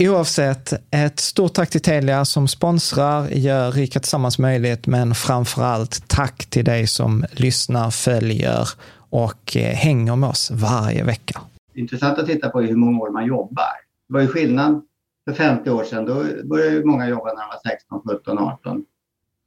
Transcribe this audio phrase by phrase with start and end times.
[0.00, 6.08] Oavsett, ett stort tack till Telia som sponsrar, gör Rika Tillsammans möjligt, men framför allt
[6.08, 8.68] tack till dig som lyssnar, följer
[9.10, 11.40] och eh, hänger med oss varje vecka.
[11.74, 13.64] Intressant att titta på hur många år man jobbar.
[14.08, 14.82] Det var ju skillnad
[15.28, 16.04] för 50 år sedan.
[16.04, 18.84] Då började många jobba när de var 16, 17, 18.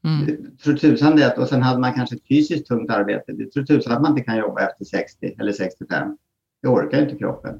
[0.06, 0.57] Mm.
[0.63, 3.31] Tror tusan det, och sen hade man kanske ett fysiskt tungt arbete.
[3.31, 6.17] Det tror tusan att man inte kan jobba efter 60 eller 65.
[6.61, 7.59] Det orkar inte kroppen.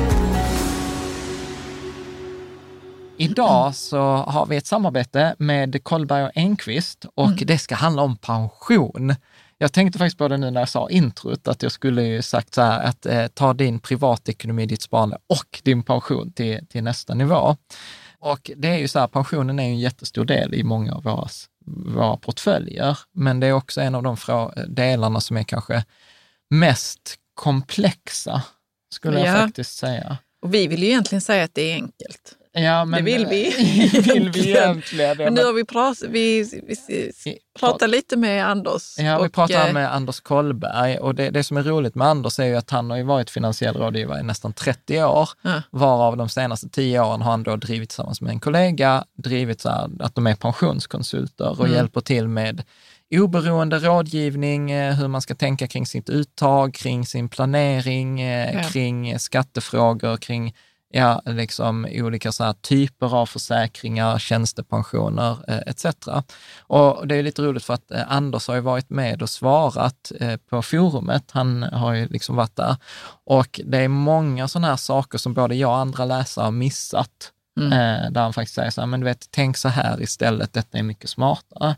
[3.21, 7.39] Idag så har vi ett samarbete med Kollberg och Enqvist och mm.
[7.41, 9.15] det ska handla om pension.
[9.57, 12.53] Jag tänkte faktiskt på det nu när jag sa introt, att jag skulle ju sagt
[12.53, 17.13] så här att eh, ta din privatekonomi, ditt sparande och din pension till, till nästa
[17.13, 17.55] nivå.
[18.19, 21.27] Och det är ju så här, pensionen är en jättestor del i många av våra,
[21.65, 24.17] våra portföljer, men det är också en av de
[24.67, 25.83] delarna som är kanske
[26.49, 28.43] mest komplexa,
[28.93, 29.25] skulle ja.
[29.25, 30.17] jag faktiskt säga.
[30.41, 32.37] Och vi vill ju egentligen säga att det är enkelt.
[32.53, 33.49] Ja, men, det vill vi.
[34.13, 35.17] vill vi egentligen.
[35.17, 36.75] Men nu har vi, prat, vi, vi,
[37.25, 38.95] vi pratat lite med Anders.
[38.97, 42.07] Ja, och, vi pratar eh, med Anders Kollberg och det, det som är roligt med
[42.07, 45.61] Anders är ju att han har ju varit finansiell rådgivare i nästan 30 år, ja.
[45.69, 49.69] varav de senaste 10 åren har han då drivit tillsammans med en kollega, drivit så
[49.69, 51.73] här, att de är pensionskonsulter och mm.
[51.73, 52.63] hjälper till med
[53.11, 58.63] oberoende rådgivning, eh, hur man ska tänka kring sitt uttag, kring sin planering, eh, ja.
[58.63, 60.53] kring skattefrågor, kring
[60.91, 65.85] ja, liksom olika så typer av försäkringar, tjänstepensioner eh, etc.
[66.59, 70.11] Och det är lite roligt för att eh, Anders har ju varit med och svarat
[70.19, 71.31] eh, på forumet.
[71.31, 72.75] Han har ju liksom varit där.
[73.25, 77.31] Och det är många sådana här saker som både jag och andra läsare har missat.
[77.59, 78.13] Mm.
[78.13, 80.83] Där han faktiskt säger så här, men du vet, tänk så här istället, detta är
[80.83, 81.75] mycket smartare.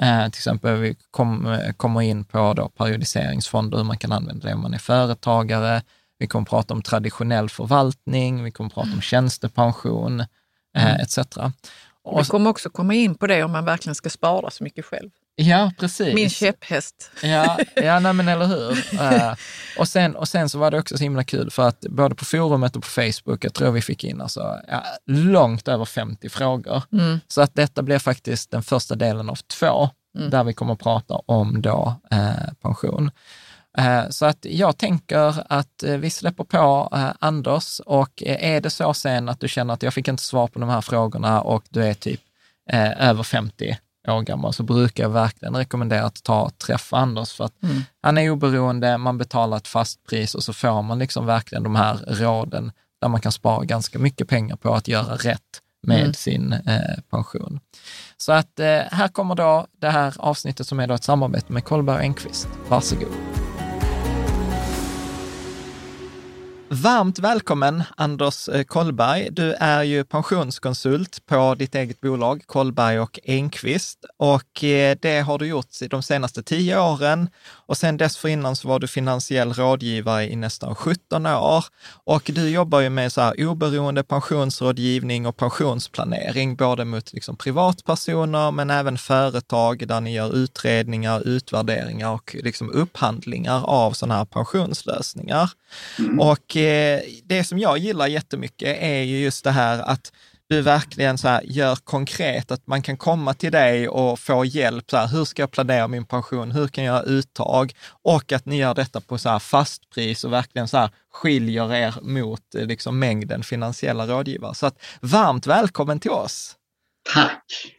[0.00, 4.54] Eh, till exempel vi kom, kommer in på då periodiseringsfonder, hur man kan använda det
[4.54, 5.82] om man är företagare,
[6.18, 10.26] vi kommer prata om traditionell förvaltning, vi kommer prata om tjänstepension eh,
[10.76, 11.00] mm.
[11.00, 11.18] etc.
[12.02, 14.84] Och vi kommer också komma in på det om man verkligen ska spara så mycket
[14.84, 15.10] själv.
[15.36, 16.14] Ja, precis.
[16.14, 17.10] Min käpphäst.
[17.22, 18.70] Ja, ja nej, men eller hur.
[18.70, 19.34] Uh,
[19.78, 22.24] och, sen, och sen så var det också så himla kul för att både på
[22.24, 26.82] forumet och på Facebook, jag tror vi fick in alltså, ja, långt över 50 frågor.
[26.92, 27.20] Mm.
[27.28, 29.88] Så att detta blir faktiskt den första delen av två,
[30.18, 30.30] mm.
[30.30, 33.10] där vi kommer att prata om då uh, pension.
[33.78, 36.88] Uh, så att jag tänker att vi släpper på
[37.18, 40.58] Anders och är det så sen att du känner att jag fick inte svar på
[40.58, 42.20] de här frågorna och du är typ
[42.98, 43.78] över 50
[44.08, 47.82] år gammal så brukar jag verkligen rekommendera att ta och träffa Anders för att mm.
[48.02, 51.76] han är oberoende, man betalar ett fast pris och så får man liksom verkligen de
[51.76, 56.14] här råden där man kan spara ganska mycket pengar på att göra rätt med mm.
[56.14, 57.60] sin eh, pension.
[58.16, 61.64] Så att eh, här kommer då det här avsnittet som är då ett samarbete med
[61.64, 62.48] Kollberg Enquist.
[62.68, 63.43] Varsågod.
[66.82, 69.28] Varmt välkommen Anders eh, Kollberg.
[69.30, 75.38] Du är ju pensionskonsult på ditt eget bolag Kollberg och Enqvist och eh, det har
[75.38, 80.36] du gjort de senaste tio åren och sen dessförinnan så var du finansiell rådgivare i
[80.36, 81.64] nästan 17 år
[82.04, 88.50] och du jobbar ju med så här oberoende pensionsrådgivning och pensionsplanering, både mot liksom privatpersoner
[88.50, 95.50] men även företag där ni gör utredningar, utvärderingar och liksom upphandlingar av sådana här pensionslösningar.
[95.98, 96.20] Mm.
[96.20, 100.12] Och eh, det som jag gillar jättemycket är ju just det här att
[100.48, 104.90] du verkligen så gör konkret, att man kan komma till dig och få hjälp.
[104.90, 106.50] Så här, hur ska jag planera min pension?
[106.50, 107.72] Hur kan jag göra uttag?
[108.02, 111.94] Och att ni gör detta på så här fastpris och verkligen så här skiljer er
[112.02, 114.54] mot eh, liksom mängden finansiella rådgivare.
[114.54, 116.56] Så att varmt välkommen till oss!
[117.14, 117.74] Tack!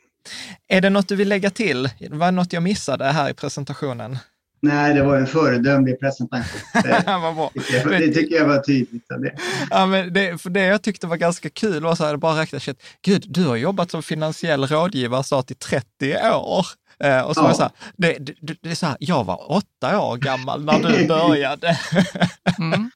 [0.67, 1.89] Är det något du vill lägga till?
[2.09, 4.17] Var det något jag missade här i presentationen?
[4.61, 6.61] Nej, det var en föredömlig presentation.
[6.83, 7.03] Det.
[7.89, 9.03] Det, det, tycker jag var tydligt.
[9.09, 9.31] Det.
[9.69, 12.59] Ja, men det, för det jag tyckte var ganska kul var så här, bara räkna
[12.59, 16.65] shit, gud, du har jobbat som finansiell rådgivare snart i 30 år.
[16.99, 17.43] Eh, och så ja.
[17.43, 20.63] var det så här, det, det, det, är så här, jag var åtta år gammal
[20.65, 21.77] när du började.
[22.59, 22.89] mm.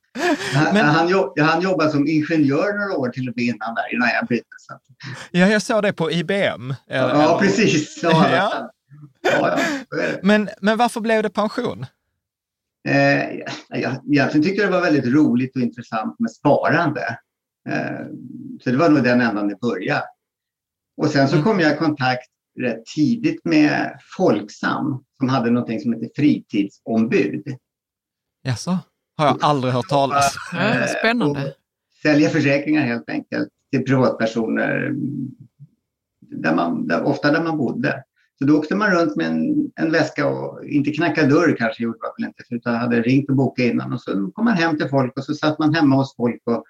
[0.73, 4.09] Men, han, jobb, han jobbade som ingenjör några år till och med innan, där, innan
[4.09, 4.45] jag bytte.
[5.31, 6.73] Ja, jag såg det på IBM.
[6.87, 7.99] Ja, eller, precis.
[8.03, 8.71] Ja, ja.
[9.21, 9.59] Ja,
[10.23, 11.85] men, men varför blev det pension?
[12.87, 13.35] Eh,
[13.69, 17.17] jag, egentligen tyckte det var väldigt roligt och intressant med sparande.
[17.69, 18.05] Eh,
[18.63, 20.03] så det var nog den ändan det började.
[20.97, 21.45] Och sen så mm.
[21.45, 27.43] kom jag i kontakt rätt tidigt med Folksam som hade något som heter fritidsombud.
[28.43, 28.77] Jaså?
[29.17, 30.87] Har jag aldrig hört talas om.
[30.99, 31.53] Spännande.
[32.01, 34.93] Sälja försäkringar helt enkelt till privatpersoner,
[36.19, 38.03] där man, där, ofta där man bodde.
[38.39, 41.97] Så då åkte man runt med en, en väska och inte knacka dörr kanske gjorde
[42.01, 43.93] man väl inte, utan hade ringt och bokat innan.
[43.93, 46.63] Och så kom man hem till folk och så satt man hemma hos folk och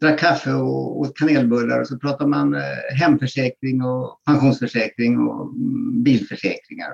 [0.00, 2.60] drack kaffe och åt kanelbullar och så pratade man eh,
[3.00, 6.90] hemförsäkring och pensionsförsäkring och mm, bilförsäkringar.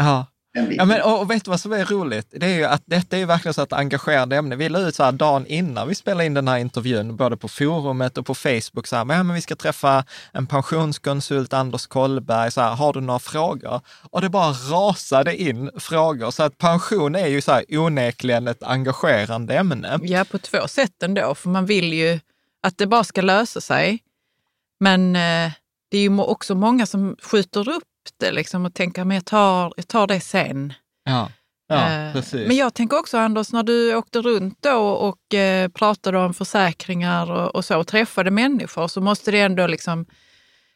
[0.00, 0.26] Aha.
[0.52, 2.26] Ja, men, och, och vet du vad som är roligt?
[2.30, 4.56] Det är ju att detta är verkligen så ett engagerande ämne.
[4.56, 7.48] Vi la ut så här dagen innan vi spelade in den här intervjun, både på
[7.48, 11.86] forumet och på Facebook, så här, men, ja, men vi ska träffa en pensionskonsult, Anders
[11.86, 13.80] Kollberg, så här, har du några frågor?
[14.10, 18.62] Och det bara rasade in frågor, så att pension är ju så här onekligen ett
[18.62, 19.98] engagerande ämne.
[20.02, 22.20] Ja, på två sätt ändå, för man vill ju
[22.62, 23.98] att det bara ska lösa sig.
[24.80, 25.52] Men eh,
[25.90, 29.72] det är ju också många som skjuter upp det liksom och tänka, men jag tar,
[29.76, 30.72] jag tar det sen.
[31.04, 31.30] Ja.
[31.68, 32.48] Ja, eh, precis.
[32.48, 37.30] Men jag tänker också Anders, när du åkte runt då och eh, pratade om försäkringar
[37.30, 40.06] och, och så och träffade människor så måste det ändå liksom,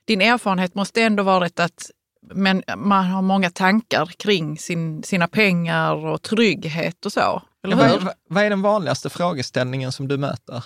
[0.05, 1.91] din erfarenhet måste ändå varit att
[2.35, 7.43] men man har många tankar kring sin, sina pengar och trygghet och så.
[7.65, 7.99] Eller hur?
[7.99, 10.65] Vad, vad är den vanligaste frågeställningen som du möter?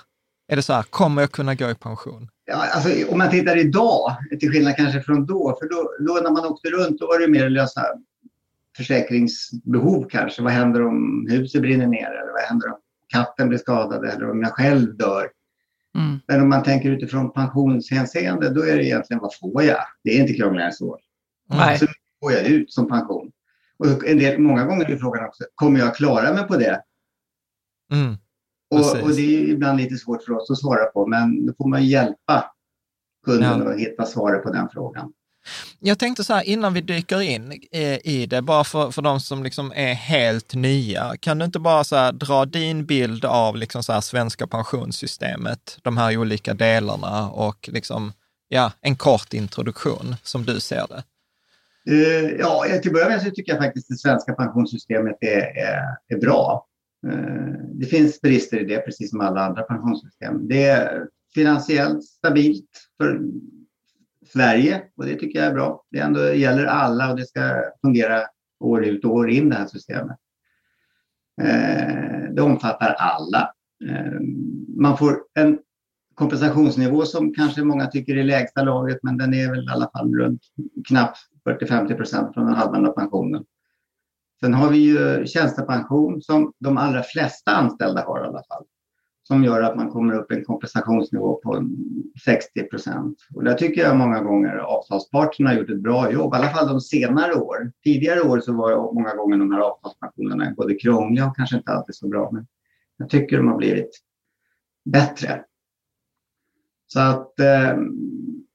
[0.49, 2.29] Är det så här, kommer jag kunna gå i pension?
[2.53, 6.47] Alltså, om man tittar idag, till skillnad kanske från då, för då, då när man
[6.47, 7.83] åkte runt då var det mer att lösa
[8.77, 10.43] försäkringsbehov kanske.
[10.43, 12.79] Vad händer om huset brinner ner eller vad händer om
[13.09, 15.29] katten blir skadad eller om jag själv dör?
[15.99, 16.19] Mm.
[16.27, 19.79] Men om man tänker utifrån pensionshänseende, då är det egentligen vad får jag?
[20.05, 20.99] Det är inte krångligare än så.
[21.51, 21.79] Nej.
[21.79, 21.87] Så
[22.23, 23.33] får jag ut som pension?
[23.79, 26.83] Och en del, många gånger är frågan också, kommer jag klara mig på det?
[27.93, 28.17] Mm.
[28.71, 31.69] Och, och, det är ibland lite svårt för oss att svara på, men då får
[31.69, 32.53] man hjälpa
[33.27, 33.73] kunden ja.
[33.73, 35.13] att hitta svaret på den frågan.
[35.79, 37.53] Jag tänkte så här, innan vi dyker in
[38.05, 41.85] i det, bara för, för de som liksom är helt nya, kan du inte bara
[41.85, 47.31] så här, dra din bild av liksom så här, svenska pensionssystemet, de här olika delarna
[47.31, 48.13] och liksom,
[48.49, 51.03] ja, en kort introduktion som du ser det?
[51.91, 55.59] Uh, ja, till att börja med så tycker jag faktiskt att det svenska pensionssystemet är,
[55.59, 56.68] är, är bra.
[57.07, 60.49] Eh, det finns brister i det, precis som alla andra pensionssystem.
[60.49, 63.21] Det är finansiellt stabilt för
[64.33, 65.85] Sverige och det tycker jag är bra.
[65.91, 68.23] Det ändå gäller alla och det ska fungera
[68.61, 70.17] år ut och år in det här systemet.
[71.41, 73.53] Eh, det omfattar alla.
[73.89, 74.21] Eh,
[74.77, 75.59] man får en
[76.15, 80.15] kompensationsnivå som kanske många tycker är lägsta laget men den är väl i alla fall
[80.15, 80.43] runt
[80.89, 83.45] knappt 40-50 procent från den allmänna pensionen.
[84.41, 88.65] Sen har vi ju eh, tjänstepension som de allra flesta anställda har i alla fall.
[89.23, 91.69] Som gör att man kommer upp i en kompensationsnivå på
[92.25, 93.19] 60 procent.
[93.35, 96.69] Och där tycker jag många gånger avtalsparterna har gjort ett bra jobb, i alla fall
[96.69, 97.73] de senare år.
[97.85, 101.95] Tidigare år så var många gånger de här avtalspensionerna både krångliga och kanske inte alltid
[101.95, 102.31] så bra.
[102.33, 102.47] Men
[102.97, 103.91] jag tycker de har blivit
[104.85, 105.45] bättre.
[106.87, 107.77] Så att eh,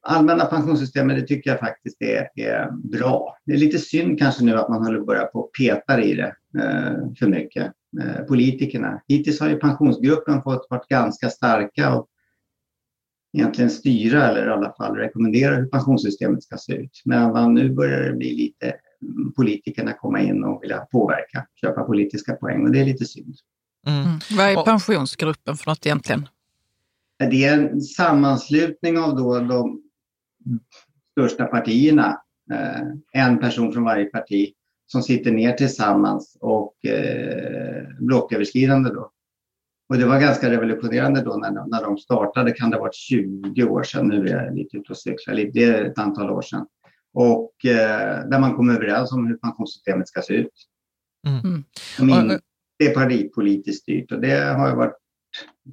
[0.03, 3.37] allmänna pensionssystemet, det tycker jag faktiskt är, är, bra.
[3.45, 6.15] Det är lite synd kanske nu att man håller på att börja på peta i
[6.15, 7.71] det eh, för mycket.
[8.01, 9.01] Eh, politikerna.
[9.07, 12.07] Hittills har ju pensionsgruppen fått varit ganska starka och
[13.37, 17.01] egentligen styra eller i alla fall rekommendera hur pensionssystemet ska se ut.
[17.05, 18.75] Men nu börjar det bli lite
[19.35, 23.35] politikerna komma in och vilja påverka, köpa politiska poäng och det är lite synd.
[23.87, 24.01] Mm.
[24.01, 24.19] Mm.
[24.37, 26.27] Vad är pensionsgruppen för något egentligen?
[27.29, 29.82] Det är en sammanslutning av då de
[31.11, 32.21] största partierna,
[32.51, 34.53] eh, en person från varje parti,
[34.85, 39.11] som sitter ner tillsammans och eh, blocköverskridande då.
[39.89, 43.63] Och det var ganska revolutionerande då när, när de startade, kan det ha varit 20
[43.63, 46.65] år sedan, nu är jag lite ute och cyklar, det är ett antal år sedan.
[47.13, 50.67] Och eh, där man kom överens om hur pensionssystemet ska se ut.
[51.27, 51.63] Mm.
[51.99, 52.39] Min,
[52.79, 54.97] det är partipolitiskt styrt och det har varit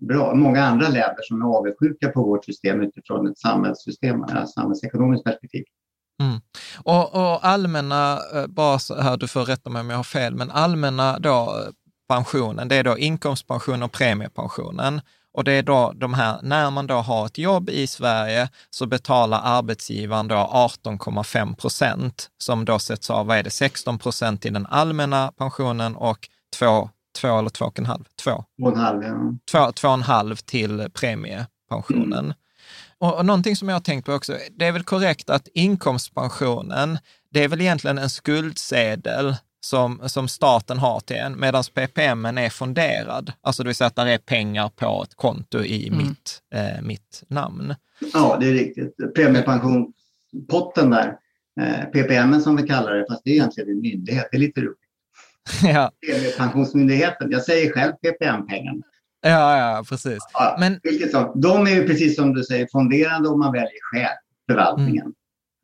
[0.00, 0.34] bra.
[0.34, 5.64] Många andra länder som är avundsjuka på vårt system utifrån ett samhällssystem, ett samhällsekonomiskt perspektiv.
[6.20, 6.40] Mm.
[6.84, 10.34] Och, och, allmänna, eh, bara så här, du får rätta mig om jag har fel,
[10.34, 11.72] men allmänna då eh,
[12.08, 15.00] pensionen, det är då inkomstpension och premiepensionen.
[15.32, 18.86] Och det är då de här, när man då har ett jobb i Sverige så
[18.86, 24.50] betalar arbetsgivaren då 18,5 procent som då sätts av, vad är det, 16 procent i
[24.50, 28.04] den allmänna pensionen och 2 två eller två och en halv?
[28.24, 28.30] Två.
[28.30, 29.34] Två och en halv, ja.
[29.50, 32.24] Två, två och en halv till premiepensionen.
[32.24, 32.34] Mm.
[32.98, 36.98] Och, och någonting som jag har tänkt på också, det är väl korrekt att inkomstpensionen,
[37.30, 42.50] det är väl egentligen en skuldsedel som, som staten har till en, medan PPM är
[42.50, 43.32] fonderad.
[43.40, 45.98] Alltså det vill säga att det är pengar på ett konto i mm.
[45.98, 47.74] mitt, eh, mitt namn.
[48.12, 49.14] Ja, det är riktigt.
[49.14, 51.16] Premiepensionspotten där,
[51.60, 54.60] eh, PPM som vi kallar det, fast det är egentligen en myndighet, det är lite
[54.60, 54.79] roligt.
[55.62, 55.92] ja.
[56.06, 57.30] Premiepensionsmyndigheten.
[57.30, 58.82] Jag säger själv PPM-pengarna.
[59.22, 60.18] Ja, ja, precis.
[60.32, 60.80] Ja, Men...
[61.34, 64.16] De är ju precis som du säger fonderande om man väljer själv
[64.50, 65.12] förvaltningen.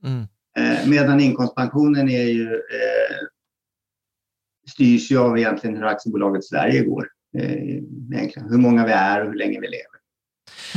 [0.04, 0.26] Mm.
[0.56, 0.76] Mm.
[0.76, 3.26] Eh, medan inkomstpensionen är ju, eh,
[4.70, 7.08] styrs ju av egentligen hur aktiebolaget Sverige går.
[7.38, 7.82] Eh,
[8.50, 9.95] hur många vi är och hur länge vi lever.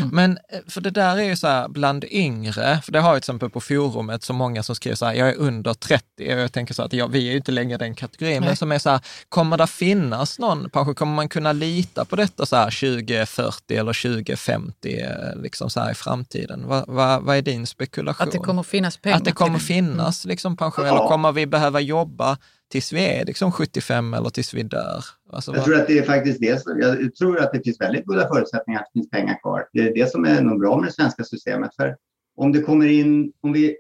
[0.02, 0.16] Mm.
[0.16, 3.16] Men eh, för det där är ju så här bland yngre, för det har jag
[3.16, 6.40] till exempel på forumet så många som skriver så här, jag är under 30 och
[6.40, 8.80] jag tänker så att ja, vi är ju inte längre den kategorin, men som är
[8.80, 12.66] så här, kommer det finnas någon pension, kommer man kunna lita på detta så här
[12.66, 16.64] 2040 eller 2050 eh, liksom så här i framtiden?
[16.68, 18.28] Vad, vad, vad är din spekulation?
[18.28, 19.18] Att det kommer finnas pengar?
[19.18, 22.38] Att det kommer finnas liksom pension, eller kommer vi behöva jobba
[22.70, 25.04] tills vi är liksom 75 eller tills vi dör?
[25.30, 26.64] Alltså, jag tror att det är faktiskt det.
[26.80, 29.68] Jag tror att det finns väldigt goda förutsättningar att det finns pengar kvar.
[29.74, 31.76] Det är det som är nog bra med det svenska systemet.
[31.76, 31.98] För
[32.36, 33.78] om det kommer in, om vi,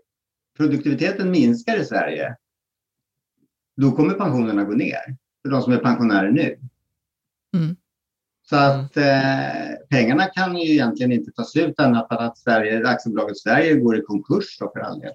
[0.58, 2.36] produktiviteten minskar i Sverige,
[3.78, 6.60] då kommer pensionerna gå ner för de som är pensionärer nu.
[7.58, 7.76] Mm.
[8.50, 13.38] Så att eh, pengarna kan ju egentligen inte tas ut annat än att Sverige, aktiebolaget
[13.38, 15.14] Sverige går i konkurs då för all del.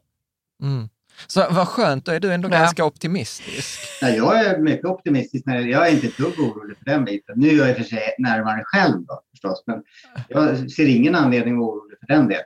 [0.62, 0.88] Mm.
[1.26, 2.58] Så vad skönt, då är du ändå ja.
[2.58, 3.80] ganska optimistisk.
[4.00, 5.46] Ja, jag är mycket optimistisk.
[5.46, 7.34] När jag är inte ett dugg orolig för den biten.
[7.38, 9.82] Nu är jag i och för sig närmare själv då, förstås, men
[10.28, 12.44] jag ser ingen anledning att vara orolig för den delen.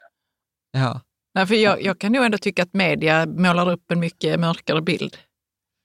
[0.73, 1.01] Ja.
[1.35, 4.83] Nej, för jag, jag kan nog ändå tycka att media målar upp en mycket mörkare
[4.83, 5.17] bild.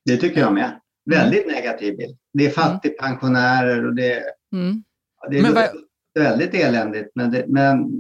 [0.06, 0.80] Det tycker jag med.
[1.10, 1.56] Väldigt mm.
[1.56, 2.18] negativ bild.
[2.34, 4.24] Det är fattigpensionärer och det,
[4.54, 4.84] mm.
[5.30, 5.70] det är vad...
[6.20, 7.12] väldigt eländigt.
[7.16, 7.92] Men, det, men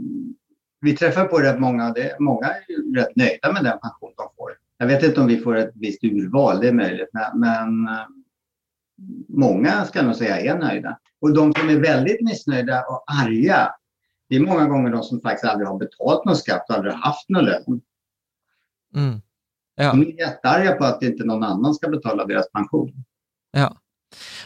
[0.81, 4.29] vi träffar på rätt många och det, många är rätt nöjda med den pension de
[4.37, 4.51] får.
[4.77, 8.05] Jag vet inte om vi får ett visst urval, det är möjligt, men, eh,
[9.27, 10.99] många ska nog säga är nöjda.
[11.21, 13.71] Och de som är väldigt missnöjda och arga,
[14.29, 17.29] det är många gånger de som faktiskt aldrig har betalt någon skatt och aldrig haft
[17.29, 17.81] någon lön.
[18.95, 19.21] Mm.
[19.75, 19.91] Ja.
[19.91, 22.93] De är jättearga på att inte någon annan ska betala deras pension.
[23.51, 23.77] Ja.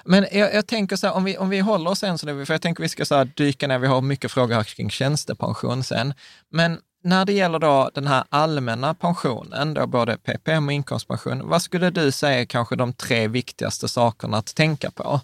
[0.05, 2.45] Men jag, jag, tänker så här, om vi, om vi håller oss än så nu,
[2.45, 6.13] för jag tänker vi ska så dyka ner, vi har mycket frågor kring tjänstepension sen.
[6.49, 11.61] Men när det gäller då den här allmänna pensionen, då både PPM och inkomstpension, vad
[11.61, 15.21] skulle du säga är kanske de tre viktigaste sakerna att tänka på?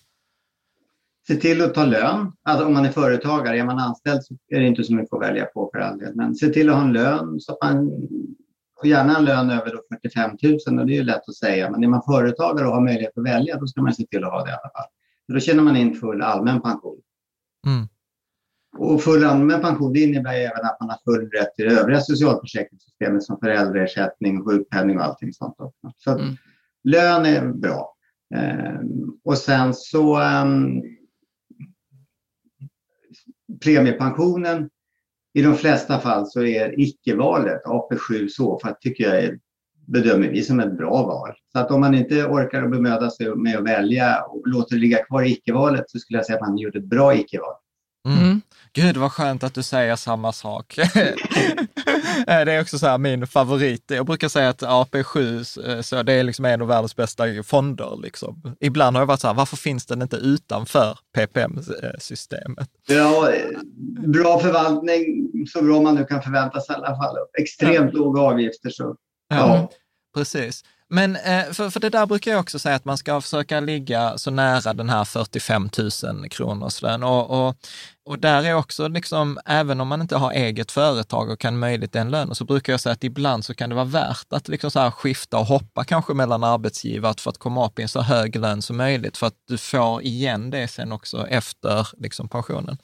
[1.28, 2.32] Se till att ta lön.
[2.44, 5.22] Alltså om man är företagare, är man anställd så är det inte så mycket att
[5.22, 6.16] välja på för all del.
[6.16, 7.92] Men se till att ha en lön så att man
[8.80, 10.38] och gärna en lön över då 45
[10.68, 11.70] 000 och det är ju lätt att säga.
[11.70, 14.32] Men är man företagare och har möjlighet att välja då ska man se till att
[14.32, 14.90] ha det i alla fall.
[15.26, 17.02] För då tjänar man in full allmän pension.
[17.68, 17.88] Mm.
[18.78, 22.02] Och full allmän pension det innebär även att man har full rätt till det övriga
[22.02, 25.56] socialförsäkringssystemet som föräldraersättning, sjukpenning och allting sånt.
[25.58, 25.94] Också.
[25.98, 26.36] Så Mm.
[26.84, 27.96] lön är bra.
[28.36, 30.82] Ehm, och sen så ehm,
[33.64, 34.70] premiepensionen
[35.34, 39.40] i de flesta fall så är icke-valet AP7 så för att tycker jag är,
[39.88, 41.34] bedömer vi som ett bra val.
[41.52, 44.82] Så att om man inte orkar att bemöda sig med att välja och låter det
[44.82, 47.56] ligga kvar i icke-valet så skulle jag säga att man gjort ett bra icke-val.
[48.08, 48.42] Mm.
[48.76, 50.76] Gud vad skönt att du säger samma sak.
[52.26, 53.84] det är också så här min favorit.
[53.88, 58.00] Jag brukar säga att AP7, eh, så det är liksom en av världens bästa fonder.
[58.04, 58.56] Liksom.
[58.60, 62.70] Ibland har jag varit så här, varför finns den inte utanför PPM-systemet?
[62.88, 63.46] Ja, eh,
[64.08, 67.16] bra förvaltning, så bra man nu kan förvänta sig i alla fall.
[67.40, 68.70] Extremt låga avgifter.
[68.70, 68.96] Så,
[69.30, 69.70] ja.
[70.14, 70.64] Precis.
[70.94, 74.18] Men eh, för, för det där brukar jag också säga att man ska försöka ligga
[74.18, 75.70] så nära den här 45
[76.04, 77.04] 000 kronors lön.
[77.04, 77.56] Och, och,
[78.06, 81.94] och där är också, liksom, även om man inte har eget företag och kan möjligt
[81.94, 84.72] den lönen, så brukar jag säga att ibland så kan det vara värt att liksom
[84.72, 88.02] så här skifta och hoppa kanske mellan arbetsgivare för att komma upp i en så
[88.02, 92.78] hög lön som möjligt, för att du får igen det sen också efter liksom, pensionen.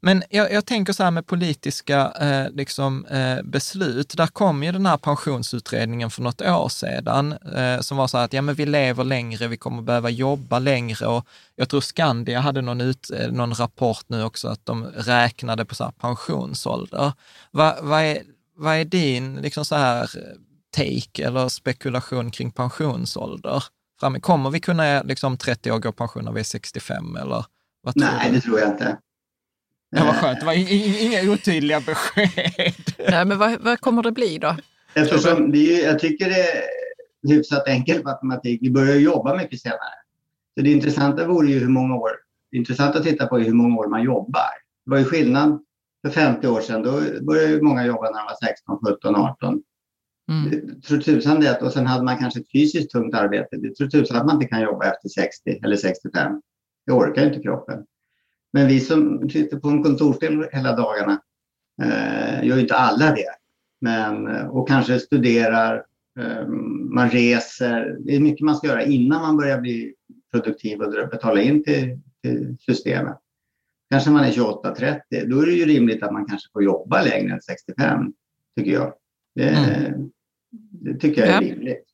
[0.00, 4.72] Men jag, jag tänker så här med politiska eh, liksom, eh, beslut, där kom ju
[4.72, 8.54] den här pensionsutredningen för något år sedan, eh, som var så här att ja, men
[8.54, 11.26] vi lever längre, vi kommer behöva jobba längre och
[11.58, 15.74] jag tror Skandia hade någon, ut, eh, någon rapport nu också att de räknade på
[15.74, 17.12] så här pensionsålder.
[17.50, 18.22] Vad va är,
[18.56, 20.10] vad är din liksom så här
[20.76, 23.64] take eller spekulation kring pensionsålder?
[24.20, 27.44] Kommer vi kunna liksom 30 år gå pension när vi är 65 eller?
[27.82, 28.34] Vad tror Nej, du?
[28.34, 28.98] det tror jag inte.
[29.90, 30.52] Ja, vad skönt, det var
[31.02, 32.94] inga otydliga besked.
[33.08, 34.56] Nej, men vad, vad kommer det bli då?
[34.94, 36.62] Eftersom det är, jag tycker det är
[37.28, 38.58] hyfsat enkel matematik.
[38.62, 40.07] Vi börjar jobba mycket senare.
[40.58, 42.10] Så det intressanta vore ju hur många år,
[42.50, 44.50] det intressanta att titta på är hur många år man jobbar.
[44.84, 45.60] Det var ju skillnad
[46.06, 46.82] för 50 år sedan.
[46.82, 49.62] Då började ju många jobba när de var 16, 17, 18.
[50.30, 50.80] Mm.
[50.80, 51.62] Tror tusan det.
[51.62, 53.56] Och sen hade man kanske ett fysiskt tungt arbete.
[53.56, 56.42] Det tror tusan att man inte kan jobba efter 60 eller 65.
[56.86, 57.84] Det orkar inte kroppen.
[58.52, 61.20] Men vi som sitter på en kontorsdel hela dagarna
[61.82, 63.34] eh, gör ju inte alla det.
[63.80, 65.84] Men, och kanske studerar,
[66.20, 66.46] eh,
[66.90, 67.96] man reser.
[68.00, 69.94] Det är mycket man ska göra innan man börjar bli
[70.32, 73.16] produktiv och betala in till, till systemet.
[73.90, 77.32] Kanske man är 28-30, då är det ju rimligt att man kanske får jobba längre
[77.34, 78.12] än 65,
[78.56, 78.92] tycker jag.
[79.34, 80.10] Det, Mm.
[80.70, 81.40] det tycker jag är Ja.
[81.40, 81.84] rimligt.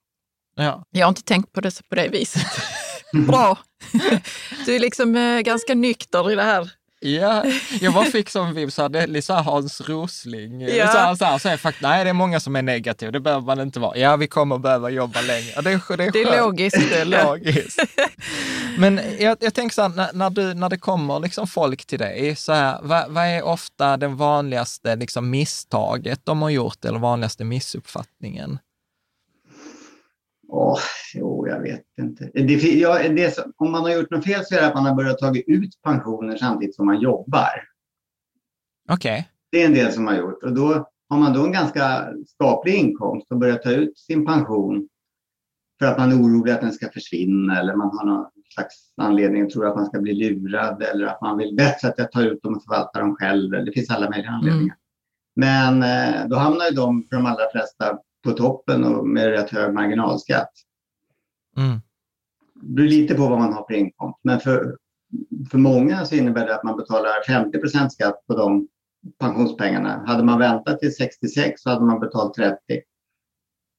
[0.55, 0.85] Ja.
[0.91, 2.43] Jag har inte tänkt på det på det viset.
[3.27, 3.59] Bra!
[4.67, 6.71] Du är liksom eh, ganska nykter i det här.
[7.05, 7.45] Ja,
[7.81, 10.61] jag bara fick som här, det är lite här Hans Rosling.
[10.61, 10.87] Ja.
[10.93, 13.21] Så här, så här, så är fakt- nej, det är många som är negativa, det
[13.21, 13.97] behöver man inte vara.
[13.97, 15.61] Ja, vi kommer behöva jobba längre.
[15.63, 16.91] Det, är, det, är Det är logiskt.
[16.91, 17.81] Det är logiskt.
[18.79, 21.99] Men jag, jag tänker så här, när, när, du, när det kommer liksom folk till
[21.99, 26.99] dig, så här, vad, vad är ofta den vanligaste liksom misstaget de har gjort eller
[26.99, 28.59] vanligaste missuppfattningen?
[30.57, 30.79] Åh,
[31.15, 32.31] jo, jag vet inte.
[32.35, 34.95] Det, ja, det, om man har gjort något fel så är det att man har
[34.95, 37.69] börjat ta ut pensioner samtidigt som man jobbar.
[38.93, 39.29] Okej.
[39.51, 40.43] Det är en del som har gjort.
[40.43, 44.89] Och då har man då en ganska skaplig inkomst och börjar ta ut sin pension
[45.79, 49.43] för att man är orolig att den ska försvinna eller man har någon slags anledning
[49.43, 52.23] att tro att man ska bli lurad eller att man vill bättre att jag tar
[52.23, 53.51] ut dem och förvaltar dem själv.
[53.51, 54.77] Det finns alla möjliga anledningar.
[55.37, 59.51] Men eh, då hamnar ju de för de allra flesta på toppen och med rätt
[59.51, 60.51] hög marginalskatt.
[61.57, 61.81] Mm.
[62.55, 64.19] Det beror lite på vad man har för inkomst.
[64.23, 64.77] Men för,
[65.51, 68.69] för många så innebär det att man betalar 50% skatt på de
[69.19, 70.05] pensionspengarna.
[70.07, 72.57] Hade man väntat till 66 så hade man betalt 30.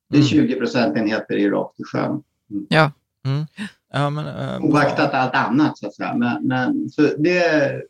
[0.09, 0.27] Det är Mm.
[0.27, 2.23] 20 procentenheter i rakt i sjön.
[2.69, 2.91] Ja.
[3.25, 3.45] Mm.
[3.93, 4.69] Ja, men, bra.
[4.69, 6.15] Oaktat allt annat så att säga.
[6.15, 7.81] Men, men, så det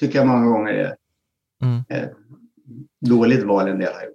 [0.00, 0.96] tycker jag många gånger är
[1.62, 1.82] Mm.
[3.00, 4.13] dåligt val en del har gjort.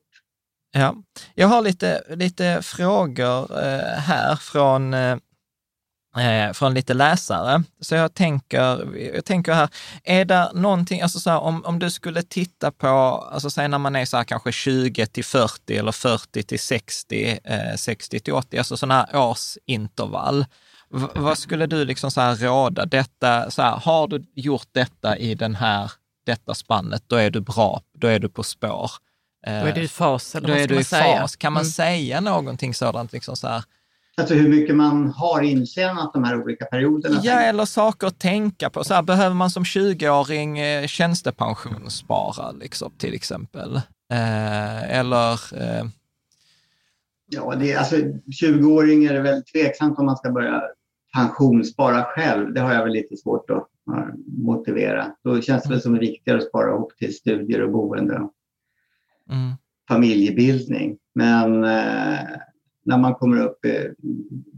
[0.72, 0.96] Ja,
[1.36, 5.18] jag har lite, lite frågor eh, här från, eh,
[6.18, 7.64] eh, från lite läsare.
[7.82, 9.70] Så jag tänker, jag tänker här,
[10.04, 13.78] är det någonting, alltså så här, om, om du skulle titta på, alltså säg när
[13.78, 18.34] man är så här kanske 20 till 40 eller 40 till 60, eh, 60 till
[18.34, 20.46] 80, alltså sådana här årsintervall.
[20.94, 22.86] V- vad skulle du liksom så här råda?
[22.86, 25.92] Detta, så här, har du gjort detta i den här,
[26.26, 28.92] detta spannet, då är du bra, då är du på spår.
[29.62, 31.20] Då är du i fas, eller Då vad är ska du i säga?
[31.22, 31.36] fas.
[31.36, 31.72] Kan man Mm.
[31.72, 33.14] säga någonting sådant?
[33.14, 33.64] Liksom så här,
[34.18, 37.20] Alltså hur mycket man har intjänat de här olika perioderna.
[37.24, 38.84] ja, eller saker att tänka på.
[38.84, 43.76] Så här, behöver man som 20-åring eh, tjänstepensionsspara liksom, till exempel?
[44.12, 45.86] Eh, eller, eh,
[47.32, 47.96] Ja, det är, alltså
[48.42, 50.62] 20-åring är det väl tveksamt om man ska börja
[51.14, 52.54] pensionsspara själv.
[52.54, 53.68] Det har jag väl lite svårt att
[54.38, 55.06] motivera.
[55.24, 58.28] Då känns det väl som viktigare att spara ihop till studier och boende.
[59.30, 59.52] Mm.
[59.88, 60.98] Familjebildning.
[61.16, 62.20] Men eh,
[62.86, 63.94] när man kommer upp i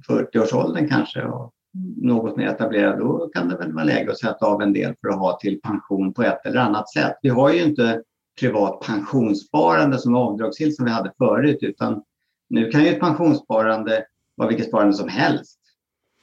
[0.09, 1.53] 40-årsåldern kanske och
[2.01, 5.09] något mer etablerad, då kan det väl vara läge att sätta av en del för
[5.09, 7.17] att ha till pension på ett eller annat sätt.
[7.21, 8.03] Vi har ju inte
[8.39, 12.03] privat pensionssparande som är avdragsgillt som vi hade förut, utan
[12.49, 14.05] nu kan ju ett pensionssparande
[14.35, 15.59] vara vilket sparande som helst.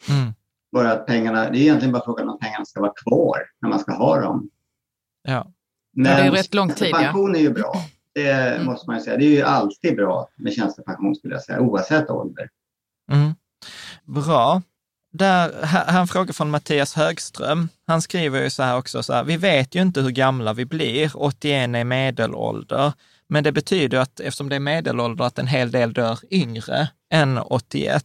[0.09, 0.33] Mm.
[0.73, 3.79] Bara att pengarna, det är egentligen bara frågan om pengarna ska vara kvar när man
[3.79, 4.51] ska ha dem.
[5.23, 5.53] Ja,
[5.93, 6.95] Men ja, det är rätt lång tid.
[6.95, 7.73] Pension är ju bra.
[8.19, 8.67] Det mm.
[8.67, 9.17] måste man ju säga.
[9.17, 12.49] Det är ju alltid bra med tjänstepension skulle jag säga, oavsett ålder.
[13.13, 13.35] Mm.
[14.05, 14.63] Bra.
[15.13, 17.69] Där, här en fråga från Mattias Högström.
[17.87, 20.65] Han skriver ju så här också, så här, vi vet ju inte hur gamla vi
[20.65, 22.93] blir, 81 är medelålder,
[23.29, 27.39] men det betyder att eftersom det är medelålder att en hel del dör yngre än
[27.39, 28.05] 81.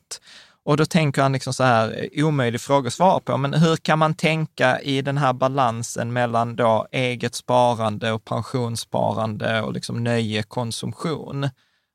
[0.65, 3.99] Och då tänker han liksom så här, omöjlig fråga att svara på, men hur kan
[3.99, 10.43] man tänka i den här balansen mellan då eget sparande och pensionssparande och liksom nöje,
[10.43, 11.49] konsumtion?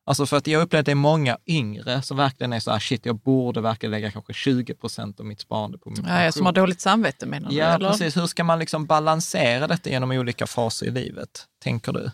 [0.06, 2.78] Alltså för att jag upplever att det är många yngre som verkligen är så här,
[2.78, 6.24] shit, jag borde verkligen lägga kanske 20 procent av mitt sparande på min pension.
[6.24, 7.56] Ja, som har dåligt samvete menar du?
[7.56, 7.90] Ja, eller?
[7.90, 8.16] precis.
[8.16, 11.30] Hur ska man liksom balansera detta genom olika faser i livet,
[11.62, 12.10] tänker du?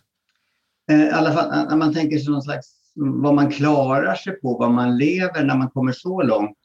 [0.90, 4.58] Eh, I alla fall när man tänker sig någon slags vad man klarar sig på,
[4.58, 6.58] vad man lever när man kommer så långt.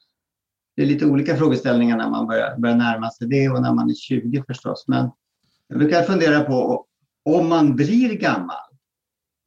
[0.76, 3.90] Det är lite olika frågeställningar när man börjar, börjar närma sig det och när man
[3.90, 4.84] är 20 förstås.
[4.88, 5.10] Men
[5.68, 6.86] jag brukar fundera på
[7.24, 8.56] om man blir gammal,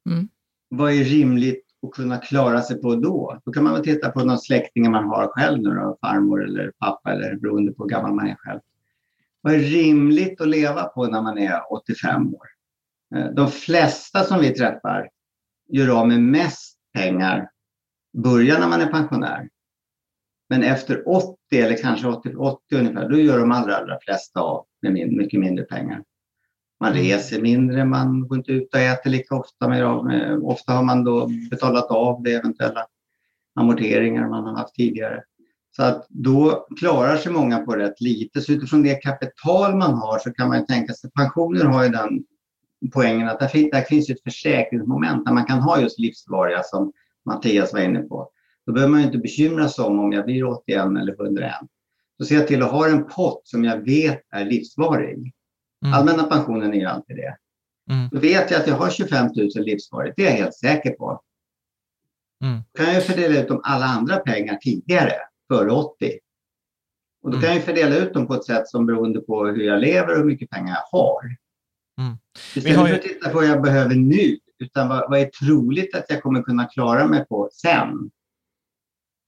[0.10, 0.28] mm.
[0.69, 3.39] vad är rimligt att kunna klara sig på då?
[3.46, 6.72] Då kan man väl titta på någon släkting man har själv nu då, farmor eller
[6.80, 8.60] pappa eller beroende på hur gammal man är själv.
[9.41, 12.48] Vad är rimligt att leva på när man är 85 år?
[13.15, 15.10] Eh, de flesta som vi träffar
[15.69, 17.49] gör av med mest pengar
[18.17, 19.49] börjar när man är pensionär.
[20.49, 24.65] Men efter 80 eller kanske 80, 80 ungefär, då gör de allra, allra flesta av
[24.82, 26.03] med mycket mindre pengar.
[26.79, 27.03] Man mm.
[27.03, 29.67] reser mindre, man går inte ut och äter lika ofta.
[29.67, 32.86] Med, ofta har man då betalat av det eventuella
[33.56, 35.23] amorteringar man har haft tidigare.
[35.75, 38.41] Så att då klarar sig många på rätt lite.
[38.41, 42.23] Så utifrån det kapital man har så kan man tänka sig, pensioner har ju den
[42.89, 46.93] poängen att där, finns, där finns ett försäkringsmoment där man kan ha just livsvariga som
[47.26, 48.30] Mattias var inne på.
[48.65, 51.54] Då behöver man inte bekymra sig om om jag blir 81 eller 101.
[52.19, 55.34] Då ser jag till att ha en pott som jag vet är livsvarig.
[55.86, 55.93] Mm.
[55.93, 57.38] Allmänna pensionen är ju alltid det.
[57.91, 58.10] Mm.
[58.12, 61.22] Då vet jag att jag har 25 000 livsvarigt, det är jag helt säker på.
[62.43, 62.62] Mm.
[62.78, 65.13] Då kan jag fördela ut de alla andra pengar tidigare,
[65.48, 66.19] före 80.
[67.24, 67.56] Och då kan mm.
[67.56, 70.26] jag fördela ut dem på ett sätt som beroende på hur jag lever och hur
[70.26, 71.22] mycket pengar jag har.
[72.01, 72.17] Mm.
[72.56, 72.88] Istället ju...
[72.88, 76.23] för att titta på vad jag behöver nu, utan vad, vad, är troligt att jag
[76.23, 78.12] kommer kunna klara mig på sen?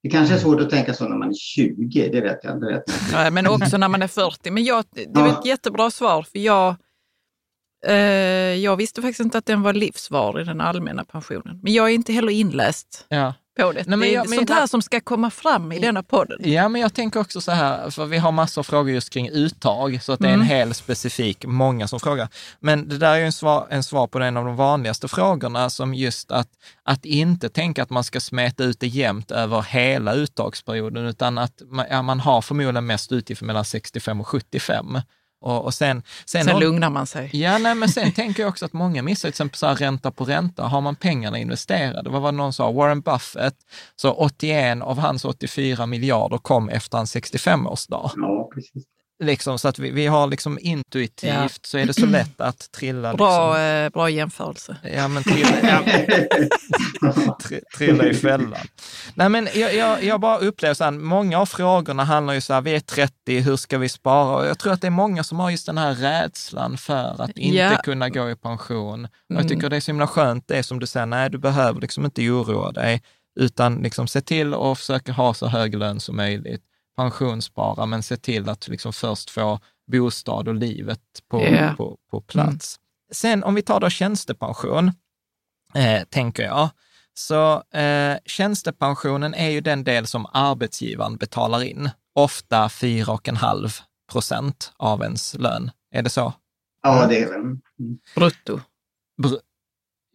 [0.03, 0.51] Det kanske är mm.
[0.51, 2.61] svårt att tänka så när man är 20, det vet jag.
[2.61, 3.25] Det vet jag.
[3.25, 4.51] Ja, men också när man är 40.
[4.51, 5.39] Men jag, det är ja.
[5.39, 6.75] ett jättebra svar, för jag,
[7.85, 7.95] eh,
[8.55, 11.59] jag visste faktiskt inte att den var livsvarig, den allmänna pensionen.
[11.63, 13.05] Men jag är inte heller inläst.
[13.09, 13.83] Ja på det.
[13.87, 16.37] Nej, men jag, det är sånt här som ska komma fram i denna podden.
[16.43, 19.29] Ja, men jag tänker också så här, för vi har massor av frågor just kring
[19.29, 20.47] uttag, så att det är en mm.
[20.47, 22.27] hel specifik, många som frågar.
[22.59, 25.69] Men det där är ju en svar, en svar på en av de vanligaste frågorna,
[25.69, 26.49] som just att,
[26.83, 31.61] att inte tänka att man ska smeta ut det jämnt över hela uttagsperioden, utan att
[31.65, 34.97] man, ja, man har förmodligen mest utgifter mellan 65 och 75.
[35.45, 37.29] Och, och sen, sen, sen lugnar man sig.
[37.33, 40.11] Ja, nej, men sen tänker jag också att många missar till exempel så här, ränta
[40.11, 40.63] på ränta.
[40.63, 42.09] Har man pengarna investerade?
[42.09, 42.71] Vad var det någon sa?
[42.71, 43.55] Warren Buffett,
[43.95, 48.11] så 81 av hans 84 miljarder kom efter hans 65-årsdag.
[48.15, 51.49] Ja, precis liksom, så att vi, vi har liksom intuitivt ja.
[51.61, 53.13] så är det så lätt att trilla.
[53.13, 53.61] Bra, liksom.
[53.61, 54.77] eh, bra jämförelse.
[54.95, 55.83] Ja, men trilla,
[57.01, 57.37] ja,
[57.77, 58.67] trilla i fällan.
[59.13, 62.53] Nej, men jag, jag, jag bara upplever så här, många av frågorna handlar ju så
[62.53, 64.37] här, vi är 30, hur ska vi spara?
[64.37, 67.37] Och jag tror att det är många som har just den här rädslan för att
[67.37, 67.81] inte ja.
[67.83, 69.05] kunna gå i pension.
[69.05, 69.47] Och jag mm.
[69.47, 72.29] tycker det är så himla skönt det som du säger, nej, du behöver liksom inte
[72.29, 73.01] oroa dig,
[73.39, 76.61] utan liksom se till att försöka ha så hög lön som möjligt
[76.95, 79.59] pensionsspara, men se till att liksom först få
[79.91, 81.75] bostad och livet på, yeah.
[81.75, 82.77] på, på plats.
[82.77, 82.85] Mm.
[83.11, 84.91] Sen om vi tar då tjänstepension,
[85.73, 86.69] eh, tänker jag,
[87.13, 93.81] så eh, tjänstepensionen är ju den del som arbetsgivaren betalar in, ofta 4,5
[94.11, 95.71] procent av ens lön.
[95.91, 96.33] Är det så?
[96.83, 97.35] Ja, det är det.
[97.35, 97.59] Mm.
[98.15, 98.59] Brutto.
[99.17, 99.35] Br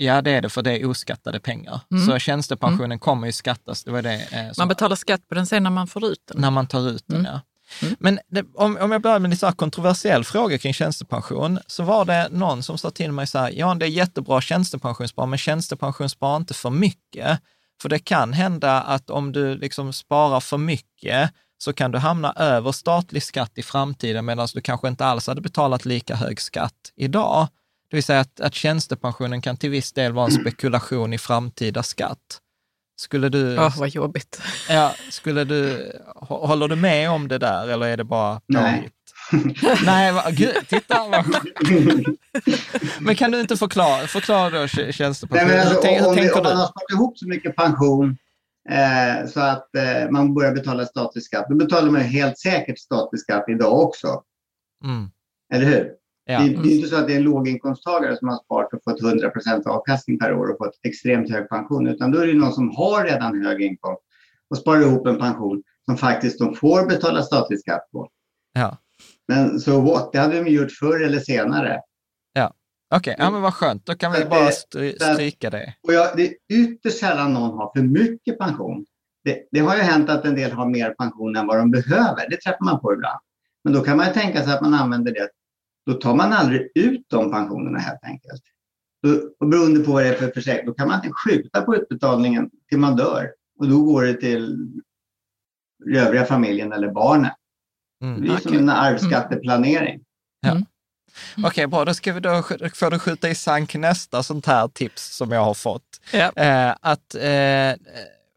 [0.02, 1.80] Ja, det är det, för det är oskattade pengar.
[1.90, 2.06] Mm.
[2.06, 2.98] Så tjänstepensionen mm.
[2.98, 3.84] kommer ju skattas.
[3.84, 6.40] Det var det, eh, man betalar skatt på den sen när man får ut den.
[6.40, 7.32] När man tar ut den, mm.
[7.32, 7.40] ja.
[7.82, 7.96] Mm.
[8.00, 12.04] Men det, om, om jag börjar med en lite kontroversiell fråga kring tjänstepension, så var
[12.04, 16.36] det någon som sa till mig så här, ja det är jättebra tjänstepensionsspar, men tjänstepensionsspar
[16.36, 17.40] inte för mycket.
[17.82, 22.32] För det kan hända att om du liksom sparar för mycket så kan du hamna
[22.32, 26.92] över statlig skatt i framtiden medan du kanske inte alls hade betalat lika hög skatt
[26.96, 27.48] idag.
[27.90, 31.82] Det vill säga att, att tjänstepensionen kan till viss del vara en spekulation i framtida
[31.82, 32.40] skatt.
[33.00, 33.58] Skulle du...
[33.58, 34.42] Åh, vad jobbigt.
[34.68, 35.92] Ja, skulle du...
[36.16, 38.90] Håller du med om det där eller är det bara Nej.
[39.84, 41.24] Nej, va, gud, titta vad
[43.00, 45.48] Men kan du inte förklara, förklara då tjänstepension?
[45.48, 48.16] Nej, men alltså, hur, tänk- hur om, om man har sparat ihop så mycket pension
[48.70, 53.20] eh, så att eh, man börjar betala statlig skatt, då betalar man helt säkert statlig
[53.20, 54.22] skatt idag också.
[54.84, 55.10] Mm,
[55.54, 55.99] Eller hur?
[56.24, 56.40] Ja.
[56.40, 59.02] Det, det är inte så att det är en låginkomsttagare som har sparat och fått
[59.02, 62.70] 100% avkastning per år och fått extremt hög pension, utan då är det någon som
[62.76, 64.02] har redan hög inkomst
[64.50, 68.08] och sparar ihop en pension som faktiskt de får betala statlig skatt på.
[68.52, 68.76] ja.
[69.28, 71.80] Men så what, det hade de gjort förr eller senare.
[72.94, 73.86] Okej, ja, men vad skönt.
[73.86, 75.74] Då kan vi Så bara det- stry- stryka det.
[75.86, 78.86] Och jag, det är ytterst sällan någon har för mycket pension.
[79.24, 82.30] Det, det har ju hänt att en del har mer pension än vad de behöver.
[82.30, 83.18] Det träffar man på ibland.
[83.64, 85.28] Men då kan man ju tänka sig att man använder det.
[85.86, 88.42] Då tar man aldrig ut de pensionerna helt enkelt.
[89.02, 91.76] Då, och beroende på vad det är för försäkring, då kan man inte skjuta på
[91.76, 93.30] utbetalningen till man dör.
[93.58, 94.68] Och då går det till
[95.94, 97.30] övriga familjen eller barnen.
[98.02, 98.22] Mm.
[98.22, 98.60] Det är som Okej.
[98.60, 100.00] en arvsskatteplanering.
[101.44, 101.84] Okej, bra.
[101.84, 102.42] Då ska vi då,
[102.74, 106.00] får du skjuta i sank nästa sånt här tips som jag har fått.
[106.12, 106.32] Ja.
[106.36, 107.74] Eh, att, eh,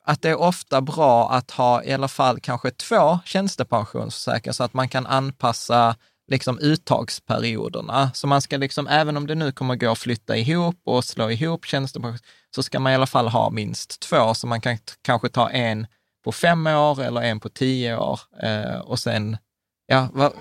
[0.06, 4.74] att det är ofta bra att ha i alla fall kanske två tjänstepensionsförsäkringar så att
[4.74, 5.96] man kan anpassa
[6.28, 8.12] liksom uttagsperioderna.
[8.14, 11.32] Så man ska liksom, även om det nu kommer gå att flytta ihop och slå
[11.32, 12.20] ihop tjänstepension,
[12.56, 15.88] så ska man i alla fall ha minst två, så man kan kanske ta en
[16.26, 19.38] på fem år eller en på tio år eh, och sen
[19.86, 20.32] Ja, va,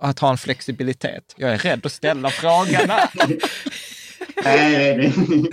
[0.00, 1.34] att ha en flexibilitet.
[1.36, 2.96] Jag är rädd att ställa frågorna.
[4.44, 5.50] Nej, nej, nej.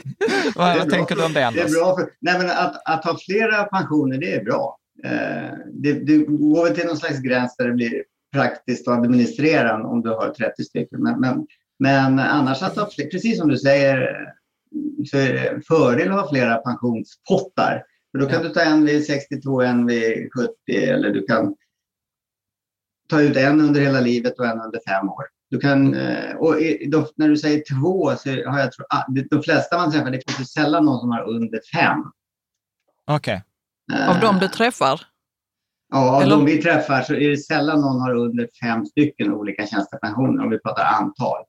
[0.56, 1.66] vad Det tänker du om det, Det Anders?
[1.66, 4.78] är bra för, nej men att, att ha flera pensioner, det är bra.
[5.06, 9.84] Eh, det, det går väl till någon slags gräns där det blir praktiskt att administrera
[9.88, 11.04] om du har 30 stycken.
[11.04, 11.48] Men, men,
[11.80, 14.08] men annars att ha fler, precis som du säger,
[15.12, 17.84] så är det en fördel att ha flera pensionspottar.
[18.12, 18.48] För då kan Ja.
[18.48, 21.56] du ta en vid 62, en vid 70 eller du kan
[23.10, 25.24] ta ut en under hela livet och en under fem år.
[25.50, 26.56] Du kan, eh, och
[27.16, 30.40] när du säger två så har jag tro, ah, de, flesta man träffar, det finns
[30.42, 32.00] ju sällan någon som har under fem.
[33.08, 33.44] Okej.
[34.10, 35.02] Av de du Eh, träffar?
[35.92, 39.68] Ja, eller- de vi träffar så är det sällan någon har under fem stycken olika
[39.68, 41.42] tjänstepensioner om vi pratar antal.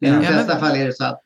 [0.00, 1.20] I de Ja, men- flesta fall är det så att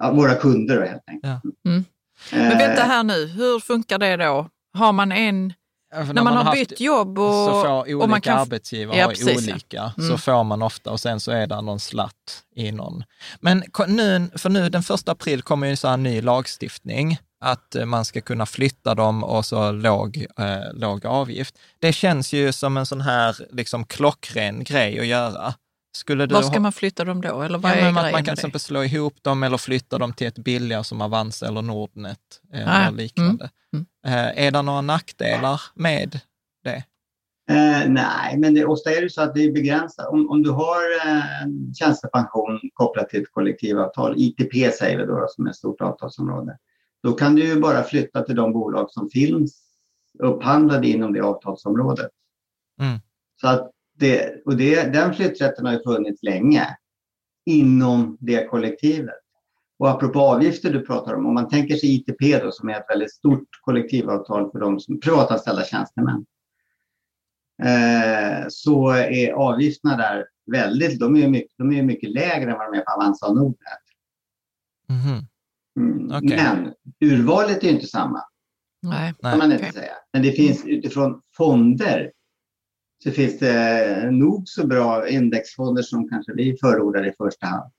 [0.00, 1.40] ja, våra kunder då, helt enkelt.
[1.62, 1.70] Ja.
[1.70, 1.84] Mm.
[2.32, 4.48] Eh, Men vänta här nu, hur funkar det då?
[4.78, 5.52] Har man en,
[5.92, 8.38] Ja, för när man har haft- bytt jobb och, så får olika man kan...
[8.38, 9.52] arbetsgivare Ja, precis, ja.
[9.52, 10.10] olika, Mm.
[10.10, 13.04] så får man ofta och sen så är det någon slatt i någon.
[13.40, 17.74] Men nu, för nu den första april kommer ju en sån här ny lagstiftning, att
[17.74, 21.58] eh, man ska kunna flytta dem och så låg, eh, låg avgift.
[21.78, 25.54] Det känns ju som en sån här liksom klockren grej att göra.
[25.92, 27.42] Skulle du Var ska ha- man flytta dem då?
[27.42, 30.12] Eller vad Ja, är grejen man kan till exempel slå ihop dem eller flytta dem
[30.12, 32.18] till ett billigare som Avanza eller Nordnet
[32.52, 33.50] eh, Ah, eller liknande.
[33.72, 36.20] mm, Eh, är det några nackdelar med
[36.64, 36.84] det?
[37.50, 40.06] Eh, nej, men det, ofta är det så att det är begränsat.
[40.08, 45.26] Om, om du har eh, en tjänstepension kopplat till ett kollektivavtal, ITP säger vi då
[45.30, 46.58] som är ett stort avtalsområde,
[47.02, 49.62] då kan du ju bara flytta till de bolag som finns
[50.18, 52.10] upphandlade inom det avtalsområdet.
[52.80, 52.98] Mm.
[53.40, 56.76] Så att det, och det, den flytträtten har ju funnits länge
[57.46, 59.20] inom det kollektivet.
[59.78, 62.88] Och apropå avgifter du pratar om, om man tänker sig ITP då som är ett
[62.88, 66.26] väldigt stort kollektivavtal för de som privatanställda tjänstemän
[67.62, 72.72] eh, så är avgifterna där väldigt, de är mycket, de är mycket lägre än vad
[72.72, 73.80] de är på Avanza och Nordnet.
[74.88, 75.26] Mhm.
[75.76, 76.16] Mm.
[76.16, 76.36] Okej.
[76.36, 78.22] Men urvalet är ju inte samma,
[78.82, 79.14] Nej.
[79.22, 79.72] kan man inte okej.
[79.72, 79.94] säga.
[80.12, 82.12] Men det finns utifrån fonder
[83.04, 87.72] så finns det nog så bra indexfonder som kanske vi förordar i första hand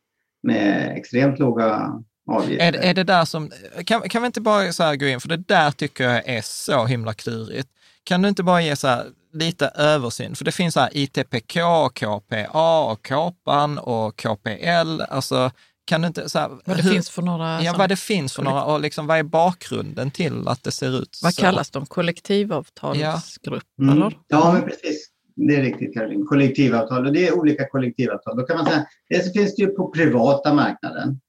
[0.44, 1.94] med extremt låga
[2.30, 2.66] avgifter.
[2.66, 3.52] Är, är det där som,
[3.86, 6.42] kan, kan vi inte bara så här gå in, för det där tycker jag är
[6.42, 7.70] så himla klurigt.
[8.04, 10.36] Kan du inte bara ge så här lite översyn?
[10.36, 15.02] För det finns så här ITPK, KPA och KPAN och KPL.
[15.10, 15.52] Alltså,
[15.86, 17.64] kan du inte så här, Vad det hur- finns för några...
[17.64, 21.02] Ja, vad det finns för några, och liksom vad är bakgrunden till att det ser
[21.02, 21.42] ut vad så?
[21.42, 21.86] kallas de?
[21.86, 23.64] Kollektivavtalsgrupp?
[23.82, 23.98] Mm.
[23.98, 24.18] Eller?
[24.28, 25.11] Ja, men precis.
[25.48, 26.26] Det är riktigt Caroline.
[26.26, 28.38] Kollektivavtal och det är olika kollektivavtal.
[28.38, 31.20] Då kan man säga, det finns det ju på privata marknaden.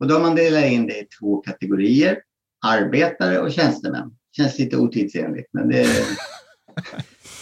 [0.00, 2.22] Och då har man delat in det i två kategorier.
[2.66, 4.10] Arbetare och tjänstemän.
[4.36, 5.86] Känns lite otidsenligt, men det är,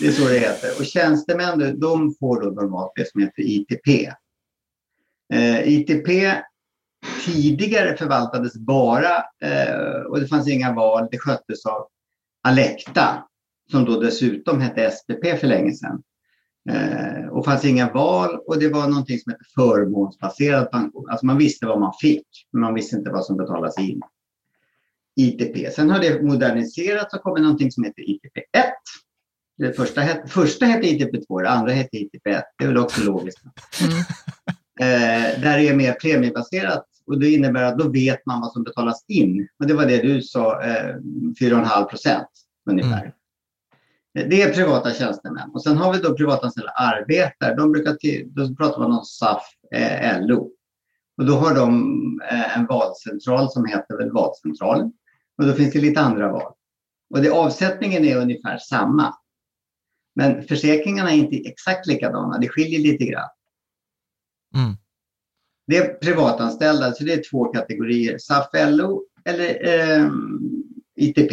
[0.00, 0.70] det är så det heter.
[0.78, 3.88] Och tjänstemän, de får då normalt det som heter ITP.
[5.34, 6.08] Eh, ITP
[7.24, 11.88] tidigare förvaltades bara, eh, och det fanns inga val, det sköttes av
[12.42, 13.24] Alecta,
[13.70, 16.02] som då dessutom hette SPP för länge sedan.
[16.68, 21.10] Eh, och fanns inga val och det var någonting som hette förmånsbaserad pension.
[21.10, 24.00] Alltså man visste vad man fick, men man visste inte vad som betalades in.
[25.16, 25.70] ITP.
[25.74, 28.44] Sen har det moderniserats och kommit någonting som heter ITP 1.
[29.58, 32.44] Det första, het, första hette ITP 2, det andra hette ITP 1.
[32.58, 33.38] Det är väl också logiskt.
[33.80, 33.98] Mm.
[34.80, 39.04] Eh, där är mer premiebaserat och det innebär att då vet man vad som betalas
[39.08, 39.48] in.
[39.58, 40.94] Och det var det du sa, eh,
[41.40, 42.28] 4,5 procent
[42.70, 43.00] ungefär.
[43.00, 43.12] Mm.
[44.14, 45.50] Det är privata tjänstemän.
[45.50, 47.54] Och sen har vi då privatanställda arbetare.
[47.54, 49.42] De brukar till, då pratar man om SAF,
[49.72, 50.50] eh, LO.
[51.16, 54.92] Och då har de eh, en valcentral som heter väl valcentralen.
[55.38, 56.52] Och då finns det lite andra val.
[57.10, 59.14] Och det, avsättningen är ungefär samma.
[60.14, 62.38] Men försäkringarna är inte exakt likadana.
[62.38, 63.28] Det skiljer lite grann.
[64.54, 64.76] Mm.
[65.66, 68.18] Det är privatanställda, så det är två kategorier.
[68.18, 70.10] SAF, LO eller eh,
[70.96, 71.32] ITP.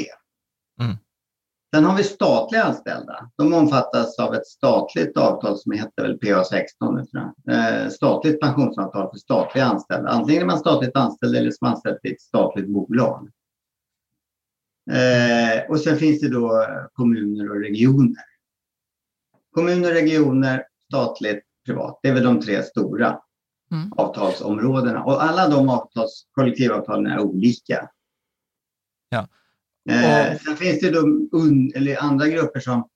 [0.82, 0.96] Mm.
[1.73, 3.30] Sen har vi statliga anställda.
[3.38, 7.06] De omfattas av ett statligt avtal som heter väl PA16.
[7.51, 10.10] Eh, statligt pensionsavtal för statliga anställda.
[10.10, 13.30] Antingen är man statligt anställd eller som anställd i ett statligt bolag.
[14.91, 18.23] Eh, och sen finns det då kommuner och regioner.
[19.51, 21.99] Kommuner, regioner, statligt, privat.
[22.04, 23.19] Det är väl de tre stora
[23.71, 23.93] mm.
[23.93, 25.04] avtalsområdena.
[25.04, 27.89] Och alla de avtals, kollektivavtalen är olika.
[29.10, 29.28] Ja.
[29.89, 31.00] Eh, sen finns det då
[31.32, 32.89] un, eller andra grupper som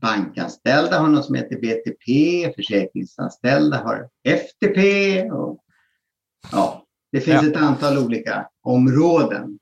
[0.00, 5.22] bankanställda har något som heter BTP, försäkringsanställda har FTP.
[5.30, 5.58] Och,
[6.52, 7.48] ja, det finns ja.
[7.48, 9.58] ett antal olika områden.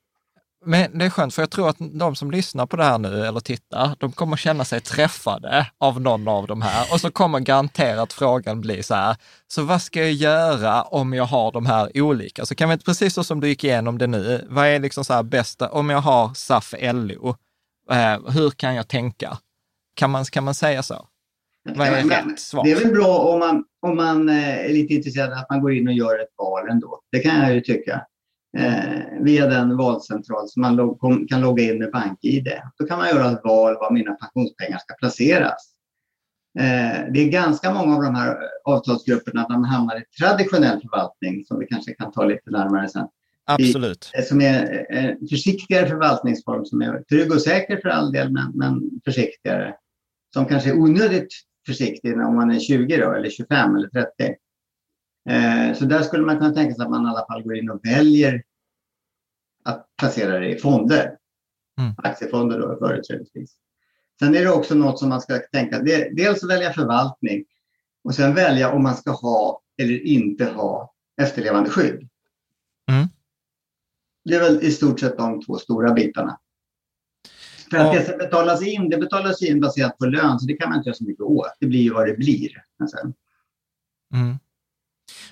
[0.66, 3.26] Men det är skönt, för jag tror att de som lyssnar på det här nu
[3.26, 6.92] eller tittar, de kommer känna sig träffade av någon av de här.
[6.92, 9.16] Och så kommer garanterat frågan bli så här,
[9.48, 12.46] så vad ska jag göra om jag har de här olika?
[12.46, 15.12] Så kan vi, precis så som du gick igenom det nu, vad är liksom så
[15.12, 17.36] här bästa, om jag har SAF LO,
[17.90, 19.38] eh, hur kan jag tänka?
[19.94, 21.06] Kan man, kan man säga så?
[21.74, 22.64] Vad är rätt svar?
[22.64, 25.74] Det är väl bra om man, om man eh, är lite intresserad att man går
[25.74, 27.00] in och gör ett val ändå.
[27.12, 28.06] Det kan jag ju tycka
[28.56, 32.48] eh, via den valcentral som man log kan logga in med BankID.
[32.78, 35.72] Då kan man göra ett val var mina pensionspengar ska placeras.
[36.58, 41.44] Eh, det är ganska många av de här avtalsgrupperna där man hamnar i traditionell förvaltning
[41.44, 43.06] som vi kanske kan ta lite närmare sen.
[43.44, 44.10] Absolut.
[44.18, 48.52] I, som är en försiktigare förvaltningsform som är trygg och säker för all del, men,
[48.54, 49.74] men försiktigare.
[50.34, 51.28] Som kanske är onödigt
[51.66, 54.34] försiktig om man är 20 då, eller 25 eller 30.
[55.28, 57.70] Eh, så där skulle man kunna tänka sig att man i alla fall går in
[57.70, 58.42] och väljer
[59.64, 61.16] att placera det i fonder.
[61.80, 61.94] Mm.
[61.98, 63.56] Aktiefonder då företrädesvis.
[64.18, 65.78] Sen är det också något som man ska tänka,
[66.12, 67.44] dels välja förvaltning
[68.04, 72.08] och sen välja om man ska ha eller inte ha efterlevande skydd.
[72.90, 73.08] Mm.
[74.24, 76.38] Det är väl i stort sett de två stora bitarna.
[77.70, 80.68] För att det som betalas in, det betalas in baserat på lön, så det kan
[80.68, 81.52] man inte göra så mycket åt.
[81.60, 82.48] Det blir ju vad det blir.
[84.14, 84.38] Mm.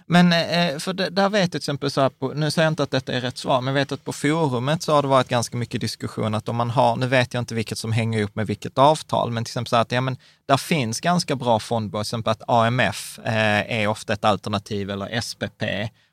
[0.06, 2.72] Men eh, eh, för där vet jag till exempel, så här på, nu säger jag
[2.72, 5.08] inte att detta är rätt svar, men jag vet att på forumet så har det
[5.08, 8.18] varit ganska mycket diskussion att om man har, nu vet jag inte vilket som hänger
[8.18, 11.36] ihop med vilket avtal, men till exempel så här att ja, men där finns ganska
[11.36, 15.62] bra fondbolag, till exempel att AMF eh, är ofta ett alternativ eller SPP.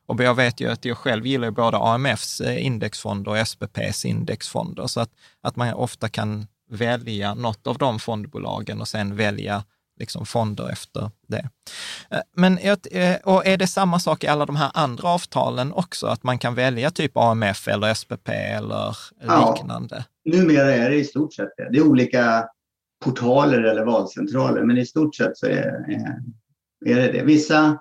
[0.07, 4.87] Och jag vet ju att jag själv gillar både AMFs eh, indexfonder och SPPs indexfonder,
[4.87, 5.09] så att,
[5.41, 9.63] att man ofta kan välja något av de fondbolagen och sen välja
[10.01, 11.49] liksom fonder efter det.
[12.09, 16.07] Eh, men eh, och är det samma sak i alla de här andra avtalen också,
[16.07, 20.05] att man kan välja typ AMF eller SPP eller liknande?
[20.23, 21.69] Ja, numera är det i stort sett det.
[21.71, 22.45] Det är olika
[23.03, 25.85] portaler eller valcentraler, men i stort sett så är,
[26.85, 27.23] är det det.
[27.23, 27.79] Vissa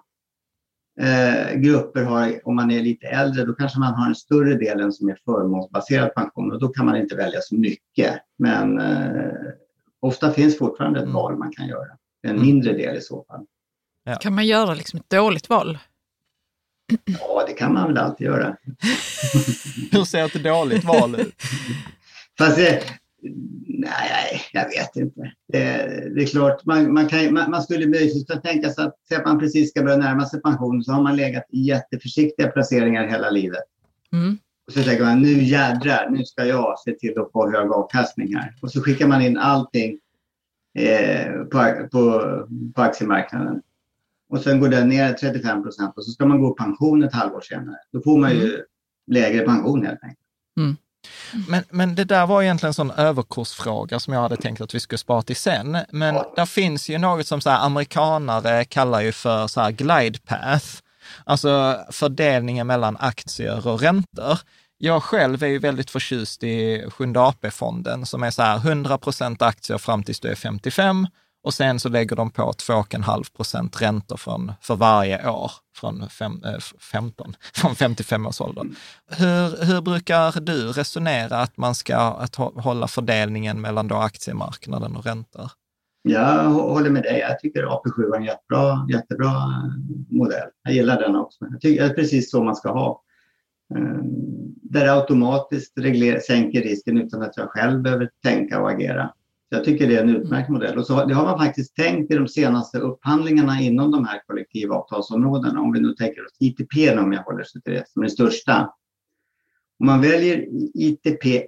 [1.01, 4.81] eh, grupper har, om man är lite äldre, då kanske man har en större del
[4.81, 8.15] än som är förmånsbaserad pension och då kan man inte välja så mycket.
[8.39, 9.33] Men eh,
[10.01, 11.15] ofta finns fortfarande ett mm.
[11.15, 11.89] val man kan göra.
[12.23, 12.43] En mm.
[12.43, 13.47] mindre del i så fall.
[14.05, 14.15] Ja.
[14.15, 15.79] Kan man göra liksom ett dåligt val?
[17.05, 18.57] Ja, det kan man väl alltid göra.
[19.93, 21.35] Hur ser ett dåligt val ut?
[22.39, 22.83] Fast det,
[23.69, 25.33] nej, jag vet inte.
[25.53, 25.59] Det,
[26.15, 29.25] det är klart, man, man, kan, man, man skulle möjligtvis kunna tänka sig att, att
[29.25, 33.31] man precis ska börja närma sig pension så har man legat i jätteförsiktiga placeringar hela
[33.31, 33.65] livet.
[34.13, 34.39] Mm.
[34.67, 38.35] Och så tänker man, nu jädrar, nu ska jag se till att få hög avkastning
[38.37, 38.55] här.
[38.63, 39.99] Och så skickar man in allting
[40.79, 42.23] eh, på, på,
[42.75, 43.63] på aktiemarknaden.
[44.29, 47.41] Och sen går den ner 35 procent och så ska man gå pension ett halvår
[47.41, 47.77] senare.
[47.93, 48.61] Då får man ju mm.
[49.07, 50.19] lägre pension helt enkelt.
[50.57, 50.77] Mm.
[51.49, 54.81] Men, men det där var egentligen en sån överkursfråga som jag hade tänkt att vi
[54.81, 55.79] skulle spara till sen.
[55.91, 56.33] Men ja.
[56.37, 60.67] där finns ju något som så amerikanare kallar ju för så här glide path,
[61.25, 64.39] alltså fördelningen mellan aktier och räntor.
[64.83, 69.43] Jag själv är ju väldigt förtjust i Sjunde AP-fonden som är så här 100 procent
[69.43, 71.07] aktier fram tills du är 55
[71.43, 76.43] och sen så lägger de på 2,5 procent räntor från, för varje år från fem,
[76.45, 76.59] eh, äh,
[76.93, 78.65] 15, från 55 års ålder.
[79.11, 85.05] Hur, hur brukar du resonera att man ska att hålla fördelningen mellan då aktiemarknaden och
[85.05, 85.51] räntor?
[86.03, 87.19] Jag håller med dig.
[87.19, 90.49] Jag tycker AP7 är en jättebra, jättebra eh, modell.
[90.63, 91.39] Jag gillar den också.
[91.51, 93.03] Jag tycker det är precis så man ska ha.
[93.77, 94.31] Ehm,
[94.63, 99.13] där det automatiskt regler, sänker risken utan att jag själv behöver tänka och agera.
[99.49, 100.79] Så jag tycker det är en utmärkt modell.
[100.79, 105.61] Och så, det har man faktiskt tänkt i de senaste upphandlingarna inom de här kollektivavtalsområdena.
[105.61, 108.13] Om vi nu tänker oss ITP, om jag håller sig till det, som är det
[108.13, 108.75] största.
[109.81, 111.47] Om man väljer ITP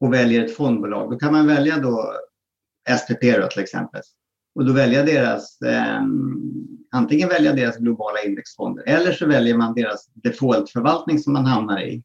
[0.00, 2.14] och väljer ett fondbolag, då kan man välja då
[2.98, 4.00] SPP då, till exempel.
[4.54, 6.02] Och då välja deras, eh,
[6.92, 12.02] antingen välja deras globala indexfonder eller så väljer man deras defaultförvaltning som man hamnar i.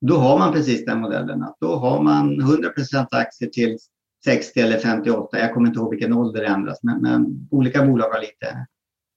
[0.00, 3.78] Då har man precis den modellen att då har man 100% aktier till
[4.24, 5.38] 60 eller 58.
[5.38, 8.66] Jag kommer inte ihåg vilken ålder det ändras, men, men olika bolag har lite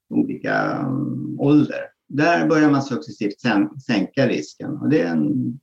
[0.10, 1.82] olika um, ålder.
[2.08, 3.42] Där börjar man successivt
[3.86, 5.60] sänka risken och det är en,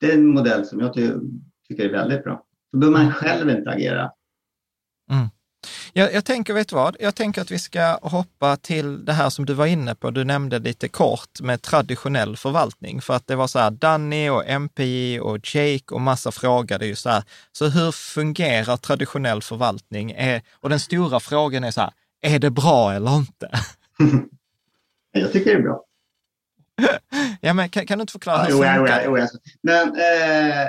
[0.00, 0.94] det är en modell som jag
[1.68, 2.46] tycker är väldigt bra.
[2.72, 4.12] Då behöver man själv inte agera.
[5.10, 5.28] Mm.
[5.94, 6.96] Jag, jag, tänker, vet du vad?
[7.00, 10.10] Jag tänker att vi ska hoppa till det här som du var inne på.
[10.10, 14.60] Du nämnde lite kort med traditionell förvaltning, för att det var så här, Danny och
[14.60, 17.22] MPI och Jake och massa frågade ju så här,
[17.52, 20.12] så hur fungerar traditionell förvaltning?
[20.12, 23.50] Är, och den stora frågan är så här, är det bra eller inte?
[25.12, 25.84] Jag tycker det är bra.
[27.40, 28.42] ja, men kan, kan, du inte förklara?
[28.42, 29.26] Hur jo, jo, jo,
[29.62, 30.68] men eh,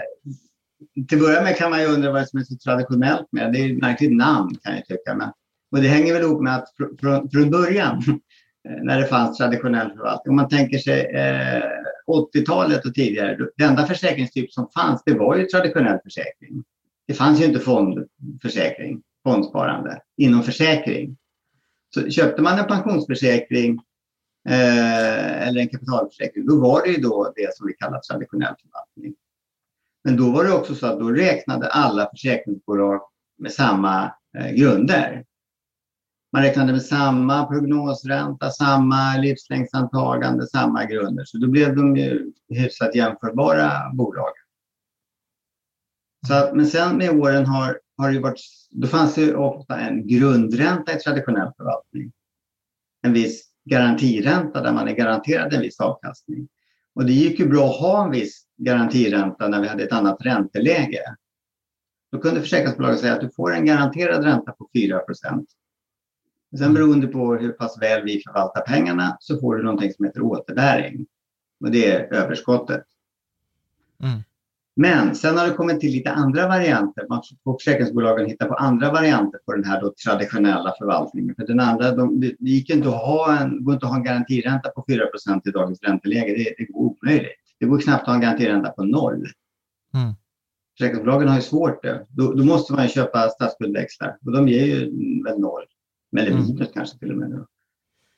[1.10, 3.60] till att börja med kan man ju undra vad som är så traditionellt med det.
[3.60, 5.16] är ett märkligt namn kan jag tycka.
[5.16, 5.30] Men,
[5.72, 7.98] och det hänger väl ihop med att fr från, från början,
[8.70, 11.64] eh, när det fanns traditionell förvaltning, om man tänker sig eh,
[12.08, 16.64] 80-talet och tidigare, den enda försäkringstyp som fanns, det var ju traditionell försäkring.
[17.08, 21.18] Det fanns ju inte fondförsäkring, fondsparande, inom försäkring.
[21.94, 23.80] Så köpte man en pensionsförsäkring
[24.50, 29.16] eh, eller en kapitalförsäkring, då var det ju då det som vi kallar traditionell förvaltning.
[30.04, 33.02] Men då var det också så att då räknade alla försäkringsbolag
[33.38, 35.26] med samma eh, grunder.
[36.34, 41.26] Man räknade med samma prognosränta, samma livslängdsantagande, samma grunder.
[41.26, 44.32] Så då blev de ju hyfsat jämförbara bolag.
[46.28, 48.42] Så, men sen med åren har, har det varit,
[48.72, 52.12] då fanns det ofta en grundränta i traditionell förvaltning.
[53.02, 56.48] En viss garantiränta där man är garanterad en viss avkastning.
[56.96, 60.18] Och det gick ju bra att ha en viss garantiränta när vi hade ett annat
[60.20, 61.16] ränteläge.
[62.12, 65.46] Då kunde försäkringsbolaget säga att du får en garanterad ränta på 4%
[66.58, 66.74] Sen mm.
[66.74, 71.06] beroende på hur pass väl vi förvaltar pengarna så får du någonting som heter återbäring.
[71.60, 72.84] Och det är överskottet.
[74.04, 74.20] Mm.
[74.76, 77.06] Men sen har det kommit till lite andra varianter.
[77.10, 81.36] Man får försäkringsbolagen hitta på andra varianter på den här då traditionella förvaltningen.
[81.36, 84.04] För den andra, de, det gick inte att ha en, går inte att ha en
[84.04, 86.34] garantiränta på 4% i dagens ränteläge.
[86.34, 87.43] Det, det går omöjligt.
[87.60, 89.28] Det går knappt att ha en garantiränta på noll.
[89.94, 90.14] Mm.
[90.78, 92.06] Försäkringsbolagen har ju svårt det.
[92.10, 94.80] Då, då måste man köpa statsskuldväxlar och de ger ju
[95.24, 95.64] väl noll.
[96.18, 96.44] Eller mm.
[96.44, 96.74] minus mm.
[96.74, 97.46] kanske till och med.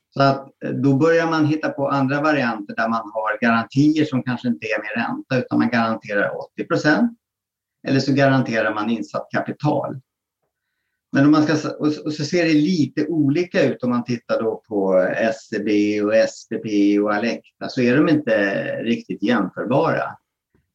[0.09, 4.23] Så att eh, då börjar man hitta på andra varianter där man har garantier som
[4.23, 7.19] kanske inte är med ränta utan man garanterar 80 procent.
[7.87, 9.99] Eller så garanterar man insatt kapital.
[11.15, 14.63] Men om man ska, och så ser det lite olika ut om man tittar då
[14.67, 15.67] på SEB
[16.05, 16.65] och SPP
[17.03, 20.03] och Alecta så är de inte riktigt jämförbara.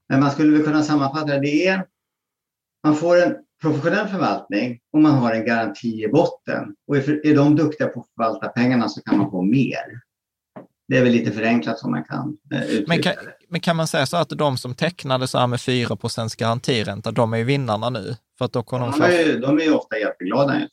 [0.08, 1.40] Men man skulle väl kunna sammanfatta det.
[1.40, 1.86] det är,
[2.84, 6.74] man får en professionell förvaltning och man har en garanti i botten.
[6.86, 10.00] Och är de duktiga på att förvalta pengarna så kan man få mer.
[10.90, 13.32] Det är väl lite förenklat som man kan eh, uttrycka men kan, det.
[13.48, 15.96] Men kan man säga så att de som tecknade så här med 4
[16.38, 18.16] garantiränta, de är ju vinnarna nu?
[18.38, 20.54] För att då kommer de, de, är ju, de är ju ofta jätteglada.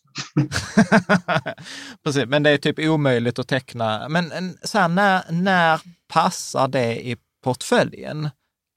[2.03, 4.09] Precis, men det är typ omöjligt att teckna.
[4.09, 5.81] Men så här, när, när
[6.13, 8.29] passar det i portföljen?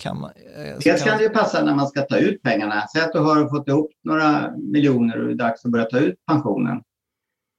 [0.03, 2.85] Kan man, eh, Dels kan det ju passa när man ska ta ut pengarna.
[2.95, 5.99] Säg att du har fått ihop några miljoner och det är dags att börja ta
[5.99, 6.83] ut pensionen.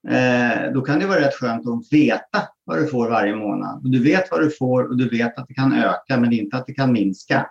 [0.08, 3.92] Eh, då kan det vara rätt skönt att veta vad du får varje månad.
[3.92, 6.68] du vet vad du får och du vet att det kan öka men inte att
[6.68, 7.50] det kan minska.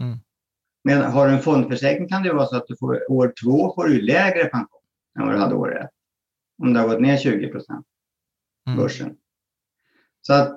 [0.00, 0.18] Mm.
[0.84, 3.84] Men har du en fondförsäkring kan det vara så att du får, år två får
[3.84, 4.80] du lägre pension
[5.18, 5.90] än vad du hade år ett.
[6.62, 7.86] Om det har gått ner 20 procent,
[8.66, 8.78] mm.
[8.78, 9.16] börsen.
[10.20, 10.48] Så att,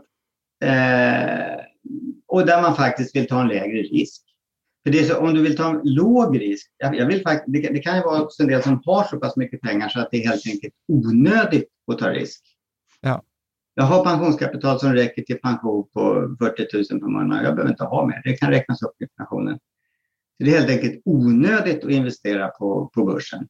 [0.63, 1.65] eh,
[2.27, 4.28] och där man faktiskt vill ta en lägre risk.
[4.89, 7.43] För det är så, om du vill ta en låg risk, jag, jag vill fakt,
[7.47, 9.99] det, det, kan ju vara också en del som har så pass mycket pengar så
[9.99, 12.41] att det är helt enkelt onödigt att ta risk.
[13.01, 13.23] Ja.
[13.73, 17.45] jag har pensionskapital som räcker till pension på 40 000 per månad.
[17.45, 18.21] Jag behöver inte ha mer.
[18.23, 19.59] Det kan räknas upp i pensionen.
[20.37, 23.47] Så det är helt enkelt onödigt att investera på, på börsen.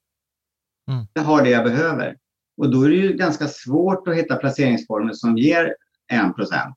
[0.92, 1.06] Mm.
[1.14, 2.18] Jag har det jag behöver.
[2.58, 5.76] Och då är det ju ganska svårt att hitta placeringsformer som ger
[6.12, 6.76] 1 procent.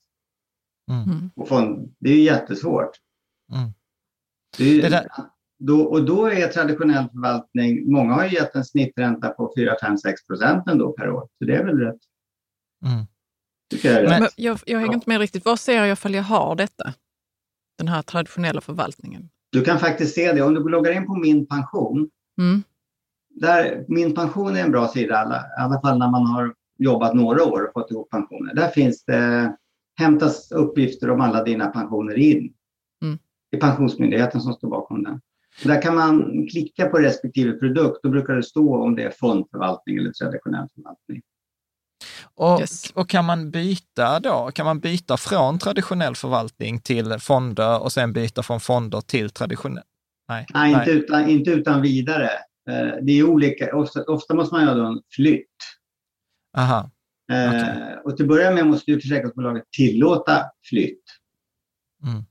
[0.90, 1.88] Mm.
[1.98, 2.90] det är ju jättesvårt.
[3.54, 3.72] Mm.
[4.58, 5.10] Det det
[5.64, 9.98] då, och då är traditionell förvaltning, många har ju gett en snittränta på 4, 5,
[9.98, 11.28] 6 procent ändå per år.
[11.38, 12.00] Så det är väl rätt.
[12.84, 13.06] Mm.
[13.82, 15.44] Jag, Men jag, jag hänger inte med riktigt.
[15.44, 16.94] Vad ser jag ifall jag har detta?
[17.78, 19.28] Den här traditionella förvaltningen.
[19.50, 20.42] Du kan faktiskt se det.
[20.42, 22.10] Om du loggar in på Min pension.
[22.38, 22.62] Mm.
[23.30, 27.44] Där, Min pension är en bra sida, i alla fall när man har jobbat några
[27.44, 28.54] år och fått ihop pensioner.
[28.54, 29.56] Där finns det,
[29.98, 32.54] hämtas uppgifter om alla dina pensioner in.
[33.52, 35.20] Det är Pensionsmyndigheten som står bakom den.
[35.64, 38.00] Där kan man klicka på respektive produkt.
[38.02, 41.22] Då brukar det stå om det är fondförvaltning eller traditionell förvaltning.
[42.34, 42.90] Och, yes.
[42.90, 44.50] och kan man byta då?
[44.54, 49.84] Kan man byta från traditionell förvaltning till fonder och sen byta från fonder till traditionell?
[50.28, 52.30] Nej, Nej, Inte, utan, inte utan vidare.
[52.70, 53.76] Eh, det är olika.
[53.76, 55.46] Ofta, ofta måste man göra en flytt.
[56.56, 56.90] Aha.
[57.32, 57.60] Okay.
[57.60, 61.04] Eh, och till att börja med måste ju försäkringsbolaget tillåta flytt.
[62.04, 62.24] Mm.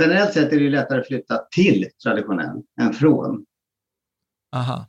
[0.00, 3.46] Generellt sett är det lättare att flytta till traditionell än från.
[4.56, 4.86] Aha.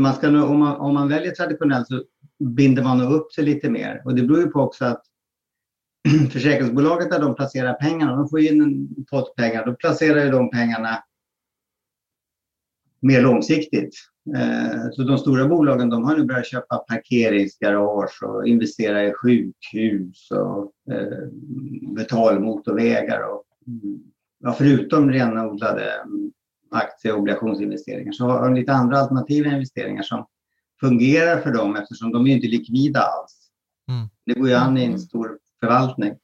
[0.00, 2.04] Man ska, om, man, om man väljer traditionell så
[2.38, 4.02] binder man upp sig lite mer.
[4.04, 5.02] Och det beror ju på också att
[6.32, 10.50] försäkringsbolaget där de placerar pengarna, de får in en pott pengar, då placerar ju de
[10.50, 11.04] pengarna
[13.00, 13.94] mer långsiktigt.
[14.36, 20.30] Eh, så de stora bolagen de har nu börjat köpa parkeringsgarage och investera i sjukhus
[20.30, 21.28] och eh,
[21.96, 23.20] betalmotorvägar.
[23.20, 23.44] Och,
[24.44, 26.04] ja, förutom renodlade
[26.70, 30.26] aktie och obligationsinvesteringar så har de lite andra alternativa investeringar som
[30.80, 33.50] fungerar för dem eftersom de är inte likvida alls.
[33.88, 34.08] Mm.
[34.26, 34.98] Det går ju an i en mm.
[34.98, 36.14] stor förvaltning.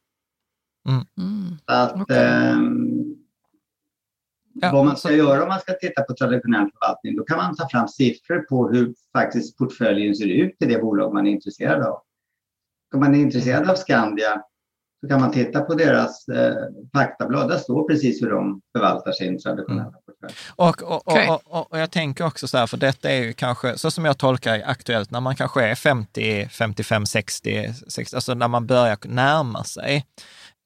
[0.89, 1.05] Mm.
[1.19, 1.59] mm.
[1.67, 2.17] Så att, okay.
[2.19, 2.59] eh,
[4.55, 5.15] ja, vad man ska så...
[5.15, 8.69] göra om man ska titta på traditionell förvaltning, då kan man ta fram siffror på
[8.69, 12.03] hur faktiskt portföljen ser ut i det bolag man är intresserad av.
[12.95, 14.43] Om man är intresserad av Skandia
[15.01, 16.55] så kan man titta på deras eh,
[16.95, 17.49] faktablad.
[17.49, 19.93] Där står precis hur de förvaltar sin traditionella mm.
[20.07, 20.35] portfölj.
[20.57, 21.29] Och, och, okay.
[21.29, 24.05] och, och, och, jag tänker också så här, för detta är ju kanske, så som
[24.05, 28.67] jag tolkar det aktuellt, när man kanske är 50, 55, 60, 60 alltså när man
[28.67, 30.05] börjar närma sig.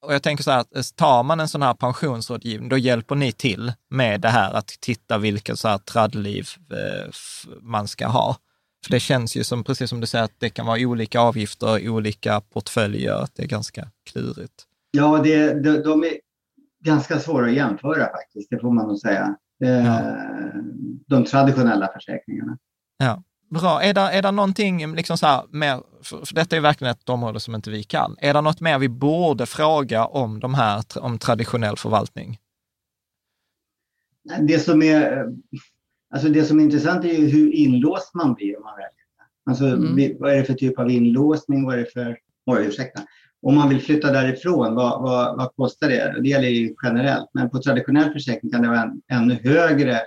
[0.04, 3.14] Och jag tänker så här, att eh, tar man en sån här pensionsrådgivning, då hjälper
[3.14, 7.10] ni till med det här att titta vilket så här tradliv eh,
[7.60, 8.36] man ska ha.
[8.84, 11.88] För det känns ju som, precis som du säger, att det kan vara olika avgifter,
[11.88, 14.64] olika portföljer, att det är ganska klurigt.
[14.90, 16.12] Ja, det, de, de är
[16.84, 19.36] ganska svåra att jämföra faktiskt, det får man nog säga.
[19.58, 20.16] Ja.
[21.06, 22.58] De traditionella försäkringarna.
[22.98, 23.22] Ja.
[23.50, 23.82] Bra.
[23.82, 27.40] Är det, är det någonting, liksom så här, mer, för detta är verkligen ett område
[27.40, 28.16] som inte vi kan.
[28.18, 32.38] Är det något mer vi borde fråga om de här, om traditionell förvaltning?
[34.40, 35.26] Det som är
[36.14, 39.50] Alltså det som är intressant är ju hur inlåst man blir om man väljer det.
[39.50, 40.16] Alltså mm.
[40.20, 41.64] vad är det för typ av inlåsning?
[41.64, 42.18] Vad är det för...
[42.46, 43.02] Oj, ursäkta.
[43.42, 46.20] Om man vill flytta därifrån, vad, vad, vad kostar det?
[46.22, 50.00] Det gäller ju generellt, men på traditionell försäkring kan det vara en, ännu högre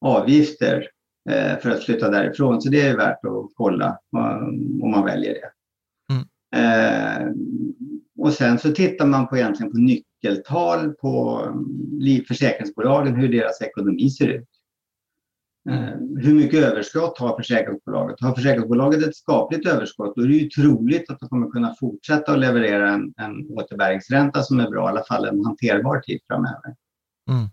[0.00, 0.88] avgifter
[1.30, 2.62] eh, för att flytta därifrån.
[2.62, 5.50] Så det är värt att kolla om, om man väljer det.
[6.14, 6.24] Mm.
[6.56, 7.32] Eh,
[8.18, 14.10] och sen så tittar man på egentligen på nyckeltal på mm, försäkringsbolagen, hur deras ekonomi
[14.10, 14.48] ser ut.
[15.68, 18.16] Eh, hur mycket överskott har försäkringsbolaget?
[18.20, 22.32] Har försäkringsbolaget ett skapligt överskott då är det ju troligt att de kommer kunna fortsätta
[22.32, 26.74] att leverera en, en återbäringsränta som är bra, i alla fall en hanterbar tid framöver.
[27.30, 27.48] Mm.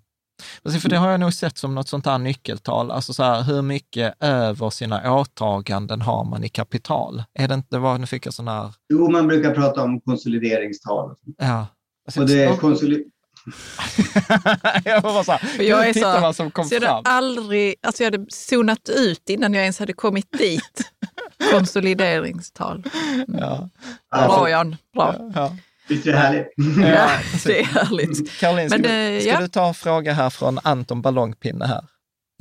[0.82, 3.62] För det har jag nog sett som något sånt här nyckeltal, alltså så här, hur
[3.62, 7.24] mycket över sina åtaganden har man i kapital?
[7.34, 8.74] Är det inte, vad nu fick jag sån här...
[8.90, 11.16] Jo, man brukar prata om konsolideringstal.
[11.38, 11.68] Ja.
[12.08, 13.06] Alltså, och det, konsoli
[14.86, 17.02] jag var så här, jag är så, vad som kom så jag fram.
[17.06, 20.92] Aldrig, alltså jag hade zonat ut innan jag ens hade kommit dit.
[21.52, 22.84] Konsolideringstal.
[23.14, 23.26] Mm.
[23.40, 23.70] Ja.
[24.12, 25.16] Bra Jan, bra.
[25.20, 25.58] Ja, ja.
[25.88, 26.54] Visst är det härligt?
[26.58, 27.10] Ja,
[27.46, 28.32] det är härligt.
[28.40, 29.40] Caroline, ska, Men, du, ska ja.
[29.40, 31.86] du ta en fråga här från Anton Ballongpinne här?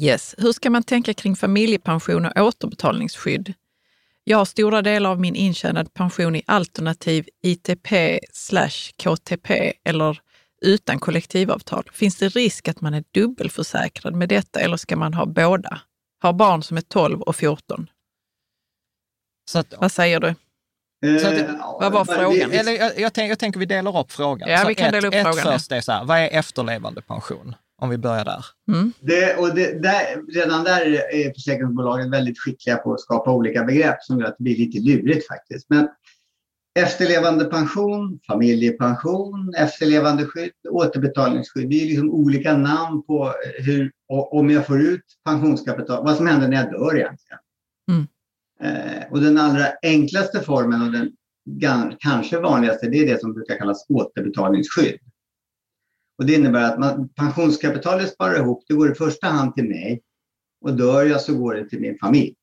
[0.03, 0.35] Yes.
[0.39, 3.55] Hur ska man tänka kring familjepension och återbetalningsskydd?
[4.25, 10.19] Jag har stora delar av min intjänade pension i alternativ ITP slash KTP eller
[10.65, 11.91] utan kollektivavtal.
[11.93, 15.81] Finns det risk att man är dubbelförsäkrad med detta eller ska man ha båda?
[16.23, 17.91] Har barn som är 12 och 14.
[19.55, 20.35] Att, Vad säger du?
[21.21, 21.35] Så att,
[21.81, 22.53] vad var frågan?
[22.53, 24.49] Eller, jag, jag, tänk, jag tänker vi delar upp frågan.
[24.49, 25.53] Ja, så vi kan ett, dela upp ett frågan.
[25.53, 27.55] först är så här, vad är efterlevandepension?
[27.83, 28.45] Om vi börjar där.
[28.69, 28.93] Mm.
[29.01, 30.81] Det, och det, där, redan där
[31.15, 34.79] är försäkringsbolagen väldigt skickliga på att skapa olika begrepp som gör att det blir lite
[34.79, 35.67] lurigt faktiskt.
[35.71, 35.89] Men
[36.75, 41.71] efterlevande pension, familjepension, efterlevandeskydd, återbetalningsskydd.
[41.71, 46.49] Det är liksom olika namn på hur, om jag får ut pensionskapital, vad som händer
[46.49, 47.39] när jag dör egentligen.
[47.91, 48.07] Mm.
[48.61, 50.93] Eh, och den allra enklaste formen och
[51.47, 54.99] den kanske vanligaste, det är det som brukar kallas återbetalningsskydd.
[56.19, 60.03] Och det innebär att man, pensionskapitalet sparar ihop, det går i första hand till mig
[60.61, 62.35] och dör jag så går det till min familj.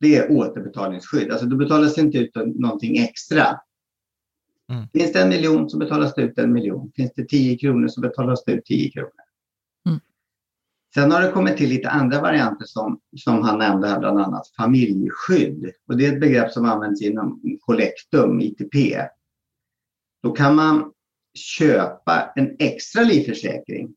[0.00, 3.60] Det är återbetalningsskydd, alltså då betalas det inte ut någonting extra.
[4.70, 4.88] Mm.
[4.92, 6.92] Finns det en miljon så betalas det ut en miljon.
[6.96, 9.10] Finns det 10 kronor så betalas det ut 10 kronor.
[9.86, 10.00] Mm.
[10.94, 14.48] Sen har det kommit till lite andra varianter som, som han nämnde här, bland annat
[14.56, 15.72] familjeskydd.
[15.86, 18.98] Och det är ett begrepp som används inom Collectum, ITP.
[20.22, 20.92] Då kan man
[21.34, 23.94] köpa en extra livförsäkring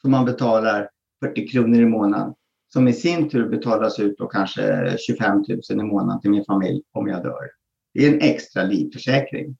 [0.00, 0.90] som man betalar
[1.24, 2.34] 40 kronor i månaden
[2.72, 6.82] som i sin tur betalas ut då kanske 25 000 i månaden till min familj
[6.92, 7.50] om jag dör.
[7.94, 9.56] Det är en extra livförsäkring.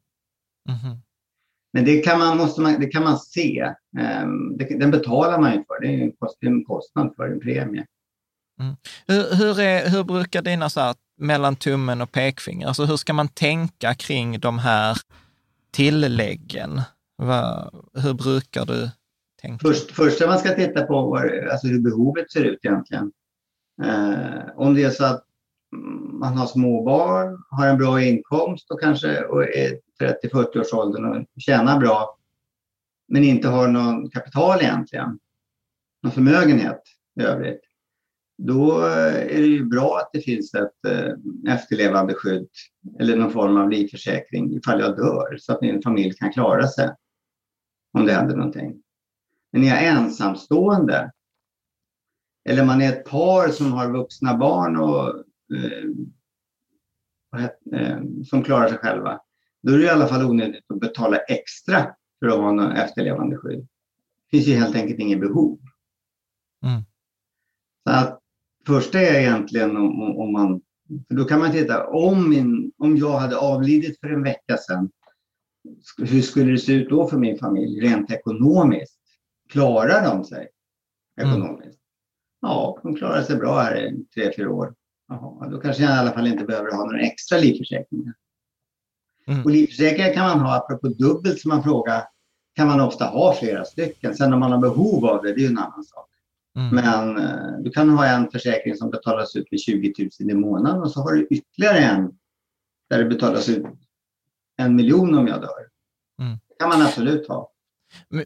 [0.68, 0.96] Mm.
[1.72, 3.74] Men det kan man, måste man, det kan man se.
[3.98, 5.80] Ehm, den betalar man ju för.
[5.80, 7.86] Det är en kostnad för en premie.
[8.60, 8.76] Mm.
[9.06, 13.12] Hur, hur, är, hur brukar dina så här, mellan tummen och pekfinger, alltså hur ska
[13.12, 14.98] man tänka kring de här
[15.70, 16.80] tilläggen?
[17.18, 18.90] Va, hur brukar du
[19.43, 19.68] tänka?
[19.68, 23.12] Först, första man ska titta på var, alltså hur behovet ser ut egentligen.
[23.82, 25.24] Eh, om det är så att
[26.12, 31.05] man har små barn, har en bra inkomst och kanske och är 30-40 års åldern
[31.05, 32.18] och tjänar bra
[33.09, 35.18] men inte har någon kapital egentligen,
[36.03, 36.82] någon förmögenhet
[37.20, 37.61] i övrigt.
[38.38, 42.49] Då är det ju bra att det finns ett eh, efterlevandeskydd
[43.01, 46.90] eller någon form av livförsäkring ifall jag dör så att min familj kan klara sig
[47.93, 48.82] om det händer någonting.
[49.53, 51.12] Men är jag ensamstående
[52.44, 55.24] eller man är ett par som har vuxna barn och,
[55.57, 59.20] eh, eh, som klarar sig själva,
[59.62, 63.36] då är det i alla fall onödigt att betala extra för att ha något efterlevande
[63.36, 63.61] skydd.
[63.61, 65.59] Det finns ju helt enkelt inget behov.
[66.64, 66.82] Mm.
[67.84, 68.20] Så att
[68.66, 70.61] första är egentligen om, om man,
[71.09, 74.90] för då kan man titta, om, min, om jag hade avlidit för en vecka sedan,
[75.98, 79.01] hur skulle det se ut då för min familj rent ekonomiskt?
[79.53, 80.48] Klarar de sig
[81.20, 81.64] ekonomiskt?
[81.64, 81.76] Mm.
[82.40, 84.74] Ja, de klarar sig bra här i tre, fyra år.
[85.09, 88.14] Jaha, då kanske jag i alla fall inte behöver ha några extra livförsäkringar.
[89.26, 89.44] Mm.
[89.44, 92.03] Och livförsäkringar kan man ha, apropå dubbelt som man frågar,
[92.57, 94.14] kan man ofta ha flera stycken.
[94.14, 96.09] Sen om man har behov av det, det är ju en annan sak.
[96.57, 96.74] Mm.
[96.74, 100.82] Men eh, du kan ha en försäkring som betalas ut med 20 000 i månaden
[100.82, 102.12] och så har du ytterligare en
[102.90, 103.66] där det betalas ut
[104.57, 105.68] en miljon om jag dör.
[106.20, 106.38] Mm.
[106.48, 107.51] Det kan man absolut ha.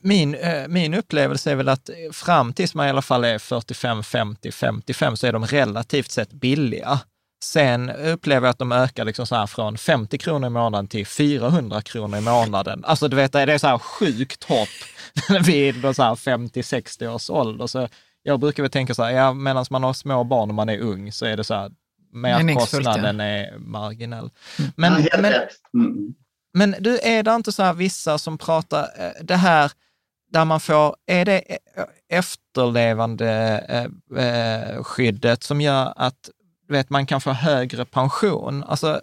[0.03, 4.03] Min, eh, min upplevelse är väl att fram tills man i alla fall är 45,
[4.03, 7.01] 50, 55 så är de relativt sett billiga.
[7.45, 11.07] Sen upplever jag att de ökar liksom så här från 50 kronor i månaden till
[11.07, 12.85] 400 kronor i månaden.
[12.85, 14.69] Alltså du vet, det är så här sjukt hopp
[15.47, 17.67] vid 50-60 års ålder.
[17.67, 17.89] Så
[18.23, 20.79] jag brukar väl tänka så här, ja, medan man har små barn och man är
[20.79, 21.71] ung så är det så här,
[22.13, 24.31] merkostnaden är marginell.
[24.59, 24.73] Mm.
[24.77, 25.33] Men, ja, men,
[25.75, 26.15] mm.
[26.57, 29.73] Men du, är det inte så här vissa som pratar, eh, det här
[30.33, 31.43] där man får, är det
[32.09, 33.29] efterlevande
[33.69, 36.31] eh, eh, skyddet som gör att
[36.69, 38.65] vet, man kan få högre pension?
[38.65, 39.01] Alltså,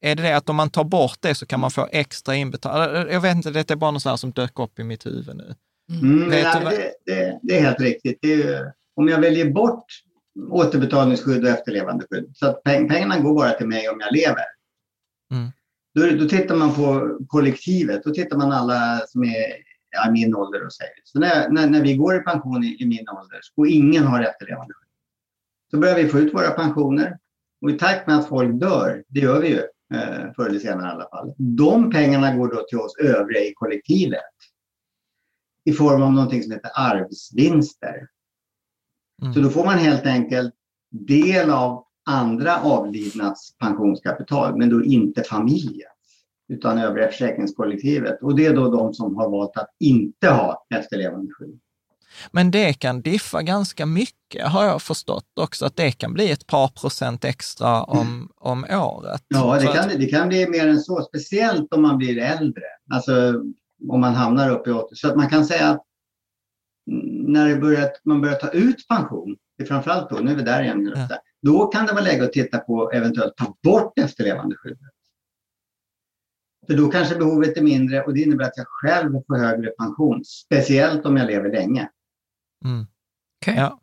[0.00, 3.12] är det det att om man tar bort det så kan man få extra inbetalning?
[3.12, 5.54] Jag vet inte, det är bara något sånt som dök upp i mitt huvud nu.
[5.90, 8.24] Mm, nej, det, det, det, är helt riktigt.
[8.24, 9.84] Är, om jag väljer bort
[10.50, 14.44] återbetalningsskydd och efterlevandeskydd, så att peng, pengarna går bara till mig om jag lever.
[15.32, 15.52] Mm.
[15.96, 18.04] Då, då tittar man på kollektivet.
[18.04, 19.46] Då tittar man alla som är
[19.90, 21.00] ja, min ålder och säger.
[21.04, 24.22] Så när, när, när, vi går i pension i, i min ålder och ingen har
[24.22, 24.88] efterlevandeskydd,
[25.70, 27.18] så börjar vi få ut våra pensioner.
[27.62, 29.58] Och i takt med att folk dör, det gör vi ju
[29.94, 33.54] eh, förr eller senare i alla fall, de pengarna går då till oss övriga i
[33.54, 34.20] kollektivet
[35.64, 38.08] i form av någonting som heter arvsvinster.
[39.22, 39.34] Mm.
[39.34, 40.54] Så då får man helt enkelt
[40.90, 48.22] del av andra avlidnas pensionskapital, men då inte familjens, utan övriga försäkringskollektivet.
[48.22, 51.60] Och det är då de som har valt att inte ha efterlevandeskydd.
[52.30, 56.46] Men det kan diffa ganska mycket, har jag förstått också, att det kan bli ett
[56.46, 59.22] par procent extra om, om året.
[59.28, 62.62] Ja, det kan, det kan bli mer än så, speciellt om man blir äldre.
[62.90, 63.42] Alltså,
[63.88, 64.94] om man hamnar uppe i 80.
[64.94, 65.82] Så att man kan säga att
[67.26, 70.42] när det börjar, man börjar ta ut pension, det är framförallt då, nu är vi
[70.42, 71.16] där igen, ja.
[71.46, 74.80] Då kan det vara läge att titta på eventuellt ta bort efterlevandeskyddet.
[76.66, 80.24] För då kanske behovet är mindre och det innebär att jag själv får högre pension,
[80.24, 81.88] speciellt om jag lever länge.
[82.64, 82.86] Mm.
[83.42, 83.56] Okay.
[83.56, 83.80] Ja.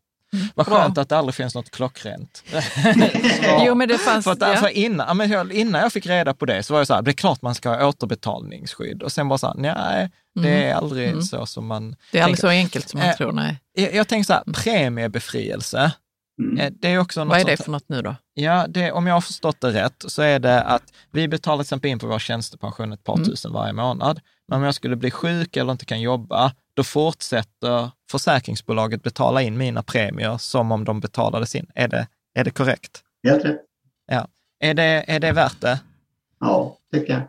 [0.56, 0.76] Vad Bra.
[0.76, 2.44] skönt att det aldrig finns något klockrent.
[3.66, 4.24] Jo, men det fanns...
[4.24, 4.56] För, att, ja.
[4.56, 7.02] för innan, men jag- innan jag fick reda på det så var jag så här,
[7.02, 9.04] det är klart man ska ha återbetalningsskydd.
[9.04, 11.84] Och sen bara så här, nej, det är aldrig så som man...
[11.84, 11.96] Mm.
[12.12, 12.48] Det är aldrig tänker.
[12.48, 13.32] så enkelt som man Eh, tror.
[13.32, 13.60] Nej.
[13.74, 15.92] Jag, jag tänker så här, premiebefrielse,
[16.40, 16.58] Mm.
[16.60, 18.16] eh, det är också något Vad är det för något nu då?
[18.34, 21.66] Ja, det, om jag har förstått det rätt så är det att vi betalar till
[21.66, 23.26] exempel in på vår tjänstepension ett par Mm.
[23.26, 24.22] tusen varje månad.
[24.48, 29.58] Men om jag skulle bli sjuk eller inte kan jobba, då fortsätter försäkringsbolaget betala in
[29.58, 31.68] mina premier som om de betalades in.
[31.76, 33.02] Är det, är det korrekt?
[33.28, 33.60] Helt rätt.
[34.60, 35.80] Är det, är det värt det?
[36.40, 37.22] Ja, tycker jag.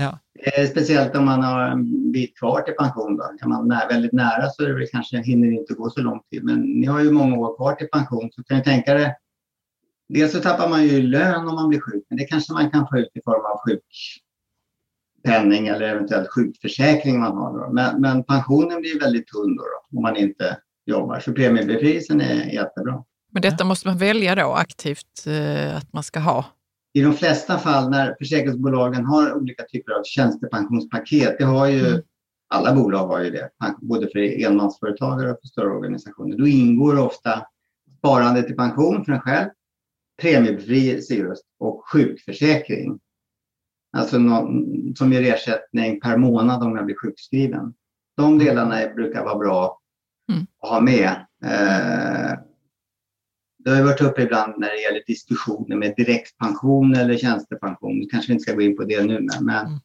[0.00, 0.18] Ja.
[0.42, 3.16] Eh, Speciellt om man har en bit kvar till pension.
[3.16, 3.22] Då.
[3.42, 6.20] Är man nä- väldigt nära så är det väl kanske hinner inte gå så lång
[6.30, 6.44] tid.
[6.44, 9.14] Men ni har ju många år kvar till pension så kan jag tänka dig.
[10.08, 12.86] Dels så tappar man ju lön om man blir sjuk, men det kanske man kan
[12.88, 13.58] få ut i form av
[15.24, 17.58] sjukpenning eller eventuellt sjukförsäkring man har.
[17.58, 17.72] Då.
[17.72, 21.20] Men, men pensionen blir väldigt tunn då, då om man inte jobbar.
[21.20, 23.04] Så premiebefrielsen är jättebra.
[23.32, 26.44] Men detta måste man välja då aktivt eh, att man ska ha.
[26.92, 32.02] I de flesta fall när försäkringsbolagen har olika typer av tjänstepensionspaket, det har ju Mm.
[32.48, 36.36] alla bolag har ju det, både för enmansföretagare och för större organisationer.
[36.36, 37.46] Då ingår ofta
[37.98, 39.48] sparande till pension för en själv,
[40.22, 43.00] premiebefrielse just och sjukförsäkring.
[43.96, 44.64] Alltså någon,
[44.96, 47.74] som ger ersättning per månad om jag blir sjukskriven.
[48.16, 49.80] De delarna brukar vara bra
[50.32, 50.46] Mm.
[50.62, 51.26] att ha med.
[51.44, 52.38] Eh,
[53.64, 57.98] det har ju varit uppe ibland när det gäller diskussioner med direktpension eller tjänstepension.
[57.98, 59.80] Nu kanske vi inte ska gå in på det nu, men, men Mm.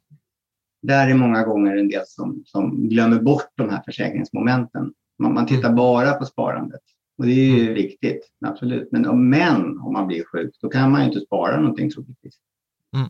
[0.82, 4.93] där är många gånger en del som, som glömmer bort de här försäkringsmomenten.
[5.19, 5.76] Man, man tittar Mm.
[5.76, 6.82] bara på sparandet.
[7.17, 8.91] Och det är ju viktigt, absolut.
[8.91, 12.38] Men om, men om man blir sjuk, då kan man ju inte spara någonting troligtvis.
[12.95, 13.07] Mm.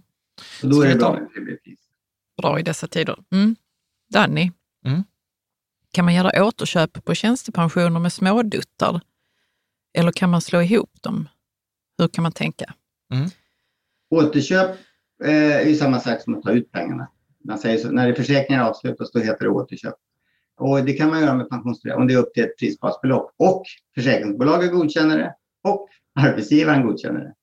[0.63, 1.80] Och då Ska är det vi bra med premiepris.
[2.41, 3.20] Bra i dessa tider.
[3.32, 3.55] Mm.
[4.13, 4.51] Danny,
[4.86, 5.03] Mm.
[5.91, 9.01] kan man göra återköp på tjänstepensioner med småduttar?
[9.95, 11.29] Eller kan man slå ihop dem?
[11.97, 12.73] Hur kan man tänka?
[14.15, 14.69] Återköp
[15.23, 17.07] eh, är ju samma sak som att ta ut pengarna.
[17.43, 19.93] Man säger så, när försäkringen avslutas då heter det återköp.
[20.59, 23.33] Och det kan man göra med pensionstillägg om det är upp till ett prisbasbelopp.
[23.37, 23.63] Och
[23.95, 25.87] försäkringsbolaget godkänner det och
[26.19, 27.33] arbetsgivaren godkänner det.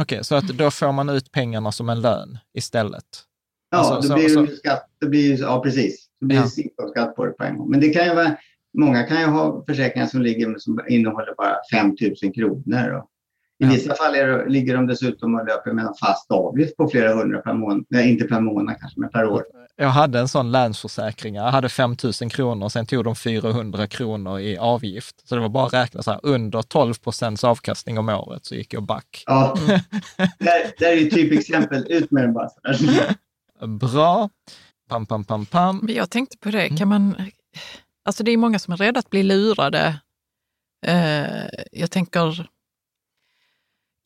[0.00, 3.04] Okej, så att då får man ut pengarna som en lön istället?
[3.70, 4.90] Ja, Alltså, då så- blir så- det skatt.
[5.00, 6.06] Det blir, ja, precis.
[6.20, 6.46] Det blir Ja.
[6.76, 6.88] ja.
[6.88, 7.70] skatt på det på en gång.
[7.70, 8.36] Men det kan ju vara,
[8.78, 12.90] många kan ju ha försäkringar som, ligger, som innehåller bara 5 000 kronor.
[12.90, 13.08] Och
[13.58, 16.88] I vissa fall är det, ligger de dessutom och löper med en fast avgift på
[16.88, 17.84] flera hundra per månad.
[17.88, 19.42] Nej, inte per månad kanske, men per år.
[19.76, 24.40] Jag hade en sån länsförsäkring, jag hade 5 000 kronor, sen tog de 400 kronor
[24.40, 25.28] i avgift.
[25.28, 28.54] Så det var bara att räkna så här, under 12 procents avkastning om året så
[28.54, 29.22] gick jag back.
[29.26, 29.80] Ja, Mm.
[30.38, 31.86] där, där är ju typexempel.
[31.92, 32.48] Ut med den bara.
[33.66, 34.28] Bra.
[34.88, 35.80] Pam, pam, pam, pam.
[35.82, 36.60] Men jag tänkte på Mm.
[36.70, 37.14] det, kan man...
[38.04, 40.00] Alltså det är många som är rädda att bli lurade.
[40.86, 42.46] Eh, jag tänker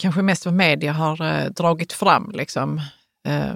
[0.03, 2.31] kanske mest vad media har eh, dragit fram.
[2.35, 2.79] Liksom.
[3.29, 3.55] Eh,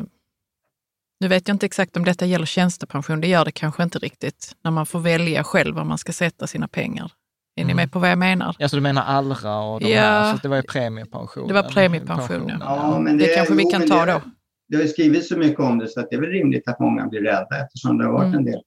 [1.21, 4.57] nu vet jag inte exakt om detta gäller tjänstepension, det gör det kanske inte riktigt.
[4.65, 7.13] När man får välja själv var man ska sätta sina pengar.
[7.57, 7.77] Är ni Mm.
[7.77, 8.57] med på vad jag menar?
[8.59, 10.01] Ja, så du menar Allra och de Ja.
[10.01, 11.49] här, så det var ju premiepensionen.
[11.49, 14.21] Det var premiepension, Pensionen, Ja, men det, Det kanske vi jo, kan ta det, då.
[14.69, 16.81] Det har ju skrivits så mycket om det så att det är väl rimligt att
[16.81, 18.39] många blir rädda eftersom det har varit Mm.
[18.39, 18.61] en del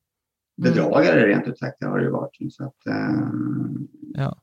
[0.58, 1.78] bedragare rent ut sagt.
[1.80, 2.32] Det har det ju varit.
[2.54, 3.22] Så att, eh,
[4.14, 4.36] Ja.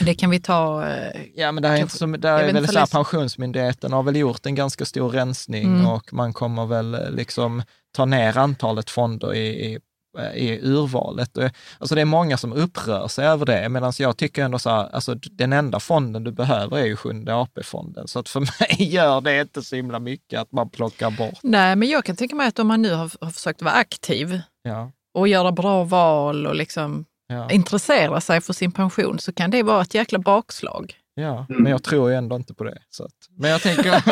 [0.00, 0.86] Det kan vi ta...
[0.88, 3.92] Eh, Ja, men det här är inte det jag är väl inte så här, Pensionsmyndigheten
[3.92, 5.86] har väl gjort en ganska stor rensning Mm.
[5.86, 7.62] och man kommer väl eh, liksom
[7.96, 9.78] ta ner antalet fonder i, i,
[10.18, 11.38] eh, i urvalet.
[11.78, 14.88] Alltså det är många som upprör sig över det, medan jag tycker ändå så här,
[14.94, 18.08] alltså den enda fonden du behöver är ju sjunde AP-fonden.
[18.08, 21.38] Så att för mig gör det inte så himla mycket att man plockar bort.
[21.42, 24.40] nej, men jag kan tänka mig att om man nu har, har försökt vara aktiv
[24.62, 29.50] Ja, och göra bra val och liksom ja, intressera sig för sin pension så kan
[29.50, 30.94] det vara ett jäkla bakslag.
[31.14, 31.46] ja.
[31.48, 31.62] Mm.
[31.62, 32.78] men jag tror ju ändå inte på det.
[32.90, 34.02] Så att, men jag tänker...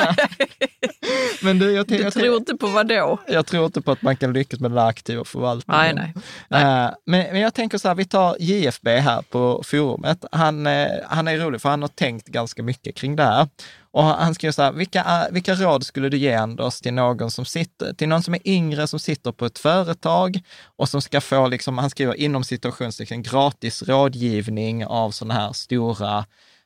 [1.45, 3.19] men du, jag, Du jag, tror inte på vad då?
[3.29, 5.95] jag tror inte på att man kan lyckas med den aktiva förvaltningen.
[5.97, 6.15] Nej,
[6.49, 6.63] nej.
[6.63, 10.25] Eh, men, men jag tänker så här, vi tar JFB här på forumet.
[10.33, 13.49] Han, eh, han är rolig för han har tänkt ganska mycket kring det här.
[13.95, 17.45] Och han skriver så här, vilka, vilka råd skulle du ge Anders till någon som
[17.45, 20.41] sitter, till någon som är yngre som sitter på ett företag
[20.77, 26.25] och som ska få, liksom, han skriver inom situationstecken, gratis rådgivning av sådana här stora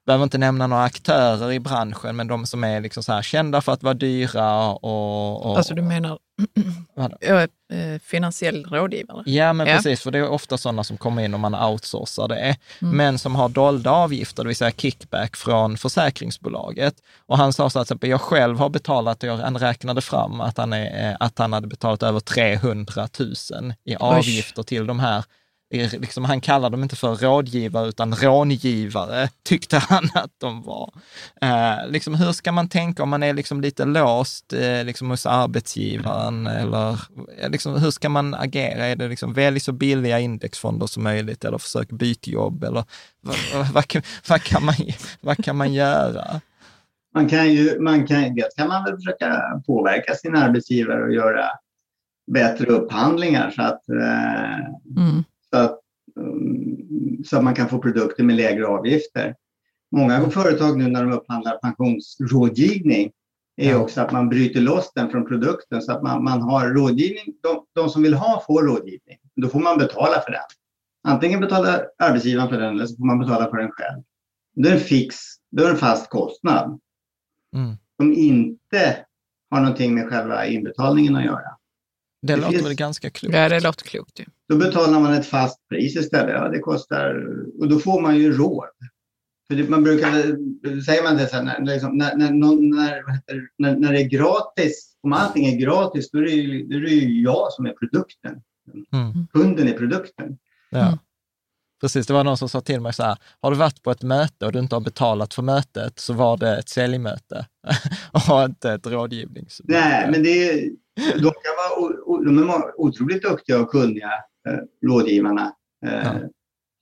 [0.09, 3.61] behöver inte nämna några aktörer i branschen, men de som är liksom så här kända
[3.61, 5.47] för att vara dyra och...
[5.47, 6.19] och Alltså du menar
[7.21, 7.41] ö,
[7.73, 9.23] eh, finansiell rådgivare?
[9.27, 9.75] Ja, men Ja.
[9.77, 12.97] precis, för det är ofta sådana som kommer in och man outsourcar det, Mm.
[12.97, 16.95] men som har dolda avgifter, det vill säga kickback från försäkringsbolaget.
[17.27, 20.73] Och han sa så att jag själv har betalat, jag- han räknade fram att han,
[20.73, 25.25] är, eh, att han hade betalat över 300 000 i avgifter till de här
[25.71, 30.93] liksom, han kallar dem inte för rådgivare utan rångivare, tyckte han att de var.
[31.41, 35.27] Eh, liksom, hur ska man tänka om man är liksom lite låst eh, liksom hos
[35.27, 36.47] arbetsgivaren?
[36.47, 37.01] Eller
[37.49, 38.87] liksom, hur ska man agera?
[38.87, 42.65] Är det liksom, välj så billiga indexfonder som möjligt eller försök byta jobb?
[42.65, 42.85] Eller
[43.21, 43.37] vad,
[43.73, 43.85] vad,
[44.29, 44.75] vad, kan, man,
[45.21, 46.41] vad kan man göra?
[47.15, 51.45] Man kan ju, man kan, dels kan man väl försöka påverka sin arbetsgivare och göra
[52.33, 54.59] bättre upphandlingar så att, eh,
[54.97, 55.25] mm.
[55.53, 55.81] Så, att,
[56.17, 59.35] mm, så att man kan få produkter med lägre avgifter.
[59.91, 63.13] Många företag nu när de upphandlar pensionsrådgivning
[63.57, 67.35] är också att man bryter loss den från produkten så att man, man har rådgivning.
[67.43, 69.19] De, de som vill ha får rådgivning.
[69.37, 70.41] Då får man betala för den.
[71.03, 74.03] Antingen betalar arbetsgivaren för den eller så får man betala för den själv.
[74.55, 75.17] Det är en fix,
[75.51, 76.81] det är en fast kostnad.
[77.55, 77.77] Mm.
[77.97, 78.97] Som inte
[79.51, 81.58] har någonting med själva inbetalningen att göra.
[82.23, 82.67] Det, det låter finns...
[82.67, 83.37] väl ganska klokt?
[83.37, 84.19] Ja, det låter klokt.
[84.19, 84.25] Ja.
[84.49, 86.35] Då betalar man ett fast pris istället.
[86.35, 87.27] Ja, det kostar,
[87.61, 88.69] och då får man ju råd.
[89.49, 90.11] För det, man brukar,
[90.83, 93.03] säger man det så här, när, liksom, när, när, när,
[93.59, 96.81] när, när det är gratis, om allting är gratis, då är det ju, då är
[96.81, 98.43] det ju jag som är produkten.
[98.93, 99.27] Mm.
[99.33, 100.39] Kunden är produkten.
[100.71, 100.87] Ja.
[100.87, 100.99] Mm.
[101.81, 104.03] Precis, det var någon som sa till mig så här, har du varit på ett
[104.03, 107.47] möte och du inte har betalat för mötet så var det ett säljmöte
[108.31, 109.81] och inte ett rådgivningsmöte.
[109.81, 114.13] Nej, men det är, de, kan vara, de är otroligt duktiga och kunniga,
[114.49, 115.53] eh, rådgivarna.
[115.87, 116.15] Eh, ja.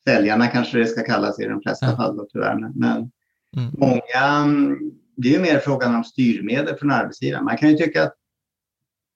[0.09, 1.97] Säljarna kanske det ska kallas i de flesta ja.
[1.97, 2.55] fall då, tyvärr.
[2.55, 3.11] Men, men
[3.57, 3.75] mm.
[3.79, 4.47] många,
[5.17, 7.45] det är ju mer frågan om styrmedel från arbetsgivaren.
[7.45, 8.15] Man kan ju tycka att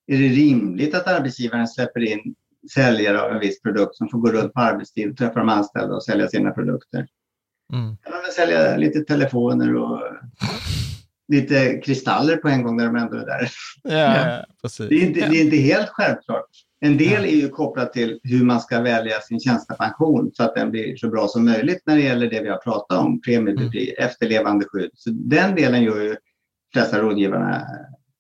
[0.07, 2.35] är det rimligt att arbetsgivaren släpper in
[2.75, 6.05] säljare av en viss produkt som får gå runt på arbetstid, träffa de anställda och
[6.05, 7.07] sälja sina produkter.
[7.73, 7.97] Mm.
[7.97, 10.01] Kan man sälja lite telefoner och
[11.31, 13.51] lite kristaller på en gång när de ändå är där.
[13.83, 14.45] Ja, ja.
[14.63, 14.89] Precis.
[14.89, 16.47] Det, är inte, det är inte helt självklart.
[16.81, 20.71] En del är ju kopplat till hur man ska välja sin tjänstepension så att den
[20.71, 24.09] blir så bra som möjligt när det gäller det vi har pratat om, premiebefri, mm.
[24.09, 24.91] efterlevandeskydd.
[24.95, 26.17] Så den delen gör ju
[26.73, 27.63] flesta rådgivarna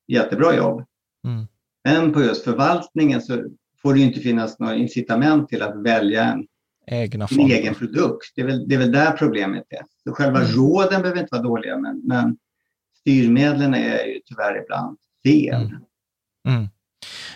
[0.09, 0.85] jättebra jobb.
[1.27, 1.47] Mm.
[1.85, 3.45] Men på just förvaltningen så
[3.83, 6.47] får det inte finnas något incitament till att välja en
[7.47, 8.33] en egen produkt.
[8.37, 9.83] Det är, väl, det är väl där problemet är.
[10.05, 10.53] Så själva mm.
[10.53, 12.37] råden behöver inte vara dåliga, men, men
[13.01, 15.63] styrmedlen är ju tyvärr ibland fel.
[15.63, 15.85] Mm.
[16.49, 16.69] Mm.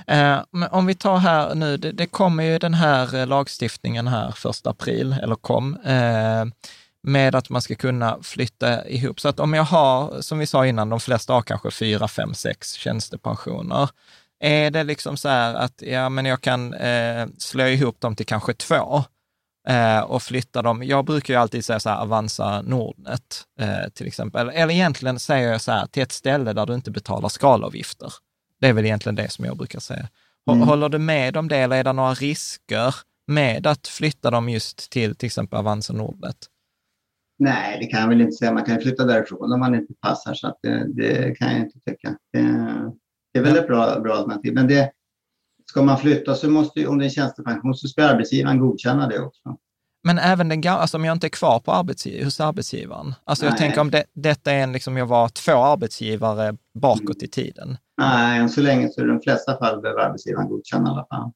[0.06, 4.06] Eh, men om vi tar här nu, det, det kommer ju den här eh, lagstiftningen
[4.06, 6.44] här första april, eller kom, eh,
[7.02, 9.20] med att man ska kunna flytta ihop.
[9.20, 12.34] Så att om jag har, som vi sa innan, de flesta har kanske fyra, fem,
[12.34, 13.90] sex tjänstepensioner.
[14.40, 18.26] Är det liksom så här att ja, men jag kan eh, slå ihop dem till
[18.26, 19.04] kanske två
[19.68, 20.82] eh, och flytta dem.
[20.82, 24.48] Jag brukar ju alltid säga så här Avanza Nordnet eh, till exempel.
[24.48, 28.12] Eller egentligen säger jag så här till ett ställe där du inte betalar skalavgifter.
[28.60, 30.08] Det är väl egentligen det som jag brukar säga.
[30.50, 30.68] Mm.
[30.68, 32.94] Håller du med om det eller är det några risker
[33.26, 36.36] med att flytta dem just till till exempel Avanza Nordnet?
[37.38, 38.52] Nej, det kan jag väl inte säga.
[38.52, 41.78] Man kan ju flytta därifrån om man inte passar, så det, det, kan jag inte
[41.80, 42.16] tycka.
[42.32, 42.40] Det,
[43.32, 44.54] det är väl ett bra, bra alternativ.
[44.54, 44.92] Men det,
[45.74, 49.56] ska man flytta så måste, om det är tjänstepension, så ska arbetsgivaren godkänna det också.
[50.04, 53.14] Men även den alltså om jag inte är kvar på arbetsgiv hos arbetsgivaren.
[53.24, 53.52] Alltså Nej.
[53.52, 57.76] jag tänker om det, detta är en, liksom, jag var två arbetsgivare bakåt i tiden.
[58.00, 61.32] Nej, än så länge så i de flesta fall behöver arbetsgivaren godkänna i alla fall.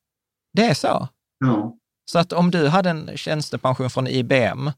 [0.52, 1.08] Det är så?
[1.38, 1.76] Ja.
[2.10, 4.70] Så att om du hade en tjänstepension från IBM,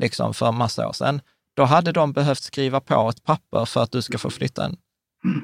[0.00, 1.20] liksom för massa år sedan,
[1.56, 4.76] då hade de behövt skriva på ett papper för att du ska få flytta en.
[5.24, 5.40] Mm.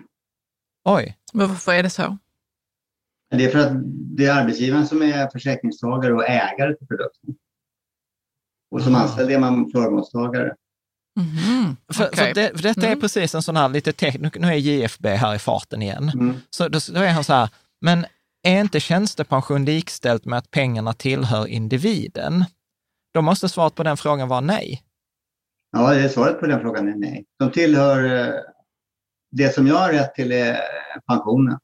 [0.85, 1.17] Oj.
[1.33, 2.19] Varför är det så?
[3.31, 3.73] Det är för att
[4.17, 7.35] det är arbetsgivaren som är försäkringstagare och ägare till produkten.
[8.71, 9.03] Och som mm.
[9.03, 10.55] anställd är man förmånstagare.
[11.21, 11.77] Mm.
[11.93, 12.27] För, okay.
[12.27, 12.99] för, det, för detta mm.
[12.99, 16.11] är precis en sån här lite teknisk, nu är JFB här i farten igen.
[16.15, 16.37] Mm.
[16.51, 17.49] Så då, då är han så här,
[17.81, 18.07] men
[18.43, 22.45] är inte tjänstepension likställt med att pengarna tillhör individen?
[23.15, 24.83] Då måste svaret på den frågan vara nej.
[25.73, 27.25] Ja, det svaret på den frågan är nej.
[27.39, 28.35] De tillhör eh,
[29.31, 30.61] det som jag har rätt till är
[31.07, 31.59] pensionen.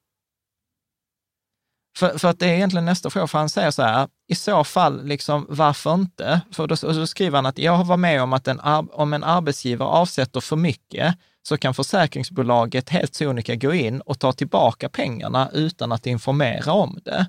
[2.01, 4.65] För, för att det är egentligen nästa fråga, för han säger så här, i så
[4.65, 6.41] fall, liksom, varför inte?
[6.53, 8.61] För då, så skriver han att jag har varit med om att en,
[8.93, 14.33] om en arbetsgivare avsätter för mycket, så kan försäkringsbolaget helt sonika gå in och ta
[14.33, 17.27] tillbaka pengarna utan att informera om det.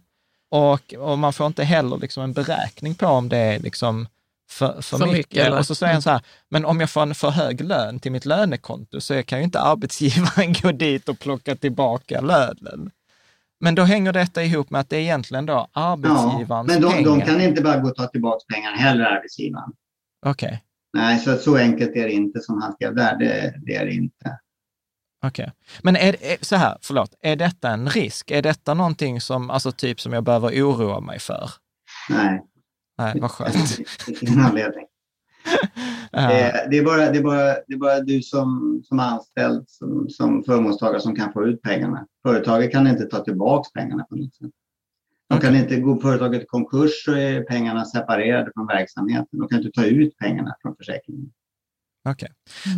[0.51, 4.07] Och, och man får inte heller liksom en beräkning på om det är liksom
[4.49, 5.17] för, för, för mycket.
[5.17, 7.99] mycket och så säger han så här, men om jag får en för hög lön
[7.99, 12.91] till mitt lönekonto så kan ju inte arbetsgivaren gå dit och plocka tillbaka lönen.
[13.61, 16.91] Men då hänger detta ihop med att det är egentligen då arbetsgivarens ja, men de,
[16.91, 17.09] pengar.
[17.09, 19.73] de kan inte bara gå och ta tillbaka pengarna heller, arbetsgivaren.
[20.25, 20.47] Okej.
[20.47, 20.59] Okay.
[20.93, 23.17] Nej, så, så enkelt är det inte som han skrev där.
[23.17, 24.39] Det, det är det inte.
[25.25, 25.43] Okej.
[25.43, 25.81] Okay.
[25.83, 28.31] Men är, är, så här, förlåt, är detta en risk?
[28.31, 31.49] Är detta någonting som, alltså typ som jag behöver oroa mig för?
[32.09, 32.41] Nej.
[32.97, 33.79] Nej, vad skönt.
[34.21, 34.85] Ingen anledning.
[36.13, 40.09] Eh, Det är bara, det är bara, det är bara du som, som anställd, som,
[40.09, 42.05] som förmånstagare som kan få ut pengarna.
[42.27, 44.49] Företaget kan inte ta tillbaka pengarna på något sätt.
[45.29, 49.39] De kan inte gå företaget i konkurs så är pengarna separerade från verksamheten.
[49.39, 51.31] De kan inte ta ut pengarna från försäkringen.
[52.09, 52.29] Okej.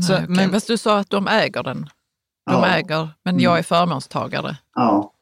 [0.08, 0.26] Så, okej.
[0.30, 1.82] men- Fast du sa att de äger den.
[2.46, 2.68] De Ja.
[2.68, 4.58] äger, men jag är förmånstagare.
[4.76, 5.14] Ja,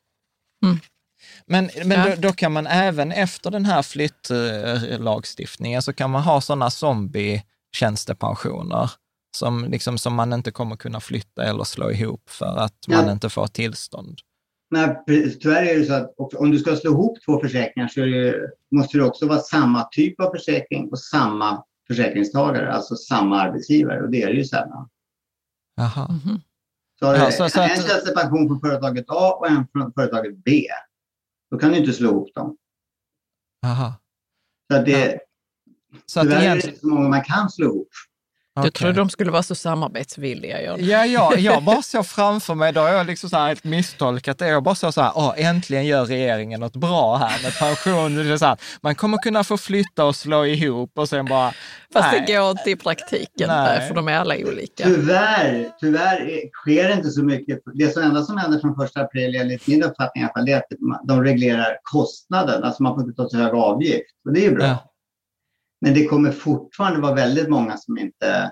[1.52, 2.16] Men, men Ja.
[2.16, 8.92] då, då kan man även efter den här flyttlagstiftningen så kan man ha sådana zombie-tjänstepensioner
[9.38, 13.12] som, liksom, som man inte kommer kunna flytta eller slå ihop för att man Ja.
[13.12, 14.20] inte får tillstånd.
[14.74, 14.96] men
[15.42, 18.36] tyvärr är det så att om du ska slå ihop två försäkringar så det,
[18.76, 24.02] måste det också vara samma typ av försäkring och samma försäkringstagare, alltså samma arbetsgivare.
[24.04, 24.90] Och det är det ju sällan.
[25.76, 26.08] Jaha.
[26.08, 26.42] Mhm.
[27.00, 30.68] Så Ja, så- så en tjänstepension från företaget A och en från företaget B.
[31.52, 32.58] Då kan du inte slå ihop dem.
[33.62, 33.94] Jaha.
[34.72, 35.20] Så att det,
[36.06, 37.90] Så att tyvärr är det egentligen, inte så många man kan slå ihop.
[38.66, 38.80] Jag Okej.
[38.80, 40.62] trodde de skulle vara så samarbetsvilliga.
[40.66, 40.78] John.
[40.80, 44.38] Ja, ja, jag bara såg framför mig, då har jag liksom så här helt misstolkat
[44.38, 44.48] det.
[44.48, 48.16] Jag bara såg så här, åh, äntligen gör regeringen något bra här med pension.
[48.16, 51.54] Det är så här, man kommer kunna få flytta och slå ihop och sen bara,
[51.94, 52.24] Fast nej.
[52.28, 53.80] det går inte i praktiken, Nej.
[53.80, 54.84] där, för de är alla olika.
[54.84, 57.60] Tyvärr, tyvärr är- sker det inte så mycket.
[57.74, 60.52] Det som enda som händer från första april, enligt min uppfattning i alla fall, det
[60.52, 62.64] är att de reglerar kostnaden.
[62.64, 64.06] Alltså man får inte ta så hög avgift.
[64.26, 64.66] Och det är ju bra.
[64.66, 64.91] Ja.
[65.82, 68.52] Men det kommer fortfarande vara väldigt många som inte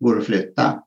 [0.00, 0.82] går att flytta.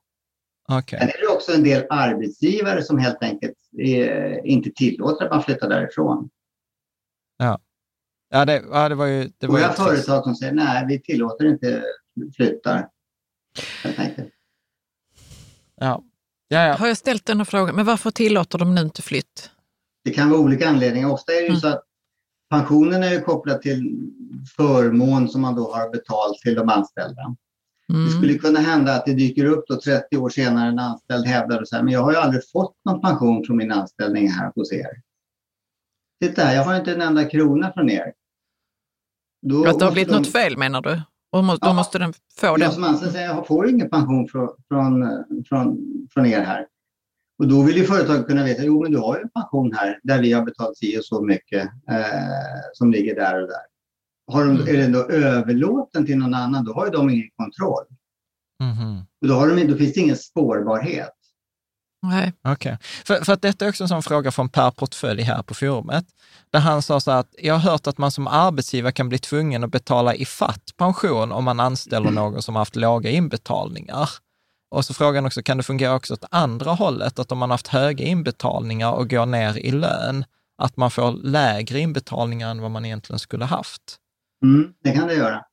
[0.68, 0.98] Okej.
[0.98, 5.42] Sen är det också en del arbetsgivare som helt enkelt är, inte tillåter att man
[5.42, 6.30] flyttar därifrån.
[8.32, 9.30] Ja, det, ja, det var ju...
[9.38, 11.84] Det var Och ju företag som säger nej, vi tillåter inte
[12.36, 12.88] flyttar.
[15.76, 16.02] Ja.
[16.48, 16.74] Ja, ja.
[16.74, 19.50] Har jag ställt den frågan, men varför tillåter de nu inte flytt?
[20.04, 21.10] Det kan vara olika anledningar.
[21.10, 21.60] Ofta är det ju Mm.
[21.60, 21.84] så att
[22.50, 24.10] pensionen är ju kopplad till
[24.56, 27.36] förmån som man då har betalt till de anställda.
[27.88, 28.10] Det Mm.
[28.10, 31.66] skulle kunna hända att det dyker upp då 30 år senare en anställd hävdar och
[31.72, 34.86] här, men jag har ju aldrig fått någon pension från min anställning här hos er.
[36.22, 38.12] Titta här, jag har inte en enda krona från er.
[39.42, 41.02] Då Att det har blivit de- något fel menar du?
[41.32, 41.72] Och må, då Ja.
[41.72, 42.72] måste den få Jag den?
[42.72, 45.04] som anställd säger, jag får ingen pension från, från,
[45.48, 45.78] från,
[46.14, 46.66] från er här.
[47.40, 50.00] Och då vill ju företaget kunna veta, jo men du har ju en pension här
[50.02, 53.62] där vi har betalat si och så mycket eh, som ligger där och där.
[54.32, 54.68] Har de, Mm.
[54.68, 57.84] Är den då överlåten till någon annan, då har ju de ingen kontroll.
[59.22, 61.10] Och då, har de, då finns det ingen spårbarhet.
[62.02, 62.32] Nej.
[62.44, 62.78] Okej.
[63.04, 66.04] För, för att detta är också en sån fråga från Per Portfölj här på forumet,
[66.50, 69.18] där han sa så här att jag har hört att man som arbetsgivare kan bli
[69.18, 74.08] tvungen att betala i fatt pension om man anställer någon som har haft låga inbetalningar.
[74.70, 77.54] Och så frågan också, kan det fungera också åt andra hållet, att om man har
[77.54, 80.24] haft höga inbetalningar och går ner i lön,
[80.58, 83.96] att man får lägre inbetalningar än vad man egentligen skulle haft?
[84.44, 85.44] Mm, det kan det göra.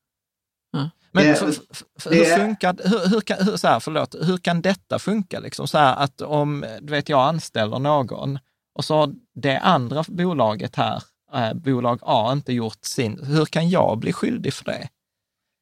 [1.12, 1.64] Men Det- för, för,
[2.00, 5.00] för, det hur är- funkar, hur, hur, kan, hur, så här, förlåt, hur kan detta
[5.00, 5.40] funka?
[5.40, 8.40] Liksom så här att om du vet, jag anställer någon
[8.76, 11.04] och så har det andra bolaget här,
[11.34, 14.88] eh, bolag A, inte gjort sin, hur kan jag bli skyldig för det?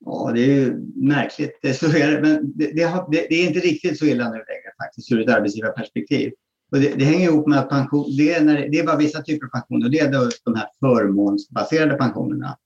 [0.06, 1.60] Ja, det är ju märkligt.
[1.62, 2.22] Det är, så är.
[2.22, 5.22] Men det, det, har, det, det är inte riktigt så illa nu längre faktiskt ur
[5.22, 6.34] ett arbetsgivarperspektiv.
[6.72, 9.22] Och det, det hänger ihop med att pension, det, är när, det är bara vissa
[9.22, 9.90] typer av pensioner.
[9.90, 12.58] Det är då de här förmånsbaserade pensionerna.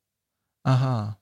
[0.68, 1.14] Aha.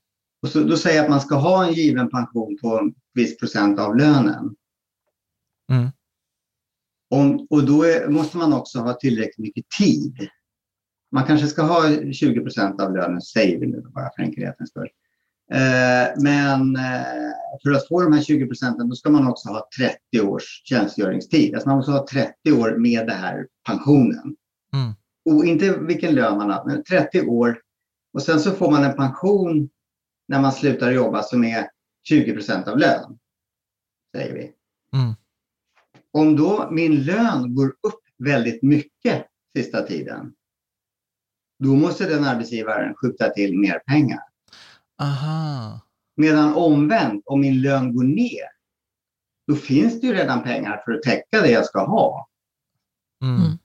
[0.42, 3.38] Och så, då säger jag att man ska ha en given pension på en viss
[3.38, 4.56] procent av lönen.
[5.72, 5.88] Mm.
[7.10, 10.30] Om, och då är, måste man också ha tillräckligt mycket tid.
[11.12, 14.90] Man kanske ska ha 20 procent av lönen, säger vi nu bara för enkelhetens skull.
[15.52, 17.34] Eh, men eh,
[17.64, 19.70] för att få de här 20 procenten då ska man också ha
[20.12, 21.54] 30 års tjänstgöringstid.
[21.54, 24.36] Alltså man måste ha 30 år med det här pensionen.
[24.74, 24.94] Mm.
[25.26, 27.62] Och inte vilken lön man har, men 30 år.
[28.14, 29.70] Och sen så får man en pension
[30.28, 31.70] när man slutar jobba som är
[32.08, 33.20] 20 procent av lön.
[34.16, 34.52] Säger vi.
[34.98, 35.14] Mm.
[36.12, 39.26] Om då min lön går upp väldigt mycket
[39.56, 40.34] sista tiden.
[41.60, 44.20] Då måste den arbetsgivaren skjuta till mer pengar.
[44.98, 45.82] Aha.
[46.16, 48.48] Medan omvänt, om min lön går ner,
[49.48, 52.30] då finns det ju redan pengar för att täcka det jag ska ha.
[53.24, 53.36] Mm.
[53.42, 53.58] Mm.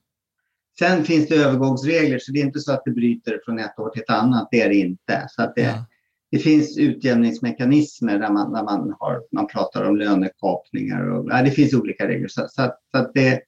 [0.79, 3.91] Sen finns det övergångsregler, så det är inte så att det bryter från ett år
[3.91, 4.49] till ett annat.
[4.51, 5.27] Det är det inte.
[5.31, 5.85] Så att det, Ja.
[6.31, 11.11] det finns utjämningsmekanismer där man, där man, har, man pratar om lönekapningar.
[11.11, 12.29] Och, ja, det finns olika regler.
[12.29, 13.43] Så, så, att, så att det,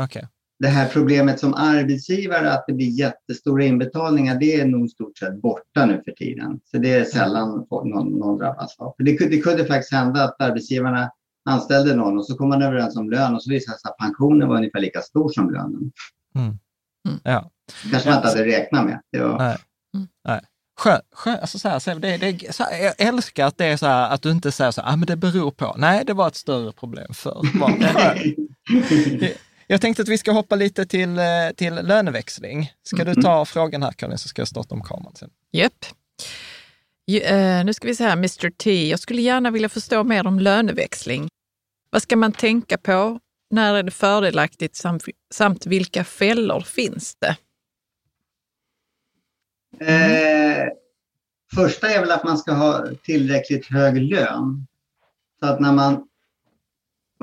[0.00, 0.28] Okej.
[0.62, 5.42] Det här problemet som arbetsgivare, att det blir jättestora inbetalningar, det är nog stort sett
[5.42, 6.60] borta nu för tiden.
[6.64, 8.94] Så det är sällan någon, någon drabbas av.
[8.96, 11.10] För det, kunde- det kunde faktiskt hända att arbetsgivarna
[11.50, 13.96] anställde någon och så kom man överens om lön och så visade det sig att
[13.96, 15.92] pensionen var ungefär lika stor som lönen.
[17.22, 17.50] Ja.
[17.90, 19.00] kanske man inte hade räknat med.
[19.12, 19.56] Det var, Nej.
[19.94, 20.06] Mm.
[20.28, 20.40] Nej.
[20.80, 23.76] Skö, skö, alltså så här, så det, det, så här, jag älskar att det är
[23.76, 25.74] så här, att du inte säger så här, ah, men det beror på.
[25.78, 27.42] Nej, det var ett större problem förr.
[29.72, 31.24] jag tänkte att vi ska hoppa lite till, eh,
[31.56, 32.72] till löneväxling.
[32.82, 35.30] Ska du ta frågan här Karin, så ska jag starta om kameran sen.
[35.52, 35.84] Japp.
[37.10, 38.88] Uh, nu ska vi se här, Mr T.
[38.88, 41.28] Jag skulle gärna vilja förstå mer om löneväxling.
[41.90, 43.20] Vad ska man tänka på?
[43.50, 45.04] När är det fördelaktigt samt,
[45.34, 47.36] samt vilka fällor finns det?
[49.86, 50.68] Eh,
[51.54, 54.66] första är väl att man ska ha tillräckligt hög lön.
[55.40, 56.08] Så att när man,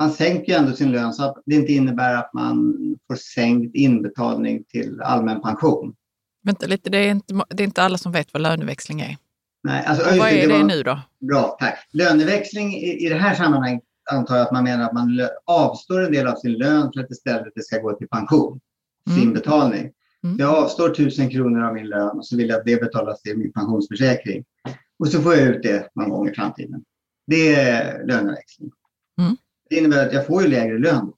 [0.00, 2.76] man sänker ju ändå sin lön så att det inte innebär att man
[3.06, 5.94] får sänkt inbetalning till allmän pension.
[6.42, 9.16] Vänta lite, det är inte, det är inte alla som vet vad löneväxling är.
[9.62, 11.00] Nej, alltså, vad är det, det var, nu då?
[11.18, 11.88] Bra, tack.
[11.92, 16.12] Löneväxling i, i det här sammanhanget antar jag att man menar att man avstår en
[16.12, 18.60] del av sin lön för att istället det ska gå till pension,
[19.06, 19.20] mm.
[19.20, 19.90] sin betalning.
[20.24, 20.36] Mm.
[20.38, 23.38] Jag avstår tusen kronor av min lön och så vill jag att det betalas till
[23.38, 24.44] min pensionsförsäkring.
[24.98, 26.84] Och så får jag ut det någon gång i framtiden.
[27.26, 28.70] Det är löneväxling.
[29.18, 29.36] Mm.
[29.70, 31.12] Det innebär att jag får ju lägre lön.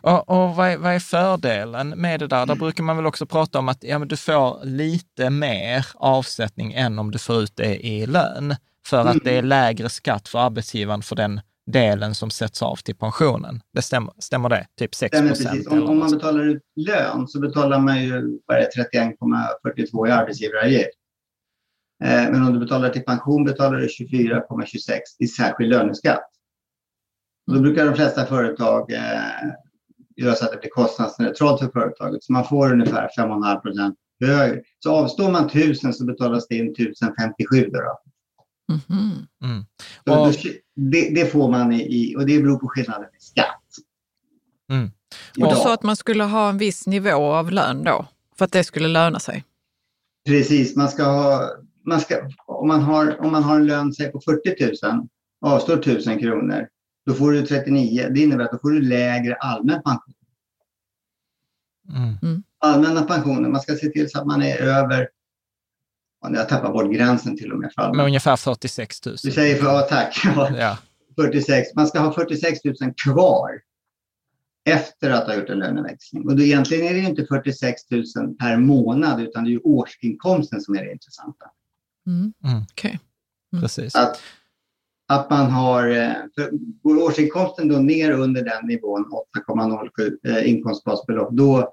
[0.00, 2.36] Och, och vad, är, vad, är, fördelen med det där?
[2.36, 2.48] Mm.
[2.48, 6.72] Där brukar man väl också prata om att ja, men du får lite mer avsättning
[6.72, 8.54] än om du får ut det i lön.
[8.86, 9.16] För mm.
[9.16, 13.60] att det är lägre skatt för arbetsgivaren för den delen som sätts av till pensionen.
[13.72, 14.66] Det stämmer, stämmer det?
[14.78, 15.66] Typ 6 procent?
[15.66, 18.38] Om, om man betalar ut lön så betalar man ju
[18.92, 20.90] 31,42 i arbetsgivaravgift.
[22.04, 26.30] Eh, men om du betalar till pension betalar du 24,26 i särskild löneskatt.
[27.46, 29.00] Då brukar de flesta företag eh,
[30.16, 32.24] göra så att det blir kostnadsneutralt för företaget.
[32.24, 34.62] Så man får ungefär 5,5 procent högre.
[34.78, 37.80] Så avstår man 1000 så betalas det in 1057 då.
[37.80, 37.98] då.
[38.74, 39.26] Mm-hmm.
[39.44, 39.64] Mm.
[40.20, 40.34] Och,
[40.74, 43.62] det, det, får man i, och det beror på skillnaden i skatt.
[44.72, 44.90] Mm.
[45.40, 48.06] Och du sa att man skulle ha en viss nivå av lön då,
[48.38, 49.44] för att det skulle löna sig?
[50.28, 51.50] Precis, man ska ha,
[51.84, 52.16] man ska,
[52.46, 55.08] om, man har, om man har en lön säg på 40 000,
[55.40, 56.68] avstår 1000 kronor,
[57.06, 58.08] då får du 39.
[58.10, 60.14] Det innebär att då får du lägre allmän pension.
[61.88, 62.14] Mm.
[62.22, 62.42] mm.
[62.58, 65.08] Allmänna pensioner, man ska se till så att man är över
[66.20, 67.72] jag tappar bort gränsen till och med.
[67.74, 69.16] För Med ungefär 46 000.
[69.22, 70.18] Du säger för, ja, tack.
[70.58, 70.78] Ja.
[71.16, 71.74] 46.
[71.74, 73.50] Man ska ha 46 000 kvar
[74.64, 76.28] efter att ha gjort en löneväxling.
[76.28, 78.04] Och då egentligen är det inte 46 000
[78.38, 81.46] per månad utan det är årsinkomsten som är det intressanta.
[82.06, 82.32] Mm.
[82.44, 82.62] Mm.
[82.62, 82.98] Okay.
[83.52, 83.62] Mm.
[83.62, 83.94] Precis.
[83.94, 84.20] Att,
[85.08, 86.12] att man har, eh,
[86.82, 89.04] går årsinkomsten då ner under den nivån,
[89.36, 91.72] 8,07 eh, inkomstbasbelopp, då,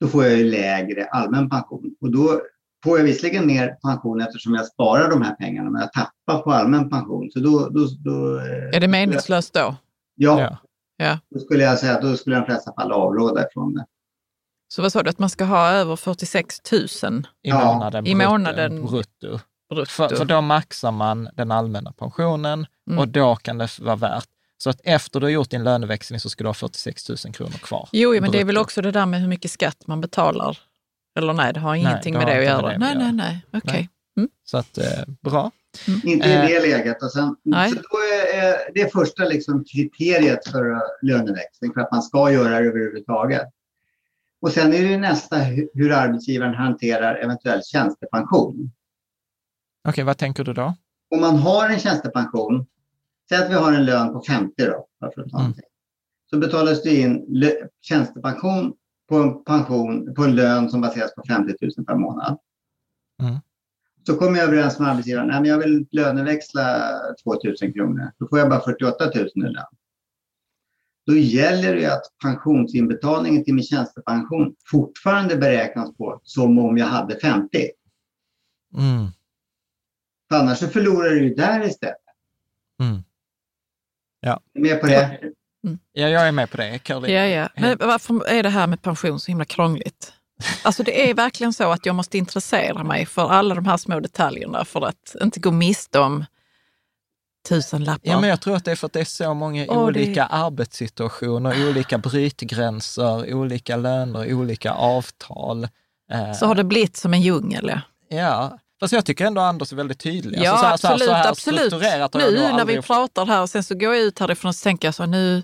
[0.00, 1.94] då får jag ju lägre allmän pension.
[2.00, 2.40] Och då
[2.84, 6.52] får jag visserligen mer pension eftersom jag sparar de här pengarna, men jag tappar på
[6.52, 7.30] allmän pension.
[7.30, 9.76] Så då, då, då eh, är det meningslöst då?
[10.14, 10.58] Ja.
[10.96, 11.18] ja.
[11.30, 13.86] Då skulle jag säga att då skulle de flesta fall avråda ifrån det.
[14.68, 18.86] Så vad sa du, att man ska ha över 46 000 i månaden, i månaden
[18.86, 19.38] brutto?
[19.74, 19.90] Brutto.
[19.90, 22.98] För, för, då maxar man den allmänna pensionen mm.
[22.98, 26.30] och då kan det vara värt så att efter du har gjort din löneväxling så
[26.30, 27.88] ska du ha 46 000 kronor kvar.
[27.92, 28.32] Jo, men brutto.
[28.32, 30.58] det är väl också det där med hur mycket skatt man betalar
[31.18, 32.72] eller nej, det har ingenting nej, det med det att göra?
[32.72, 33.60] Det nej, nej, nej, okej.
[33.70, 33.88] Okay.
[34.16, 34.28] Mm.
[34.44, 35.50] Så att, eh, bra.
[35.88, 36.00] Mm.
[36.04, 37.02] Inte i det eh, läget.
[37.02, 37.70] Och sen, nej.
[37.70, 37.98] Så då
[38.32, 43.48] är, är det första liksom kriteriet för löneväxling, för att man ska göra det överhuvudtaget.
[44.40, 45.36] Och sen är det nästa
[45.74, 48.72] hur arbetsgivaren hanterar eventuell tjänstepension.
[49.84, 50.74] Okej, okay, vad tänker du då?
[51.14, 52.66] Om man har en tjänstepension,
[53.28, 55.52] säg att vi har en lön på 50 då, för att ta mm.
[56.30, 57.44] så betalas det in
[57.80, 58.72] tjänstepension
[59.08, 62.38] på en pension, på en lön som baseras på 50 000 per månad.
[63.22, 63.36] Mm.
[64.06, 66.92] Så kommer jag överens med arbetsgivaren, nej men jag vill löneväxla
[67.24, 68.12] 2 000 kronor.
[68.18, 69.64] Då får jag bara 48 000 i lön.
[71.06, 77.20] Då gäller det att pensionsinbetalningen till min tjänstepension fortfarande beräknas på som om jag hade
[77.20, 77.70] 50.
[78.78, 79.06] Mm.
[80.32, 81.96] För annars så förlorar du ju där istället.
[82.80, 83.04] Mm.
[84.20, 84.40] Ja.
[84.54, 85.18] Är med på det?
[85.64, 85.78] Mm.
[85.92, 86.78] Ja, jag är med på det.
[86.78, 87.16] Caroline.
[87.16, 87.48] Ja, ja.
[87.56, 90.12] Men varför är det här med pension så himla krångligt?
[90.62, 94.00] Alltså det är verkligen så att jag måste intressera mig för alla de här små
[94.00, 96.24] detaljerna för att inte gå miste om
[97.48, 98.10] tusen lappar.
[98.10, 100.12] Ja, men jag tror att det är för att det är så många oh, olika
[100.20, 100.26] det...
[100.26, 105.68] arbetssituationer, olika brytgränser, olika löner, olika avtal.
[106.40, 108.58] Så har det blivit som en djungel, ja.
[108.82, 110.40] Fast jag tycker ändå Anders är väldigt tydlig.
[110.42, 111.08] Ja, alltså, så här, absolut.
[111.08, 112.40] Så här, så här absolut.
[112.40, 114.88] Nu när vi pratar här och sen så går jag ut härifrån och så tänker
[114.88, 115.42] jag så nu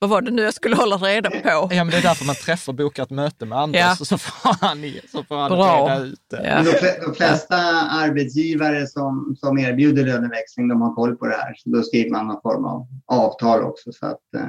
[0.00, 1.38] vad var det nu jag skulle hålla reda på?
[1.44, 4.04] Ja, men det är därför man träffar och bokar ett möte med Anders Ja.
[4.04, 4.78] så får han,
[5.12, 5.88] så får han Bra.
[5.88, 6.46] reda ut det.
[6.48, 6.62] Ja.
[6.62, 7.56] De, de flesta
[7.90, 11.54] arbetsgivare som, som erbjuder löneväxling, de har koll på det här.
[11.56, 13.92] Så då skriver man någon form av avtal också.
[13.92, 14.42] Så att, eh,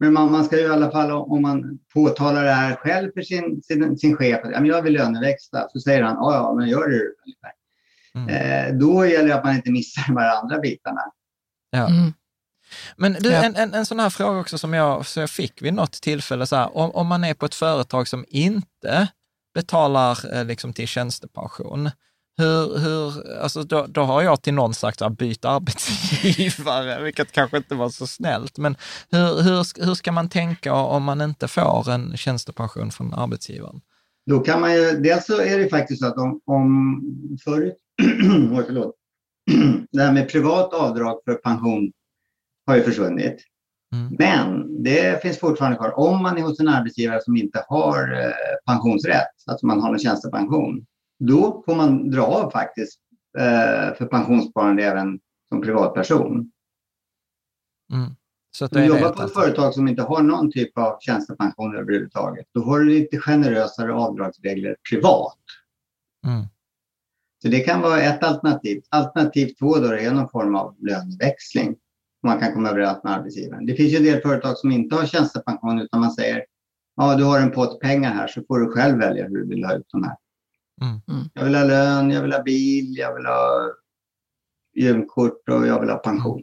[0.00, 3.22] men man, man ska ju i alla fall, om man påtalar det här själv för
[3.22, 6.54] sin, sin, sin chef, att "Ja, men jag vill löneväxla, så säger han, ja, ja,
[6.54, 7.52] men gör det du." ungefär.
[8.14, 8.28] Mm.
[8.28, 11.00] Eh, då gäller det att man inte missar de här andra bitarna.
[11.70, 11.88] Ja.
[11.88, 12.12] Mm.
[12.96, 13.42] Men du, Ja.
[13.44, 16.46] en, en, en sån här fråga också som jag, så jag fick vid något tillfälle,
[16.46, 19.08] så här, om, om man är på ett företag som inte
[19.54, 21.90] betalar eh, liksom till tjänstepension,
[22.36, 27.56] hur, hur, alltså då, då har jag till någon sagt att byta arbetsgivare, vilket kanske
[27.56, 28.58] inte var så snällt.
[28.58, 28.76] Men
[29.10, 33.80] hur, hur, hur ska man tänka om man inte får en tjänstepension från arbetsgivaren?
[34.26, 37.00] Då kan man ju, dels så är det faktiskt så att om, om
[37.44, 37.76] förut,
[38.66, 38.94] förlåt,
[39.92, 41.92] det här med privat avdrag för pension
[42.66, 43.44] har ju försvunnit.
[43.92, 44.16] Mm.
[44.18, 45.98] Men det finns fortfarande kvar.
[45.98, 49.98] Om man är hos en arbetsgivare som inte har eh, pensionsrätt, alltså man har en
[49.98, 50.86] tjänstepension,
[51.18, 53.00] då får man dra av faktiskt
[53.38, 56.50] eh, för pensionssparande även som privatperson.
[57.92, 58.10] Mm.
[58.56, 62.62] Så du jobbar på ett företag som inte har någon typ av tjänstepension överhuvudtaget, då
[62.62, 65.38] har du lite generösare avdragsregler privat.
[66.26, 66.46] Mm.
[67.42, 68.82] Så det kan vara ett alternativ.
[68.88, 71.76] Alternativ två då är någon form av löneväxling.
[72.22, 73.66] Man kan komma överens med arbetsgivaren.
[73.66, 76.44] Det finns ju en del företag som inte har tjänstepension utan man säger
[76.96, 79.64] ja, du har en pott pengar här så får du själv välja hur du vill
[79.64, 80.16] ha ut de här.
[80.82, 81.00] Mm.
[81.08, 81.28] Mm.
[81.34, 83.70] Jag vill ha lön, jag vill ha bil, jag vill ha
[84.74, 86.42] gymkort och jag vill ha pension.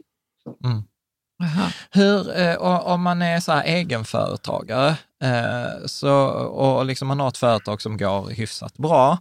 [1.38, 1.72] Jaha.
[1.90, 4.88] Hur, eh, och- om man är så här egenföretagare
[5.22, 9.18] eh, så, och liksom man har ett företag som går hyfsat bra,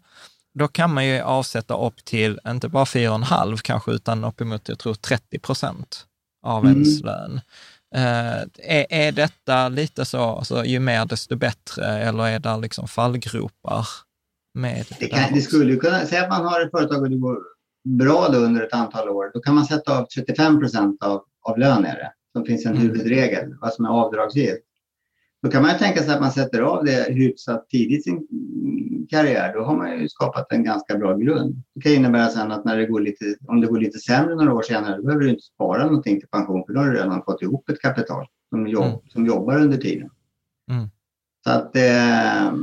[0.54, 4.94] då kan man ju avsätta upp till, inte bara 4,5 kanske, utan uppemot, jag tror
[4.94, 6.06] 30 procent
[6.44, 6.74] av Mm.
[6.76, 7.42] ens lön.
[7.96, 12.88] Eh, är, är detta lite så, alltså, ju mer desto bättre, eller är det liksom
[12.88, 13.88] fallgropar
[14.54, 17.16] med Det, kan, det skulle ju kunna, säga att man har ett företag och det
[17.18, 17.38] går
[17.86, 21.86] bra under ett antal år, då kan man sätta av 35 procent av, av lön
[21.86, 22.82] är det, som finns en Mm.
[22.84, 24.64] huvudregel, vad som är avdragsgillt.
[25.42, 28.28] Då kan man ju tänka sig att man sätter av det hyfsat tidigt i sin
[29.10, 29.54] karriär.
[29.54, 31.64] Då har man ju skapat en ganska bra grund.
[31.76, 34.54] Det kan innebära sen att när det går lite, om det går lite sämre några
[34.54, 37.24] år senare, då behöver du inte spara någonting till pension, för då har du redan
[37.24, 39.00] fått ihop ett kapital som, jobb, Mm.
[39.08, 40.10] som jobbar under tiden.
[40.72, 40.90] Mm.
[41.44, 42.54] Så att eh,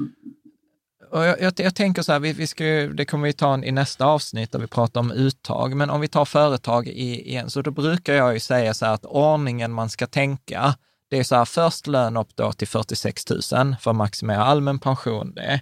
[1.12, 3.73] jag, jag, jag tänker så här, vi, vi ska, det kommer vi ta en, i
[3.73, 7.62] nästa avsnitt där vi pratar om uttag, men om vi tar företag i, igen, så
[7.62, 10.74] då brukar jag ju säga så här att ordningen man ska tänka,
[11.11, 13.43] det är så här, först lön upp då till 46 000
[13.81, 15.35] för att maximera allmän pension.
[15.35, 15.61] Det.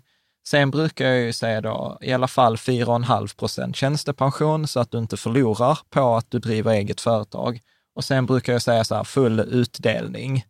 [0.49, 4.99] Sen brukar jag ju säga då i alla fall 4,5 procent tjänstepension så att du
[4.99, 7.61] inte förlorar på att du driver eget företag.
[7.97, 10.45] Och sen brukar jag säga så här, full utdelning.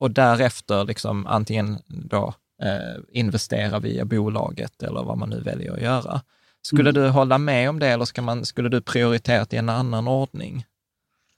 [0.00, 5.82] Och därefter liksom antingen då eh, investera via bolaget eller vad man nu väljer att
[5.82, 6.20] göra.
[6.62, 7.02] Skulle Mm.
[7.02, 10.64] du hålla med om det eller ska man, skulle du prioritera i en annan ordning?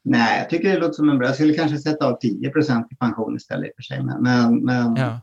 [0.04, 1.26] Nej, jag tycker det låter som en bra.
[1.28, 4.02] Jag skulle kanske sätta av 10 procent i pension istället i och för sig.
[4.02, 5.20] Men, men, men, Ja.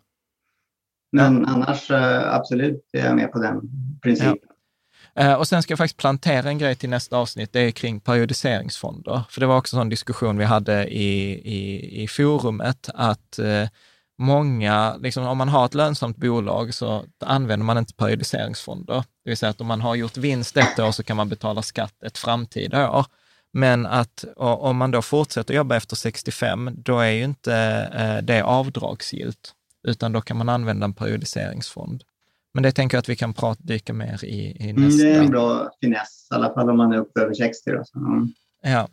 [1.11, 3.61] men annars eh, absolut är jag med på den
[4.01, 4.37] principen.
[5.15, 7.99] Eh, Och sen ska jag faktiskt plantera en grej till nästa avsnitt, det är kring
[7.99, 9.21] periodiseringsfonder.
[9.29, 13.69] För det var också en diskussion vi hade i, i, i forumet, att eh,
[14.17, 19.03] många, liksom, om man har ett lönsamt bolag så använder man inte periodiseringsfonder.
[19.23, 21.61] Det vill säga att om man har gjort vinst ett år så kan man betala
[21.61, 23.05] skatt ett framtida år.
[23.53, 27.55] Men att om man då fortsätter jobba efter 65, då är ju inte
[27.93, 29.53] eh, det avdragsgillt,
[29.87, 32.03] utan då kan man använda en periodiseringsfond.
[32.53, 35.03] Men det tänker jag att vi kan prata, dyka mer i, i Mm, nästa.
[35.03, 37.71] det är en bra finess, i alla fall om man är uppe över 60.
[37.71, 37.83] Då.
[37.85, 38.33] Så, mm.
[38.63, 38.87] Ja,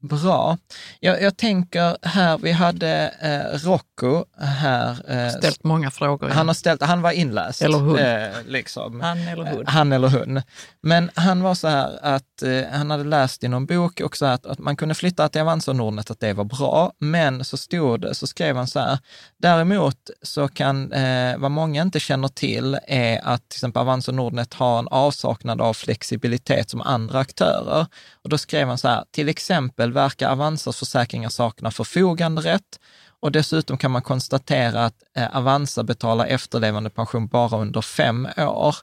[0.00, 0.58] bra.
[1.00, 4.90] Jag, jag tänker här, vi hade eh, Rocco här.
[5.10, 6.28] Eh, Ställt många frågor.
[6.28, 7.62] han har ställt, han var inläst.
[7.62, 7.98] Eller hon.
[7.98, 9.00] Eh, liksom.
[9.00, 9.66] Han eller hon.
[9.66, 10.42] Han eller hon.
[10.80, 14.46] Men han var så här att eh, han hade läst i någon bok också att,
[14.46, 16.92] att man kunde flytta till Avanza och Nordnet, att det var bra.
[16.98, 18.98] Men så stod det, så skrev han så här,
[19.38, 24.14] däremot så kan, eh, vad många inte känner till är att till exempel Avanza och
[24.16, 27.86] Nordnet har en avsaknad av flexibilitet som andra aktörer.
[28.22, 32.80] Och då skrev han så här, till exempel verkar Avanzas försäkringar sakna förfoganderätt
[33.20, 38.74] och dessutom kan man konstatera att eh, Avanza betalar efterlevande pension bara under fem år.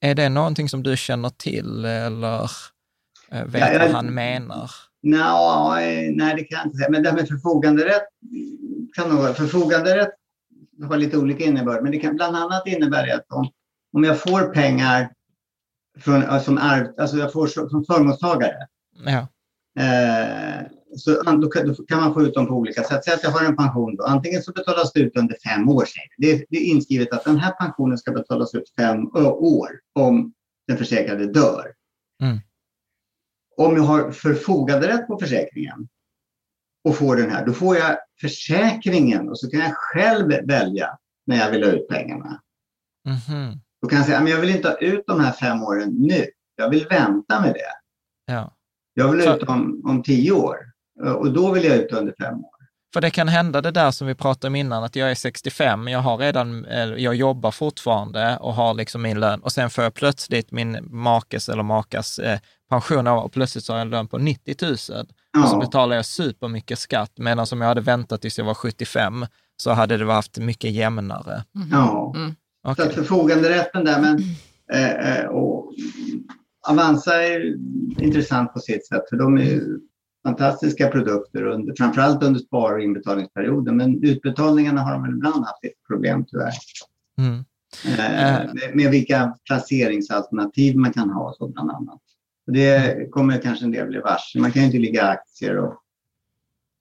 [0.00, 2.50] Är det någonting som du känner till eller
[3.30, 4.70] eh, vet Ja, jag- vad han menar?
[5.02, 6.90] Nå, eh, nej, det kan jag inte säga.
[6.90, 8.06] Men det här med förfoganderätt
[8.96, 9.34] kan nog vara.
[9.34, 10.10] Förfoganderätt
[10.88, 13.48] har lite olika innebörd, men det kan bland annat innebära att om,
[13.96, 15.12] om jag får pengar
[16.00, 18.66] från, som arv, alltså jag får som som förmånstagare
[19.06, 19.26] Ja,
[19.78, 20.66] eh,
[20.96, 23.04] så då kan, då kan man få ut dem på olika sätt.
[23.04, 23.96] Säg att jag har en pension.
[23.96, 24.04] Då.
[24.04, 25.84] Antingen så betalas det ut under fem år.
[26.16, 30.32] Det är, det är inskrivet att den här pensionen ska betalas ut fem år om
[30.68, 31.72] den försäkrade dör.
[32.22, 32.38] Mm.
[33.56, 35.88] Om jag har förfoganderätt på försäkringen
[36.84, 41.36] och får den här, då får jag försäkringen och så kan jag själv välja när
[41.36, 42.42] jag vill ha ut pengarna.
[43.06, 43.58] Mm.
[43.82, 46.26] Då kan jag säga, att jag vill inte ha ut de här fem åren nu.
[46.56, 47.72] Jag vill vänta med det.
[48.32, 48.55] Ja.
[48.98, 50.56] Jag vill ut om, om tio år
[51.16, 52.56] och då vill jag ut under fem år.
[52.94, 55.88] För det kan hända det där som vi pratade om innan, att jag är 65,
[55.88, 56.66] jag har redan,
[56.96, 61.48] jag jobbar fortfarande och har liksom min lön och sen får jag plötsligt min makes
[61.48, 62.38] eller makas eh,
[62.70, 64.76] pension och plötsligt så har jag en lön på 90 000.
[65.32, 65.42] Ja.
[65.42, 69.26] Och så betalar jag supermycket skatt, medan om jag hade väntat tills jag var 75
[69.56, 71.44] så hade det varit mycket jämnare.
[71.54, 71.68] Mm.
[71.72, 72.34] Ja, mm.
[72.68, 72.84] Okay.
[72.84, 74.18] så att förfoganderätten där, men
[74.72, 75.72] eh, eh, och
[76.68, 77.56] Avanza är
[77.98, 79.60] intressant på sitt sätt, för de är
[80.26, 83.76] fantastiska produkter, under, framförallt under spar och inbetalningsperioden.
[83.76, 86.52] Men utbetalningarna har de väl ibland haft lite problem tyvärr.
[87.18, 87.44] Mm.
[87.84, 92.00] Eh, eh, med, med, vilka placeringsalternativ man kan ha så bland annat.
[92.46, 94.38] Och det kommer kanske en del bli varse.
[94.38, 95.74] Man kan ju inte ligga aktier och...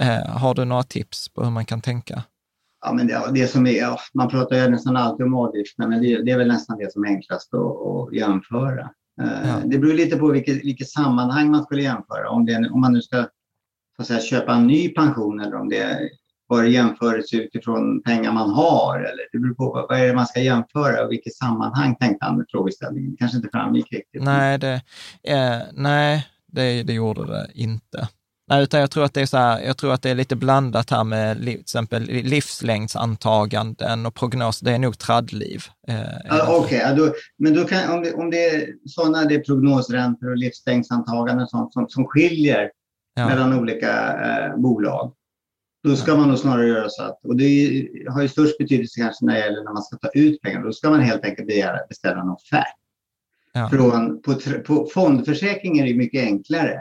[0.00, 2.22] Eh, har du några tips på hur man kan tänka?
[2.84, 6.22] Ja, men det, det som är, man pratar ju nästan alltid om avgifterna, men det,
[6.22, 8.90] det, är väl nästan det som är enklast att, att jämföra.
[9.20, 9.60] Eh, ja.
[9.64, 12.30] Det beror lite på vilket, vilket sammanhang man skulle jämföra.
[12.30, 13.26] Om, det, om man nu ska
[13.98, 16.10] så säga, köpa en ny pension eller om det
[16.46, 18.98] var jämförelse utifrån pengar man har.
[18.98, 22.36] Eller det beror på vad är det man ska jämföra och vilket sammanhang tänkte han
[22.36, 23.10] med frågeställningen.
[23.10, 24.22] Det kanske inte framgick riktigt.
[24.22, 24.82] Nej, det,
[25.22, 28.08] eh, nej det, det gjorde det inte.
[28.50, 30.36] Nej, utan jag tror att det är så här, jag tror att det är lite
[30.36, 34.64] blandat här med till exempel livslängdsantaganden och prognoser.
[34.64, 35.62] Det är nog traddliv.
[35.88, 36.00] Eh,
[36.30, 37.10] ah, Okej, okay.
[37.38, 41.72] men då kan, om, det, om det är sådana det är prognosräntor och livslängdsantaganden sånt
[41.72, 42.70] som, som skiljer
[43.18, 43.28] ja.
[43.28, 45.12] mellan olika eh, bolag.
[45.84, 49.24] Då ska man nog snarare göra så att, och det har ju störst betydelse kanske
[49.24, 51.86] när det gäller när man ska ta ut pengar, då ska man helt enkelt begära,
[51.88, 52.74] beställa en offert.
[53.52, 53.68] Ja.
[53.70, 54.34] Från, på,
[54.66, 56.80] på fondförsäkring är det mycket enklare.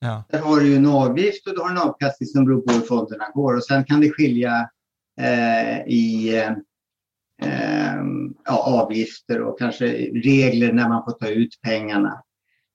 [0.00, 0.24] Ja.
[0.28, 3.24] Där har du en avgift och du har en avkastning som beror på hur fonderna
[3.34, 4.68] går och sen kan det skilja
[5.20, 6.36] eh, i
[7.42, 7.96] eh,
[8.44, 9.86] ja, avgifter och kanske
[10.24, 12.22] regler när man får ta ut pengarna.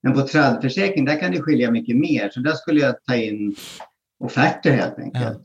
[0.04, 2.30] Men på tradförsäkring, där kan det skilja mycket mer.
[2.34, 3.56] Så där skulle jag ta in
[4.24, 5.24] offerter helt enkelt.
[5.24, 5.36] Ja.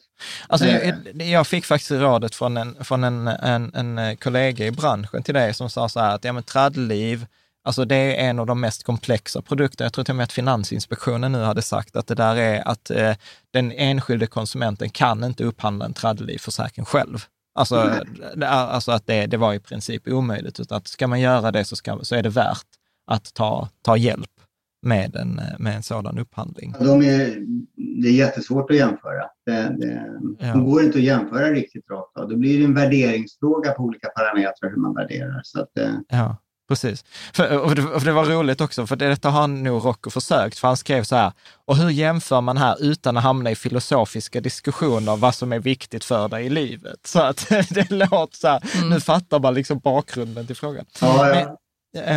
[0.48, 5.22] Alltså, jag, jag, fick faktiskt rådet från, en, från en, en, en kollega i branschen
[5.22, 7.26] till dig som sa så här att ja, men tradliv,
[7.66, 9.86] Alltså det är en av de mest komplexa produkterna.
[9.86, 12.90] Jag tror till och med att Finansinspektionen nu hade sagt att det där är att
[12.90, 13.14] eh,
[13.50, 17.24] den enskilde konsumenten kan inte upphandla en tradlivförsäkring själv.
[17.54, 18.42] Alltså, mm.
[18.48, 21.76] alltså att det, det var i princip omöjligt, utan att ska man göra det så,
[21.76, 22.66] ska, så är det värt
[23.06, 24.30] att ta, ta hjälp
[24.84, 26.74] med en, med en sådan upphandling?
[26.80, 27.36] De är,
[28.02, 29.24] det är jättesvårt att jämföra.
[29.46, 30.06] Det, det,
[30.38, 30.52] ja.
[30.52, 32.28] De går inte att jämföra riktigt rakt av.
[32.28, 35.40] Då blir det en värderingsfråga på olika parametrar hur man värderar.
[35.44, 35.70] Så att,
[36.08, 36.36] ja.
[36.68, 37.04] Precis.
[37.32, 40.68] För, och, det, och, det, var roligt också, för detta har nog Rocco försökt, för
[40.68, 41.32] han skrev så här,
[41.64, 46.04] och hur jämför man här utan att hamna i filosofiska diskussioner vad som är viktigt
[46.04, 47.06] för dig i livet?
[47.06, 48.90] Så att det låter så här, mm.
[48.90, 50.84] nu fattar man liksom bakgrunden till frågan.
[51.00, 51.34] Ja, ja.
[51.34, 51.52] Men, Eh,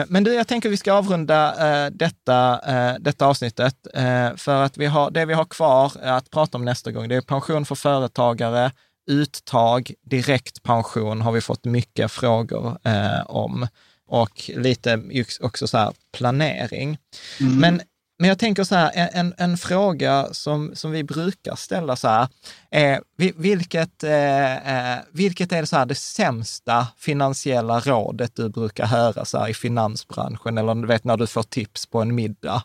[0.08, 1.56] men du, jag tänker vi ska avrunda
[1.86, 6.30] eh, detta, eh, detta avsnittet, eh, för att vi har, det vi har kvar att
[6.30, 8.72] prata om nästa gång, det är pension för företagare,
[9.08, 13.68] uttag, direktpension har vi fått mycket frågor eh, om
[14.08, 15.02] och lite
[15.42, 16.98] också så planering.
[17.40, 17.60] Mm.
[17.60, 17.82] Men
[18.20, 22.28] men jag tänker så här, en, en fråga som, som vi brukar ställa så här,
[22.72, 23.02] är
[23.36, 29.26] vilket, eh, eh, vilket är det, så här, det sämsta finansiella rådet du brukar höra
[29.26, 32.64] så här, i finansbranschen eller du vet när du får tips på en middag?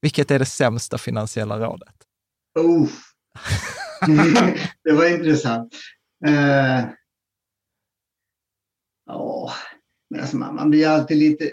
[0.00, 1.94] Vilket är det sämsta finansiella rådet?
[2.58, 2.88] Oh.
[4.84, 5.74] det var intressant.
[6.28, 6.84] Uh,
[9.06, 9.52] oh.
[10.20, 11.50] alltså man, man blir alltid lite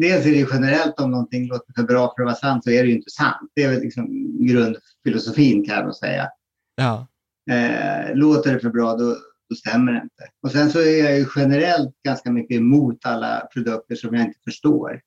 [0.00, 2.82] dels är det generellt om någonting låter för bra för att vara sant så är
[2.82, 3.50] det ju inte sant.
[3.54, 4.06] Det är väl liksom
[4.46, 6.28] grundfilosofin kan jag säga.
[6.74, 7.06] Ja.
[7.50, 9.16] Eh, låter det för bra, då,
[9.50, 10.28] då stämmer det inte.
[10.42, 14.38] Och sen så är jag ju generellt ganska mycket emot alla produkter som jag inte
[14.44, 15.00] förstår.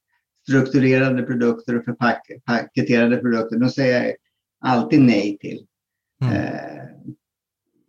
[0.48, 4.16] Strukturerade produkter och förpaketerade produkter, de säger jag
[4.66, 5.66] alltid nej till.
[6.22, 6.34] Mm.
[6.34, 6.86] Eh,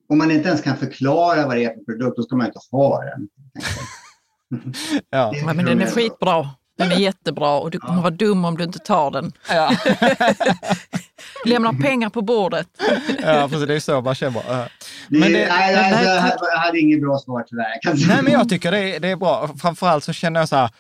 [0.09, 2.61] om man inte ens kan förklara vad det är för produkt, då ska man inte
[2.71, 3.29] ha den
[5.11, 5.33] ja.
[5.35, 5.55] ja.
[5.55, 6.51] men den är skitbra.
[6.79, 9.33] Den är jättebra och du kommer vara dum om du inte tar den.
[9.49, 9.71] Ja.
[11.45, 12.67] Lämnar pengar på bordet.
[13.23, 13.67] ja, precis.
[13.67, 14.43] Det är så man känner.
[15.09, 18.09] Men det, nej, nej, nej, jag hade inget bra svar tyvärr.
[18.09, 19.51] Nej, men jag tycker det är, det är bra.
[19.61, 20.71] Framförallt så känner jag så här,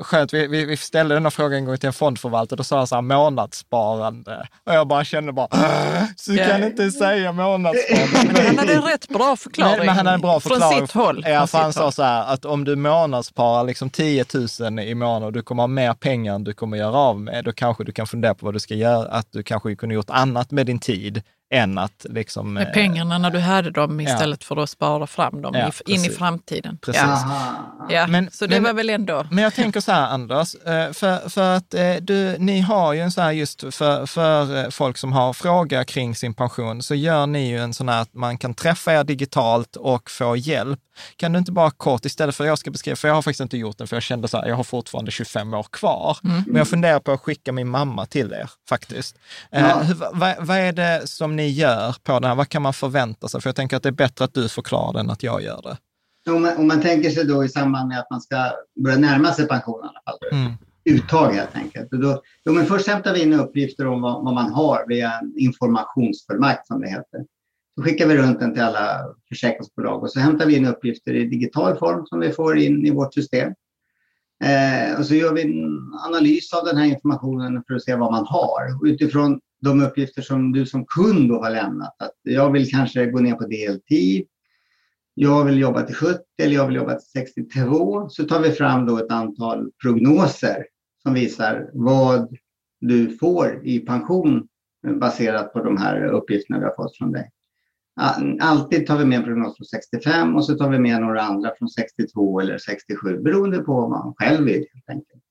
[0.00, 2.76] skönt, vi, vi, vi ställde den här frågan en gång till en fondförvaltare, då sa
[2.76, 4.48] han så här månadssparande.
[4.66, 5.48] Och jag bara kände bara,
[6.16, 6.66] så kan yeah.
[6.66, 8.32] inte säga månadssparande.
[8.32, 9.76] Men han hade en rätt bra förklaring.
[9.76, 10.78] Men, men han hade en bra förklaring.
[10.78, 11.24] Från sitt håll.
[11.26, 14.24] Ja, för han sa så här, att om du månadssparar liksom 10
[14.60, 17.44] 000 i månaden och du kommer ha mer pengar än du kommer göra av med,
[17.44, 20.10] då kanske du kan fundera på vad du ska göra, att du kanske kunde gjort
[20.10, 22.52] annat med din tid än att liksom...
[22.52, 24.46] Med pengarna när du hade dem istället ja.
[24.46, 26.78] för att spara fram dem ja, in i framtiden.
[26.78, 27.02] Precis.
[27.02, 27.86] Ja.
[27.90, 28.06] ja.
[28.06, 29.26] Men, så det men, var väl ändå...
[29.30, 33.00] Men jag tänker så här, Anders, eh, för, för att eh, du, ni har ju
[33.00, 36.94] en sån här just för, för eh, folk som har frågor kring sin pension, så
[36.94, 40.80] gör ni ju en sån här att man kan träffa er digitalt och få hjälp.
[41.16, 43.40] Kan du inte bara kort, istället för att jag ska beskriva, för jag har faktiskt
[43.40, 46.18] inte gjort den, för jag kände så här, jag har fortfarande 25 år kvar.
[46.24, 46.42] Mm.
[46.46, 49.18] Men jag funderar på att skicka min mamma till er faktiskt.
[49.50, 49.78] Ja.
[49.78, 52.34] hur, vad, vad är det som ni gör på den här?
[52.34, 53.40] Vad kan man förvänta sig?
[53.40, 55.62] För jag tänker att det är bättre att du förklarar det än att jag gör
[55.62, 55.76] det.
[56.32, 58.52] Om man, om man tänker sig då i samband med att man ska
[58.84, 60.40] börja närma sig pension i alla fall.
[60.40, 60.52] Mm.
[60.84, 61.90] Uttag helt enkelt.
[61.90, 65.38] Då, då, men först hämtar vi in uppgifter om vad, vad, man har via en
[65.38, 67.24] informationsfullmakt som det heter.
[67.74, 71.24] Så skickar vi runt den till alla försäkringsbolag och så hämtar vi in uppgifter i
[71.24, 73.52] digital form som vi får in i vårt system.
[74.44, 78.12] Eh, och så gör vi en analys av den här informationen för att se vad
[78.12, 78.78] man har.
[78.80, 82.02] Och utifrån de uppgifter som du som kund då har lämnat.
[82.02, 84.26] Att jag vill kanske gå ner på deltid.
[85.14, 88.08] Jag vill jobba till 70 eller jag vill jobba till 62.
[88.08, 90.66] Så tar vi fram då ett antal prognoser
[91.02, 92.36] som visar vad
[92.80, 94.48] du får i pension
[95.00, 97.30] baserat på de här uppgifterna vi har fått från dig.
[98.40, 101.50] Alltid tar vi med en prognos från 65 och så tar vi med några andra
[101.58, 105.22] från 62 eller 67 beroende på vad man själv vill helt enkelt.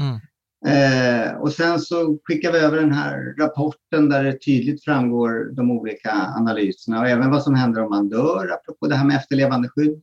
[0.00, 0.20] Mm.
[0.66, 5.70] Eh, och sen så skickar vi över den här rapporten där det tydligt framgår de
[5.70, 10.02] olika analyserna och även vad som händer om man dör, apropå det här med efterlevandeskydd.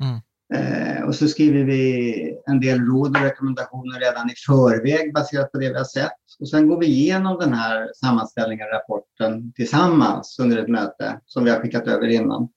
[0.00, 0.20] Mm.
[0.54, 5.58] Eh, och så skriver vi en del råd och rekommendationer redan i förväg baserat på
[5.58, 6.12] det vi har sett.
[6.40, 11.50] Och sen går vi igenom den här sammanställningen, rapporten tillsammans under ett möte som vi
[11.50, 12.48] har skickat över innan.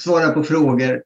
[0.00, 1.02] Svarar på frågor,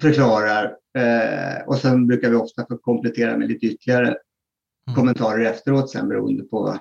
[0.00, 4.96] förklarar Eh, och sen brukar vi ofta få komplettera med lite ytterligare mm.
[4.96, 6.78] kommentarer efteråt sen beroende på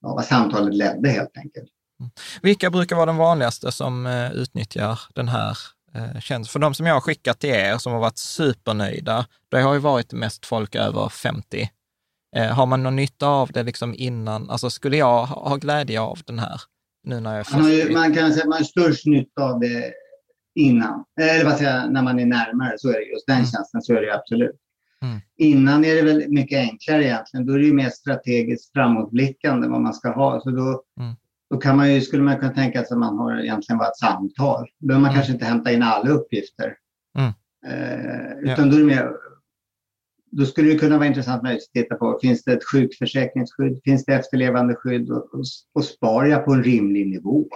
[0.00, 1.70] ja, vad samtalet ledde helt enkelt.
[2.00, 2.10] Mm.
[2.42, 5.58] Vilka brukar vara de vanligaste som eh, utnyttjar den här
[5.94, 6.52] eh, tjänsten?
[6.52, 9.80] För de som jag har skickat till er som har varit supernöjda, det har ju
[9.80, 11.70] varit mest folk över 50.
[12.36, 14.50] Eh, har man någon nytta av det liksom innan?
[14.50, 16.60] Alltså skulle jag ha, glädje av den här?
[17.04, 19.92] Nu när jag är man, man kan säga att man har störst nytta av det
[20.54, 21.04] innan.
[21.20, 23.46] Eller vad säger jag, när man är närmare så är det just den mm.
[23.46, 24.56] tjänsten så är det absolut.
[25.02, 25.20] Mm.
[25.36, 27.46] Innan är det väl mycket enklare egentligen.
[27.46, 30.40] Då är det ju mer strategiskt framåtblickande vad man ska ha.
[30.40, 31.14] Så då, mm.
[31.50, 33.96] då kan man ju, skulle man kunna tänka sig att man har egentligen bara ett
[33.96, 34.68] samtal.
[34.78, 35.14] Då behöver man mm.
[35.14, 36.76] kanske inte hämta in alla uppgifter.
[37.18, 37.32] Mm.
[37.66, 38.72] Eh, utan ja.
[38.72, 39.10] då är det mer
[40.32, 43.80] då skulle det kunna vara intressant att titta på, finns det ett sjukförsäkringsskydd?
[43.84, 45.10] Finns det efterlevandeskydd?
[45.10, 47.46] Och, och, och sparar jag på en rimlig nivå?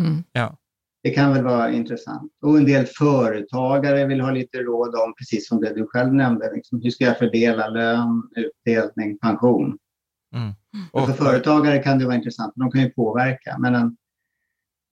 [0.00, 0.24] Mm.
[0.32, 0.56] Ja.
[1.02, 2.32] Det kan väl vara intressant.
[2.42, 6.52] Och en del företagare vill ha lite råd om, precis som det du själv nämnde,
[6.54, 9.78] liksom, hur ska jag fördela lön, utdelning, pension?
[10.34, 10.52] Mm.
[10.92, 13.58] Och för företagare kan det vara intressant, de kan ju påverka.
[13.58, 13.96] Men en,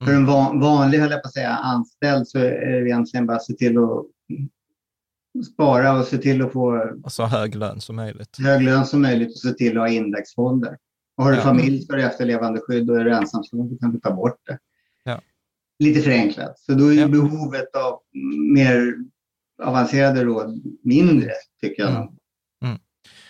[0.05, 3.37] för en van, vanlig, höll jag på att säga, anställd så är det egentligen bara
[3.37, 4.05] att se till att
[5.53, 8.37] spara och se till att få så hög lön som möjligt.
[8.39, 10.77] Hög lön som möjligt och se till att ha indexfonder.
[11.17, 11.43] Och har du ja.
[11.43, 14.57] familj så är det efterlevandeskydd och är du ensamstående kan du ta bort det
[15.81, 16.59] lite förenklat.
[16.59, 17.07] Så då är ja.
[17.07, 17.99] behovet av
[18.53, 18.95] mer
[19.63, 21.31] avancerade råd mindre,
[21.61, 21.91] tycker jag.
[21.91, 22.07] Mm.
[22.63, 22.79] Mm.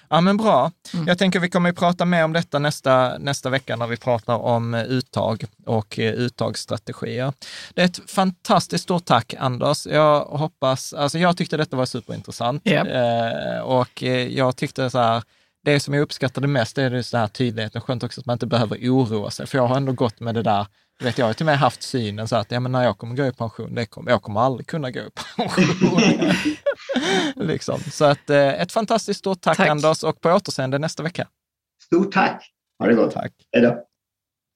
[0.09, 0.71] Ja, men bra.
[0.93, 1.07] Mm.
[1.07, 4.35] Jag tänker vi kommer att prata mer om detta nästa, nästa vecka när vi pratar
[4.35, 7.33] om uttag och eh, uttagsstrategier.
[7.73, 9.87] Det är ett fantastiskt stort tack, Anders.
[9.87, 12.87] Jag hoppas, alltså jag tyckte detta var superintressant yep.
[12.87, 15.23] eh, och eh, jag tyckte så här,
[15.63, 17.81] det som jag uppskattade mest är just den här tydligheten.
[17.81, 20.43] Skönt också att man inte behöver oroa sig, för jag har ändå gått med det
[20.43, 20.67] där
[21.03, 23.15] vet, jag har till och med haft synen så att ja, men när jag kommer
[23.15, 26.33] gå i pension, det kommer, jag kommer aldrig kunna gå i pension.
[27.47, 27.79] liksom.
[27.79, 31.27] Så att, eh, ett fantastiskt stort tack, tack, Anders och på återseende nästa vecka.
[31.83, 32.51] Stort tack!
[32.79, 33.13] Ha det gott!
[33.13, 33.33] Tack!
[33.51, 33.83] Hej då!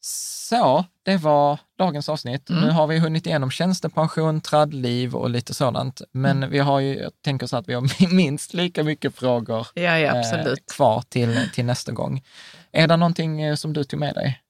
[0.02, 2.50] Så, det var dagens avsnitt.
[2.50, 2.62] Mm.
[2.62, 6.02] Nu har vi hunnit igenom tjänstepension, traddliv och lite sådant.
[6.12, 6.50] Men Mm.
[6.50, 10.38] vi har ju, jag tänker så att vi har minst lika mycket frågor Ja, ja,
[10.38, 12.24] eh, kvar till, till nästa gång.
[12.72, 14.42] Är det någonting eh, som du tog med dig?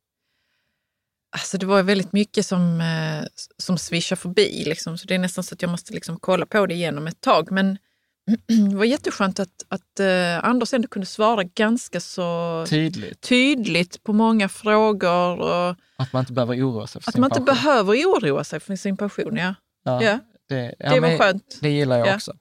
[1.32, 3.28] Alltså det var väldigt mycket som, eh,
[3.58, 4.98] som svischar förbi, liksom.
[4.98, 7.52] så det är nästan så att jag måste liksom kolla på det igenom ett tag.
[7.52, 7.78] Men
[8.70, 13.22] det var jätteskönt att, att eh, Anders ändå kunde svara ganska så Tydligt.
[13.22, 17.32] tydligt på många frågor och Att man inte behöver oroa sig för att sin man
[17.32, 19.38] inte behöver oroa sig för sin pension.
[19.38, 19.54] Ja,
[19.84, 20.20] Ja, ja.
[20.50, 21.58] Det, ja, det var men skönt.
[21.62, 22.16] Det gillar jag Ja.
[22.16, 22.34] också.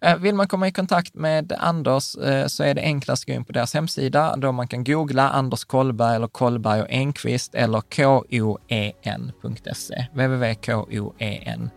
[0.00, 3.32] Eh, Vill man komma i kontakt med Anders eh, så är det enklast att gå
[3.32, 7.80] in på deras hemsida då man kan googla Anders Kollberg eller Kollberg och Enqvist eller
[7.80, 11.70] koen.se, www.koen.se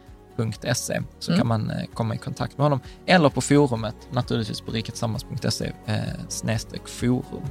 [1.19, 1.37] så Mm.
[1.39, 2.79] kan man komma i kontakt med honom.
[3.05, 5.95] Eller på forumet, naturligtvis på riketsammans.se eh,
[6.29, 7.45] snedstreck forum.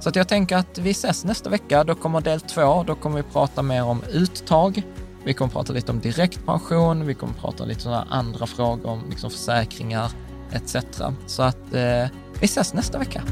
[0.00, 1.84] Så att jag tänker att vi ses nästa vecka.
[1.84, 2.82] Då kommer del två.
[2.86, 4.82] Då kommer vi prata mer om uttag.
[5.24, 7.06] Vi kommer prata lite om direktpension.
[7.06, 10.10] Vi kommer prata lite sådana andra frågor om liksom försäkringar
[10.52, 10.76] etc.
[11.26, 12.06] Så att eh,
[12.40, 13.22] vi ses nästa vecka.